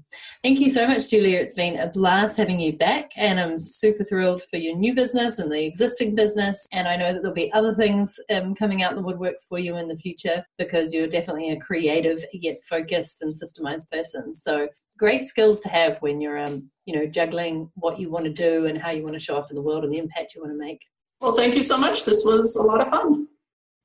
Thank 0.43 0.59
you 0.59 0.69
so 0.69 0.87
much, 0.87 1.09
Julia. 1.09 1.39
It's 1.39 1.53
been 1.53 1.79
a 1.79 1.87
blast 1.87 2.37
having 2.37 2.59
you 2.59 2.73
back, 2.73 3.11
and 3.15 3.39
I'm 3.39 3.59
super 3.59 4.03
thrilled 4.03 4.43
for 4.49 4.57
your 4.57 4.75
new 4.75 4.93
business 4.93 5.39
and 5.39 5.51
the 5.51 5.65
existing 5.65 6.15
business. 6.15 6.67
And 6.71 6.87
I 6.87 6.95
know 6.95 7.13
that 7.13 7.21
there'll 7.21 7.33
be 7.33 7.53
other 7.53 7.75
things 7.75 8.19
um, 8.29 8.55
coming 8.55 8.83
out 8.83 8.95
the 8.95 9.01
woodworks 9.01 9.47
for 9.47 9.59
you 9.59 9.77
in 9.77 9.87
the 9.87 9.97
future 9.97 10.43
because 10.57 10.93
you're 10.93 11.07
definitely 11.07 11.51
a 11.51 11.59
creative 11.59 12.23
yet 12.33 12.57
focused 12.69 13.21
and 13.21 13.33
systemized 13.33 13.89
person. 13.89 14.35
So 14.35 14.67
great 15.01 15.25
skills 15.25 15.59
to 15.59 15.67
have 15.67 15.97
when 16.01 16.21
you're 16.21 16.37
um, 16.37 16.69
you 16.85 16.95
know 16.95 17.07
juggling 17.07 17.71
what 17.73 17.99
you 17.99 18.07
want 18.07 18.23
to 18.23 18.31
do 18.31 18.67
and 18.67 18.79
how 18.79 18.91
you 18.91 19.01
want 19.01 19.15
to 19.15 19.19
show 19.19 19.35
up 19.35 19.49
in 19.49 19.55
the 19.55 19.61
world 19.61 19.83
and 19.83 19.91
the 19.91 19.97
impact 19.97 20.35
you 20.35 20.41
want 20.41 20.53
to 20.53 20.57
make 20.59 20.79
well 21.21 21.35
thank 21.35 21.55
you 21.55 21.61
so 21.63 21.75
much 21.75 22.05
this 22.05 22.23
was 22.23 22.55
a 22.55 22.61
lot 22.61 22.79
of 22.79 22.87
fun 22.87 23.27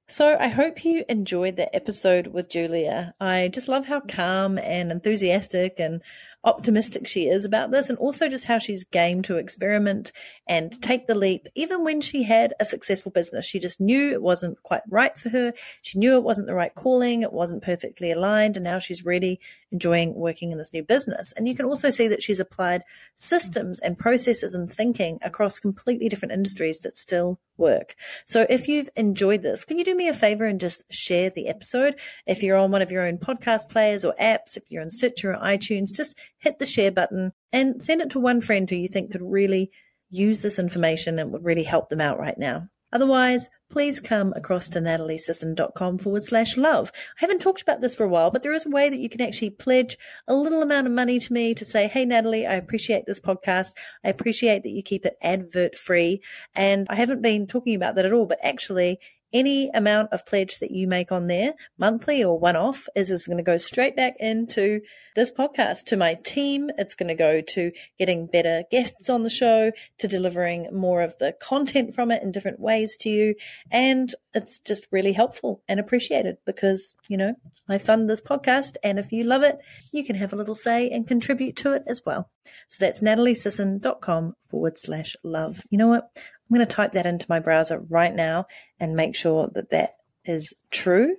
so 0.08 0.36
I 0.38 0.48
hope 0.48 0.84
you 0.84 1.04
enjoyed 1.08 1.56
the 1.56 1.74
episode 1.74 2.28
with 2.28 2.48
Julia. 2.48 3.12
I 3.20 3.50
just 3.52 3.66
love 3.66 3.86
how 3.86 3.98
calm 3.98 4.56
and 4.56 4.92
enthusiastic 4.92 5.80
and 5.80 6.00
optimistic 6.44 7.08
she 7.08 7.26
is 7.26 7.44
about 7.44 7.72
this 7.72 7.90
and 7.90 7.98
also 7.98 8.28
just 8.28 8.44
how 8.44 8.58
she's 8.58 8.84
game 8.84 9.20
to 9.20 9.36
experiment 9.36 10.12
and 10.48 10.80
take 10.80 11.08
the 11.08 11.14
leap. 11.16 11.48
Even 11.56 11.82
when 11.82 12.00
she 12.00 12.22
had 12.22 12.54
a 12.60 12.64
successful 12.64 13.10
business, 13.10 13.44
she 13.44 13.58
just 13.58 13.80
knew 13.80 14.12
it 14.12 14.22
wasn't 14.22 14.62
quite 14.62 14.82
right 14.88 15.18
for 15.18 15.28
her. 15.30 15.52
She 15.82 15.98
knew 15.98 16.14
it 16.14 16.22
wasn't 16.22 16.46
the 16.46 16.54
right 16.54 16.74
calling. 16.74 17.22
It 17.22 17.32
wasn't 17.32 17.64
perfectly 17.64 18.12
aligned. 18.12 18.56
And 18.56 18.62
now 18.62 18.78
she's 18.78 19.04
really 19.04 19.40
enjoying 19.72 20.14
working 20.14 20.52
in 20.52 20.58
this 20.58 20.72
new 20.72 20.82
business. 20.82 21.32
And 21.36 21.48
you 21.48 21.54
can 21.54 21.66
also 21.66 21.90
see 21.90 22.08
that 22.08 22.22
she's 22.22 22.40
applied 22.40 22.82
systems 23.16 23.80
and 23.80 23.98
processes 23.98 24.54
and 24.54 24.72
thinking 24.72 25.18
across 25.22 25.58
completely 25.58 26.08
different 26.08 26.32
industries 26.32 26.80
that 26.80 26.96
still 26.96 27.40
work. 27.56 27.94
So 28.26 28.46
if 28.48 28.68
you've 28.68 28.88
enjoyed 28.96 29.42
this, 29.42 29.64
can 29.64 29.78
you 29.78 29.84
do 29.84 29.94
me 29.94 30.08
a 30.08 30.14
favor 30.14 30.46
and 30.46 30.60
just 30.60 30.82
share 30.90 31.30
the 31.30 31.48
episode? 31.48 31.96
If 32.26 32.42
you're 32.42 32.56
on 32.56 32.70
one 32.70 32.82
of 32.82 32.92
your 32.92 33.06
own 33.06 33.18
podcast 33.18 33.70
players 33.70 34.04
or 34.04 34.14
apps, 34.20 34.56
if 34.56 34.64
you're 34.70 34.82
on 34.82 34.90
Stitcher 34.90 35.32
or 35.32 35.38
iTunes, 35.38 35.92
just 35.92 36.14
hit 36.38 36.58
the 36.58 36.66
share 36.66 36.92
button 36.92 37.32
and 37.52 37.82
send 37.82 38.00
it 38.00 38.10
to 38.10 38.20
one 38.20 38.40
friend 38.40 38.68
who 38.68 38.76
you 38.76 38.88
think 38.88 39.12
could 39.12 39.22
really 39.22 39.70
use 40.10 40.42
this 40.42 40.58
information 40.58 41.18
and 41.18 41.32
would 41.32 41.44
really 41.44 41.64
help 41.64 41.88
them 41.88 42.00
out 42.00 42.18
right 42.18 42.38
now. 42.38 42.68
Otherwise, 42.92 43.48
please 43.70 44.00
come 44.00 44.32
across 44.34 44.68
to 44.70 44.80
nataliesisson.com 44.80 45.98
forward 45.98 46.22
slash 46.22 46.56
love. 46.56 46.92
I 46.94 47.18
haven't 47.18 47.40
talked 47.40 47.62
about 47.62 47.80
this 47.80 47.94
for 47.94 48.04
a 48.04 48.08
while, 48.08 48.30
but 48.30 48.42
there 48.42 48.52
is 48.52 48.66
a 48.66 48.70
way 48.70 48.88
that 48.88 48.98
you 48.98 49.08
can 49.08 49.20
actually 49.20 49.50
pledge 49.50 49.98
a 50.28 50.34
little 50.34 50.62
amount 50.62 50.86
of 50.86 50.92
money 50.92 51.18
to 51.18 51.32
me 51.32 51.54
to 51.54 51.64
say, 51.64 51.88
Hey, 51.88 52.04
Natalie, 52.04 52.46
I 52.46 52.54
appreciate 52.54 53.06
this 53.06 53.20
podcast. 53.20 53.72
I 54.04 54.08
appreciate 54.08 54.62
that 54.62 54.70
you 54.70 54.82
keep 54.82 55.04
it 55.04 55.16
advert 55.22 55.76
free. 55.76 56.22
And 56.54 56.86
I 56.88 56.96
haven't 56.96 57.22
been 57.22 57.46
talking 57.46 57.74
about 57.74 57.96
that 57.96 58.06
at 58.06 58.12
all, 58.12 58.26
but 58.26 58.38
actually 58.42 58.98
any 59.36 59.68
amount 59.74 60.12
of 60.12 60.24
pledge 60.24 60.58
that 60.60 60.70
you 60.70 60.86
make 60.86 61.12
on 61.12 61.26
there, 61.26 61.52
monthly 61.76 62.24
or 62.24 62.38
one 62.38 62.56
off, 62.56 62.88
is, 62.96 63.10
is 63.10 63.26
going 63.26 63.36
to 63.36 63.42
go 63.42 63.58
straight 63.58 63.94
back 63.94 64.14
into 64.18 64.80
this 65.14 65.30
podcast, 65.30 65.84
to 65.86 65.96
my 65.96 66.14
team. 66.14 66.70
It's 66.78 66.94
going 66.94 67.08
to 67.08 67.14
go 67.14 67.40
to 67.40 67.72
getting 67.98 68.26
better 68.26 68.64
guests 68.70 69.10
on 69.10 69.22
the 69.22 69.30
show, 69.30 69.72
to 69.98 70.08
delivering 70.08 70.68
more 70.72 71.02
of 71.02 71.16
the 71.18 71.34
content 71.40 71.94
from 71.94 72.10
it 72.10 72.22
in 72.22 72.32
different 72.32 72.60
ways 72.60 72.96
to 73.00 73.10
you. 73.10 73.34
And 73.70 74.14
it's 74.34 74.58
just 74.60 74.86
really 74.90 75.12
helpful 75.12 75.62
and 75.68 75.78
appreciated 75.78 76.38
because, 76.46 76.94
you 77.08 77.16
know, 77.16 77.34
I 77.68 77.78
fund 77.78 78.08
this 78.08 78.20
podcast. 78.20 78.76
And 78.82 78.98
if 78.98 79.12
you 79.12 79.24
love 79.24 79.42
it, 79.42 79.58
you 79.92 80.04
can 80.04 80.16
have 80.16 80.32
a 80.32 80.36
little 80.36 80.54
say 80.54 80.88
and 80.90 81.06
contribute 81.06 81.56
to 81.56 81.72
it 81.72 81.82
as 81.86 82.02
well. 82.06 82.30
So 82.68 82.76
that's 82.80 83.02
nataliesisson.com 83.02 84.34
forward 84.48 84.78
slash 84.78 85.16
love. 85.22 85.62
You 85.70 85.78
know 85.78 85.88
what? 85.88 86.10
I'm 86.48 86.56
going 86.56 86.66
to 86.66 86.74
type 86.74 86.92
that 86.92 87.06
into 87.06 87.26
my 87.28 87.40
browser 87.40 87.80
right 87.88 88.14
now 88.14 88.46
and 88.78 88.94
make 88.94 89.16
sure 89.16 89.50
that 89.54 89.70
that 89.70 89.96
is 90.24 90.54
true. 90.70 91.16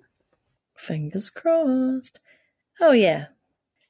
Fingers 0.76 1.30
crossed. 1.30 2.20
Oh, 2.80 2.92
yeah, 2.92 3.28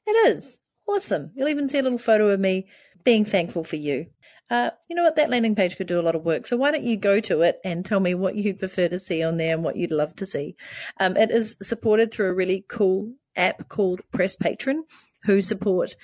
it 0.06 0.12
is. 0.12 0.58
Awesome. 0.88 1.32
You'll 1.36 1.50
even 1.50 1.70
see 1.70 1.78
a 1.78 1.84
little 1.84 1.98
photo 1.98 2.30
of 2.30 2.40
me 2.40 2.68
being 3.04 3.26
thankful 3.26 3.64
for 3.64 3.76
you. 3.76 4.08
Uh, 4.50 4.70
you 4.90 4.96
know 4.96 5.04
what? 5.04 5.18
That 5.18 5.30
landing 5.30 5.56
page 5.56 5.76
could 5.76 5.88
do 5.88 6.00
a 6.00 6.02
lot 6.02 6.16
of 6.16 6.24
work. 6.24 6.48
So 6.48 6.56
why 6.56 6.72
don't 6.72 6.84
you 6.84 6.96
go 6.96 7.20
to 7.20 7.42
it 7.42 7.60
and 7.66 7.86
tell 7.86 8.00
me 8.00 8.14
what 8.14 8.36
you'd 8.36 8.60
prefer 8.60 8.88
to 8.88 8.98
see 8.98 9.22
on 9.22 9.38
there 9.38 9.54
and 9.54 9.64
what 9.64 9.76
you'd 9.76 9.92
love 9.92 10.16
to 10.16 10.26
see? 10.26 10.56
Um, 11.00 11.18
it 11.18 11.30
is 11.30 11.58
supported 11.62 12.12
through 12.12 12.30
a 12.30 12.34
really 12.34 12.64
cool 12.70 13.14
app 13.36 13.68
called 13.68 14.02
Press 14.12 14.38
Patron 14.38 14.86
who 15.24 15.42
support 15.42 15.96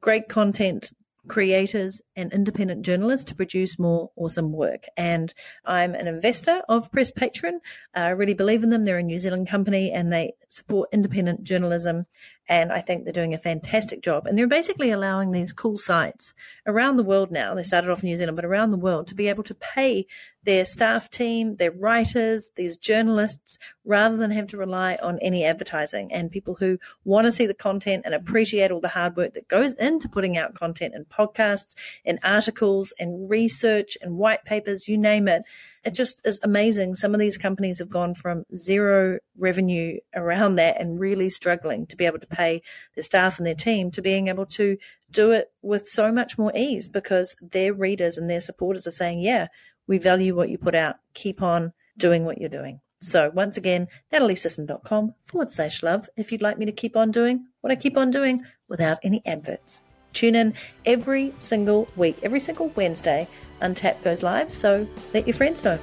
great 0.00 0.28
content 0.28 0.92
creators 1.28 2.00
and 2.16 2.32
independent 2.32 2.82
journalists 2.82 3.24
to 3.24 3.34
produce 3.34 3.78
more 3.78 4.10
awesome 4.16 4.52
work. 4.52 4.86
And 4.96 5.32
I'm 5.64 5.94
an 5.94 6.06
investor 6.06 6.62
of 6.68 6.90
Press 6.90 7.10
Patron. 7.10 7.60
I 7.94 8.08
really 8.08 8.34
believe 8.34 8.62
in 8.62 8.70
them. 8.70 8.84
They're 8.84 8.98
a 8.98 9.02
New 9.02 9.18
Zealand 9.18 9.48
company 9.48 9.90
and 9.90 10.12
they 10.12 10.34
support 10.48 10.88
independent 10.92 11.44
journalism. 11.44 12.04
And 12.50 12.72
I 12.72 12.80
think 12.80 13.04
they're 13.04 13.12
doing 13.12 13.32
a 13.32 13.38
fantastic 13.38 14.02
job. 14.02 14.26
And 14.26 14.36
they're 14.36 14.48
basically 14.48 14.90
allowing 14.90 15.30
these 15.30 15.52
cool 15.52 15.78
sites 15.78 16.34
around 16.66 16.96
the 16.96 17.04
world 17.04 17.30
now. 17.30 17.54
They 17.54 17.62
started 17.62 17.90
off 17.90 18.02
in 18.02 18.08
New 18.08 18.16
Zealand, 18.16 18.34
but 18.34 18.44
around 18.44 18.72
the 18.72 18.76
world 18.76 19.06
to 19.06 19.14
be 19.14 19.28
able 19.28 19.44
to 19.44 19.54
pay 19.54 20.08
their 20.42 20.64
staff 20.64 21.08
team, 21.10 21.56
their 21.56 21.70
writers, 21.70 22.50
these 22.56 22.76
journalists, 22.76 23.56
rather 23.84 24.16
than 24.16 24.32
have 24.32 24.48
to 24.48 24.56
rely 24.56 24.98
on 25.00 25.20
any 25.20 25.44
advertising 25.44 26.12
and 26.12 26.32
people 26.32 26.56
who 26.58 26.76
want 27.04 27.26
to 27.26 27.32
see 27.32 27.46
the 27.46 27.54
content 27.54 28.02
and 28.04 28.14
appreciate 28.14 28.72
all 28.72 28.80
the 28.80 28.88
hard 28.88 29.16
work 29.16 29.34
that 29.34 29.46
goes 29.46 29.74
into 29.74 30.08
putting 30.08 30.36
out 30.36 30.54
content 30.54 30.92
and 30.92 31.08
podcasts 31.08 31.76
and 32.04 32.18
articles 32.24 32.92
and 32.98 33.30
research 33.30 33.96
and 34.02 34.16
white 34.16 34.44
papers, 34.44 34.88
you 34.88 34.98
name 34.98 35.28
it. 35.28 35.42
It 35.82 35.94
just 35.94 36.20
is 36.24 36.38
amazing. 36.42 36.94
Some 36.94 37.14
of 37.14 37.20
these 37.20 37.38
companies 37.38 37.78
have 37.78 37.88
gone 37.88 38.14
from 38.14 38.44
zero 38.54 39.18
revenue 39.38 39.98
around 40.14 40.56
that 40.56 40.78
and 40.80 41.00
really 41.00 41.30
struggling 41.30 41.86
to 41.86 41.96
be 41.96 42.04
able 42.04 42.18
to 42.18 42.26
pay 42.26 42.62
their 42.94 43.04
staff 43.04 43.38
and 43.38 43.46
their 43.46 43.54
team 43.54 43.90
to 43.92 44.02
being 44.02 44.28
able 44.28 44.46
to 44.46 44.76
do 45.10 45.30
it 45.30 45.50
with 45.62 45.88
so 45.88 46.12
much 46.12 46.36
more 46.36 46.52
ease 46.54 46.86
because 46.86 47.34
their 47.40 47.72
readers 47.72 48.18
and 48.18 48.28
their 48.28 48.40
supporters 48.40 48.86
are 48.86 48.92
saying, 48.92 49.20
yeah, 49.20 49.46
we 49.86 49.96
value 49.96 50.36
what 50.36 50.50
you 50.50 50.58
put 50.58 50.74
out. 50.74 50.96
Keep 51.14 51.42
on 51.42 51.72
doing 51.96 52.24
what 52.24 52.38
you're 52.38 52.50
doing. 52.50 52.80
So 53.00 53.30
once 53.34 53.56
again, 53.56 53.88
nataliesisson.com 54.12 55.14
forward 55.24 55.50
slash 55.50 55.82
love 55.82 56.10
if 56.16 56.30
you'd 56.30 56.42
like 56.42 56.58
me 56.58 56.66
to 56.66 56.72
keep 56.72 56.96
on 56.96 57.10
doing 57.10 57.46
what 57.62 57.70
I 57.70 57.76
keep 57.76 57.96
on 57.96 58.10
doing 58.10 58.44
without 58.68 58.98
any 59.02 59.22
adverts. 59.24 59.80
Tune 60.12 60.34
in 60.34 60.54
every 60.84 61.32
single 61.38 61.88
week, 61.96 62.18
every 62.22 62.40
single 62.40 62.68
Wednesday. 62.68 63.26
Untap 63.62 64.02
goes 64.02 64.22
live, 64.22 64.52
so 64.52 64.86
let 65.12 65.26
your 65.26 65.34
friends 65.34 65.64
know. 65.64 65.78